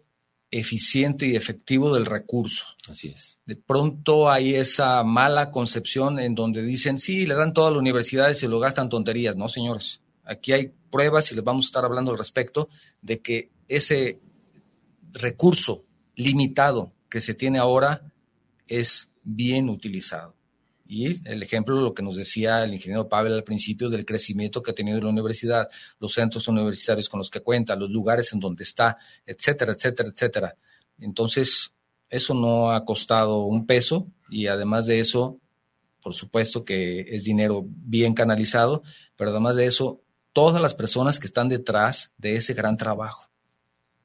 eficiente 0.51 1.25
y 1.25 1.35
efectivo 1.37 1.93
del 1.93 2.05
recurso. 2.05 2.65
Así 2.87 3.07
es. 3.07 3.39
De 3.45 3.55
pronto 3.55 4.29
hay 4.29 4.55
esa 4.55 5.01
mala 5.03 5.49
concepción 5.49 6.19
en 6.19 6.35
donde 6.35 6.61
dicen, 6.61 6.99
sí, 6.99 7.25
le 7.25 7.35
dan 7.35 7.53
todas 7.53 7.71
las 7.71 7.79
universidades 7.79 8.43
y 8.43 8.47
lo 8.47 8.59
gastan 8.59 8.89
tonterías. 8.89 9.37
No, 9.37 9.47
señores. 9.47 10.01
Aquí 10.25 10.51
hay 10.51 10.71
pruebas 10.91 11.31
y 11.31 11.35
les 11.35 11.43
vamos 11.43 11.65
a 11.65 11.67
estar 11.67 11.85
hablando 11.85 12.11
al 12.11 12.17
respecto 12.17 12.67
de 13.01 13.19
que 13.21 13.49
ese 13.69 14.19
recurso 15.13 15.85
limitado 16.15 16.91
que 17.09 17.21
se 17.21 17.33
tiene 17.33 17.57
ahora 17.57 18.01
es 18.67 19.09
bien 19.23 19.69
utilizado. 19.69 20.35
Y 20.93 21.25
el 21.25 21.41
ejemplo, 21.41 21.79
lo 21.79 21.93
que 21.93 22.03
nos 22.03 22.17
decía 22.17 22.65
el 22.65 22.73
ingeniero 22.73 23.07
Pavel 23.07 23.31
al 23.31 23.45
principio 23.45 23.89
del 23.89 24.05
crecimiento 24.05 24.61
que 24.61 24.71
ha 24.71 24.75
tenido 24.75 24.99
la 24.99 25.07
universidad, 25.07 25.69
los 26.01 26.11
centros 26.11 26.49
universitarios 26.49 27.07
con 27.07 27.19
los 27.19 27.29
que 27.29 27.39
cuenta, 27.39 27.77
los 27.77 27.89
lugares 27.89 28.33
en 28.33 28.41
donde 28.41 28.63
está, 28.63 28.97
etcétera, 29.25 29.71
etcétera, 29.71 30.09
etcétera. 30.09 30.57
Entonces, 30.99 31.71
eso 32.09 32.33
no 32.33 32.73
ha 32.73 32.83
costado 32.83 33.45
un 33.45 33.65
peso 33.65 34.11
y 34.29 34.47
además 34.47 34.85
de 34.85 34.99
eso, 34.99 35.39
por 36.01 36.13
supuesto 36.13 36.65
que 36.65 37.05
es 37.07 37.23
dinero 37.23 37.63
bien 37.65 38.13
canalizado, 38.13 38.83
pero 39.15 39.29
además 39.29 39.55
de 39.55 39.67
eso, 39.67 40.01
todas 40.33 40.61
las 40.61 40.73
personas 40.73 41.19
que 41.19 41.27
están 41.27 41.47
detrás 41.47 42.11
de 42.17 42.35
ese 42.35 42.53
gran 42.53 42.75
trabajo, 42.75 43.29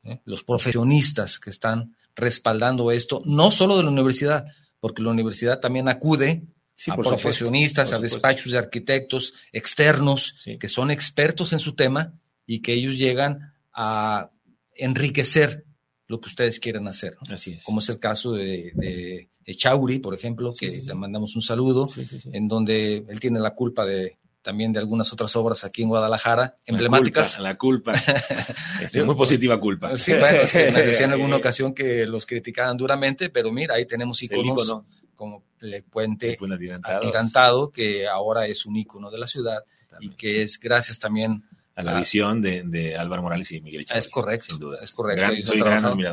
¿eh? 0.05 0.21
los 0.25 0.45
profesionistas 0.45 1.41
que 1.41 1.51
están 1.51 1.97
respaldando 2.15 2.93
esto, 2.93 3.23
no 3.25 3.51
solo 3.51 3.77
de 3.77 3.83
la 3.83 3.91
universidad, 3.91 4.47
porque 4.79 5.03
la 5.03 5.11
universidad 5.11 5.59
también 5.59 5.89
acude 5.89 6.47
a 6.89 6.97
profesionistas, 6.97 7.93
a 7.93 7.99
despachos 7.99 8.53
de 8.53 8.59
arquitectos 8.59 9.35
externos 9.53 10.35
que 10.59 10.69
son 10.69 10.91
expertos 10.91 11.53
en 11.53 11.59
su 11.59 11.75
tema 11.75 12.15
y 12.47 12.61
que 12.61 12.75
ellos 12.75 12.99
llegan 12.99 13.55
a 13.73 14.31
enriquecer 14.75 15.65
lo 16.07 16.21
que 16.21 16.29
ustedes 16.29 16.61
quieren 16.61 16.87
hacer. 16.87 17.17
Así 17.29 17.53
es. 17.53 17.65
Como 17.65 17.81
es 17.81 17.89
el 17.89 17.99
caso 17.99 18.33
de, 18.33 18.73
de 18.75 19.31
Echauri, 19.45 20.01
por 20.01 20.15
ejemplo, 20.15 20.53
que 20.59 20.83
le 20.85 20.95
mandamos 20.95 21.37
un 21.37 21.43
saludo, 21.43 21.89
en 22.33 22.49
donde 22.49 22.99
él 23.09 23.21
tiene 23.21 23.39
la 23.41 23.55
culpa 23.55 23.85
de 23.85 24.19
también 24.43 24.73
de 24.73 24.79
algunas 24.79 25.13
otras 25.13 25.35
obras 25.35 25.65
aquí 25.65 25.83
en 25.83 25.89
Guadalajara, 25.89 26.57
emblemáticas. 26.67 27.41
La 27.41 27.59
culpa, 27.59 27.95
este, 28.81 29.03
muy 29.03 29.17
positiva 29.17 29.59
culpa. 29.59 29.99
Sí, 29.99 30.13
bueno, 30.13 30.43
es 30.43 30.53
que 30.53 30.71
me 30.71 30.83
decía 30.83 31.07
en 31.07 31.15
alguna 31.15 31.35
ocasión 31.43 31.75
que 31.75 32.07
los 32.07 32.27
criticaban 32.27 32.77
duramente, 32.77 33.29
pero 33.29 33.51
mira, 33.51 33.75
ahí 33.75 33.87
tenemos 33.87 34.23
iconos 34.23 34.83
como 35.17 35.43
el 35.61 35.83
puente 35.83 36.39
atirantado, 36.85 37.71
que 37.71 38.07
ahora 38.07 38.47
es 38.47 38.67
un 38.67 38.77
icono 38.77 39.11
de 39.11 39.19
la 39.19 39.27
ciudad 39.27 39.65
y 40.01 40.11
que 40.11 40.43
es 40.43 40.61
gracias 40.61 40.99
también 40.99 41.45
a 41.75 41.83
la 41.83 41.99
visión 41.99 42.41
de, 42.41 42.97
Álvaro 42.97 43.23
Morales 43.23 43.53
y 43.53 43.61
Miguel 43.61 43.85
Chávez. 43.85 44.05
Es 44.05 44.11
correcto, 44.11 44.47
sin 44.49 44.59
duda. 44.59 44.79
Es 44.81 44.91
correcto. 44.93 45.31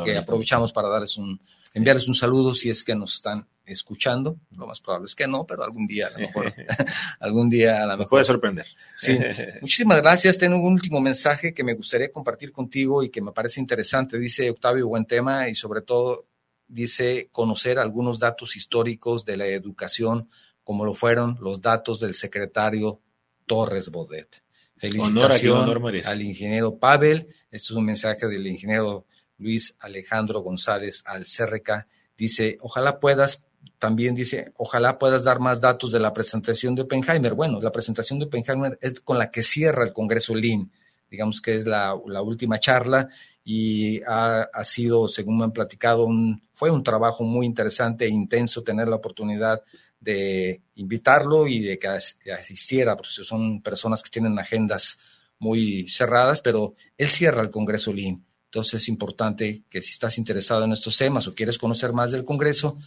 que 0.03 0.17
aprovechamos 0.17 0.73
para 0.73 0.89
darles 0.89 1.17
un, 1.17 1.39
enviarles 1.73 2.07
un 2.07 2.15
saludo 2.15 2.53
si 2.53 2.69
es 2.69 2.83
que 2.83 2.95
nos 2.95 3.15
están 3.15 3.47
escuchando. 3.65 4.37
Lo 4.57 4.67
más 4.67 4.81
probable 4.81 5.05
es 5.05 5.15
que 5.15 5.25
no, 5.25 5.45
pero 5.45 5.63
algún 5.63 5.87
día 5.87 6.07
a 6.07 6.11
lo 6.11 6.19
mejor, 6.19 6.53
algún 7.21 7.49
día 7.49 7.81
a 7.83 7.85
lo 7.85 7.97
mejor. 7.97 8.09
puede 8.09 8.23
sorprender. 8.25 8.67
Sí. 8.97 9.17
Muchísimas 9.61 10.01
gracias. 10.01 10.37
Tengo 10.37 10.57
un 10.57 10.73
último 10.73 10.99
mensaje 10.99 11.53
que 11.53 11.63
me 11.63 11.73
gustaría 11.73 12.11
compartir 12.11 12.51
contigo 12.51 13.01
y 13.01 13.09
que 13.09 13.21
me 13.21 13.31
parece 13.31 13.61
interesante. 13.61 14.19
Dice 14.19 14.49
Octavio, 14.49 14.89
buen 14.89 15.05
tema 15.05 15.47
y 15.47 15.55
sobre 15.55 15.81
todo 15.81 16.25
dice 16.73 17.29
conocer 17.31 17.77
algunos 17.77 18.19
datos 18.19 18.55
históricos 18.55 19.25
de 19.25 19.37
la 19.37 19.47
educación, 19.47 20.29
como 20.63 20.85
lo 20.85 20.93
fueron 20.93 21.37
los 21.39 21.61
datos 21.61 21.99
del 21.99 22.13
secretario 22.13 22.99
Torres 23.45 23.89
Bodet. 23.91 24.43
Felicitación 24.75 25.85
al 26.05 26.21
ingeniero 26.21 26.77
Pavel. 26.77 27.27
Esto 27.51 27.73
es 27.73 27.77
un 27.77 27.85
mensaje 27.85 28.27
del 28.27 28.47
ingeniero 28.47 29.05
Luis 29.37 29.75
Alejandro 29.79 30.39
González 30.41 31.03
al 31.05 31.25
CRK. 31.25 31.87
Dice, 32.17 32.57
ojalá 32.61 32.99
puedas, 32.99 33.45
también 33.77 34.15
dice, 34.15 34.51
ojalá 34.57 34.97
puedas 34.97 35.23
dar 35.23 35.39
más 35.39 35.61
datos 35.61 35.91
de 35.91 35.99
la 35.99 36.13
presentación 36.13 36.73
de 36.75 36.83
Oppenheimer. 36.83 37.33
Bueno, 37.33 37.61
la 37.61 37.71
presentación 37.71 38.19
de 38.19 38.25
Oppenheimer 38.25 38.77
es 38.81 38.99
con 38.99 39.17
la 39.17 39.29
que 39.29 39.43
cierra 39.43 39.83
el 39.83 39.93
Congreso 39.93 40.33
LIN, 40.33 40.71
digamos 41.13 41.39
que 41.39 41.57
es 41.57 41.65
la, 41.65 41.93
última 41.93 42.57
charla 42.57 43.07
y 43.45 44.01
ha, 44.07 44.47
sido, 44.63 45.07
según 45.07 45.37
me 45.37 45.43
han 45.43 45.51
platicado, 45.51 46.05
un, 46.05 46.41
fue 46.51 46.71
un 46.71 46.81
trabajo 46.81 47.23
muy 47.23 47.45
interesante 47.45 48.05
e 48.05 48.09
intenso 48.09 48.63
tener 48.63 48.87
la 48.87 48.95
oportunidad 48.95 49.61
de 49.99 50.63
invitarlo 50.75 51.47
y 51.47 51.59
de 51.59 51.77
que 51.77 51.87
asistiera, 52.31 52.95
porque 52.95 53.11
son 53.23 53.61
personas 53.61 54.01
que 54.01 54.09
tienen 54.09 54.39
agendas 54.39 54.97
muy 55.37 55.87
cerradas, 55.87 56.41
pero 56.41 56.73
él 56.97 57.09
cierra 57.09 57.43
el 57.43 57.51
Congreso 57.51 57.93
LIN 57.93 58.25
entonces 58.53 58.83
es 58.83 58.89
importante 58.89 59.63
que 59.67 59.81
si 59.81 59.93
estás 59.93 60.19
interesado 60.19 60.63
en 60.63 60.73
estos 60.73 60.95
temas 60.95 61.27
o 61.27 61.33
quieres 61.33 61.57
conocer 61.57 61.91
más 61.91 62.11
del 62.11 62.23
Congreso 62.23 62.77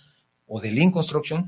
o 0.47 0.61
de 0.61 0.70
Lean 0.70 0.93
Construction, 0.93 1.45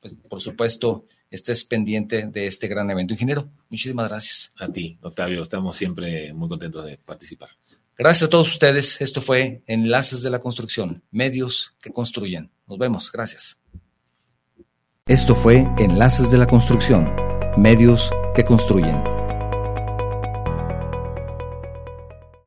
pues 0.00 0.14
por 0.28 0.40
supuesto 0.40 1.06
estés 1.30 1.64
pendiente 1.64 2.26
de 2.26 2.46
este 2.46 2.68
gran 2.68 2.90
evento. 2.90 3.14
Ingeniero, 3.14 3.48
muchísimas 3.68 4.08
gracias. 4.08 4.52
A 4.58 4.68
ti, 4.68 4.98
Octavio, 5.02 5.42
estamos 5.42 5.76
siempre 5.76 6.32
muy 6.32 6.48
contentos 6.48 6.84
de 6.84 6.98
participar. 6.98 7.50
Gracias 7.96 8.28
a 8.28 8.30
todos 8.30 8.48
ustedes. 8.48 9.00
Esto 9.00 9.20
fue 9.20 9.62
Enlaces 9.66 10.22
de 10.22 10.30
la 10.30 10.40
Construcción, 10.40 11.02
medios 11.10 11.74
que 11.82 11.90
construyen. 11.90 12.50
Nos 12.66 12.78
vemos. 12.78 13.12
Gracias. 13.12 13.58
Esto 15.06 15.34
fue 15.34 15.66
Enlaces 15.78 16.30
de 16.30 16.38
la 16.38 16.46
Construcción, 16.46 17.14
medios 17.56 18.10
que 18.34 18.44
construyen. 18.44 19.09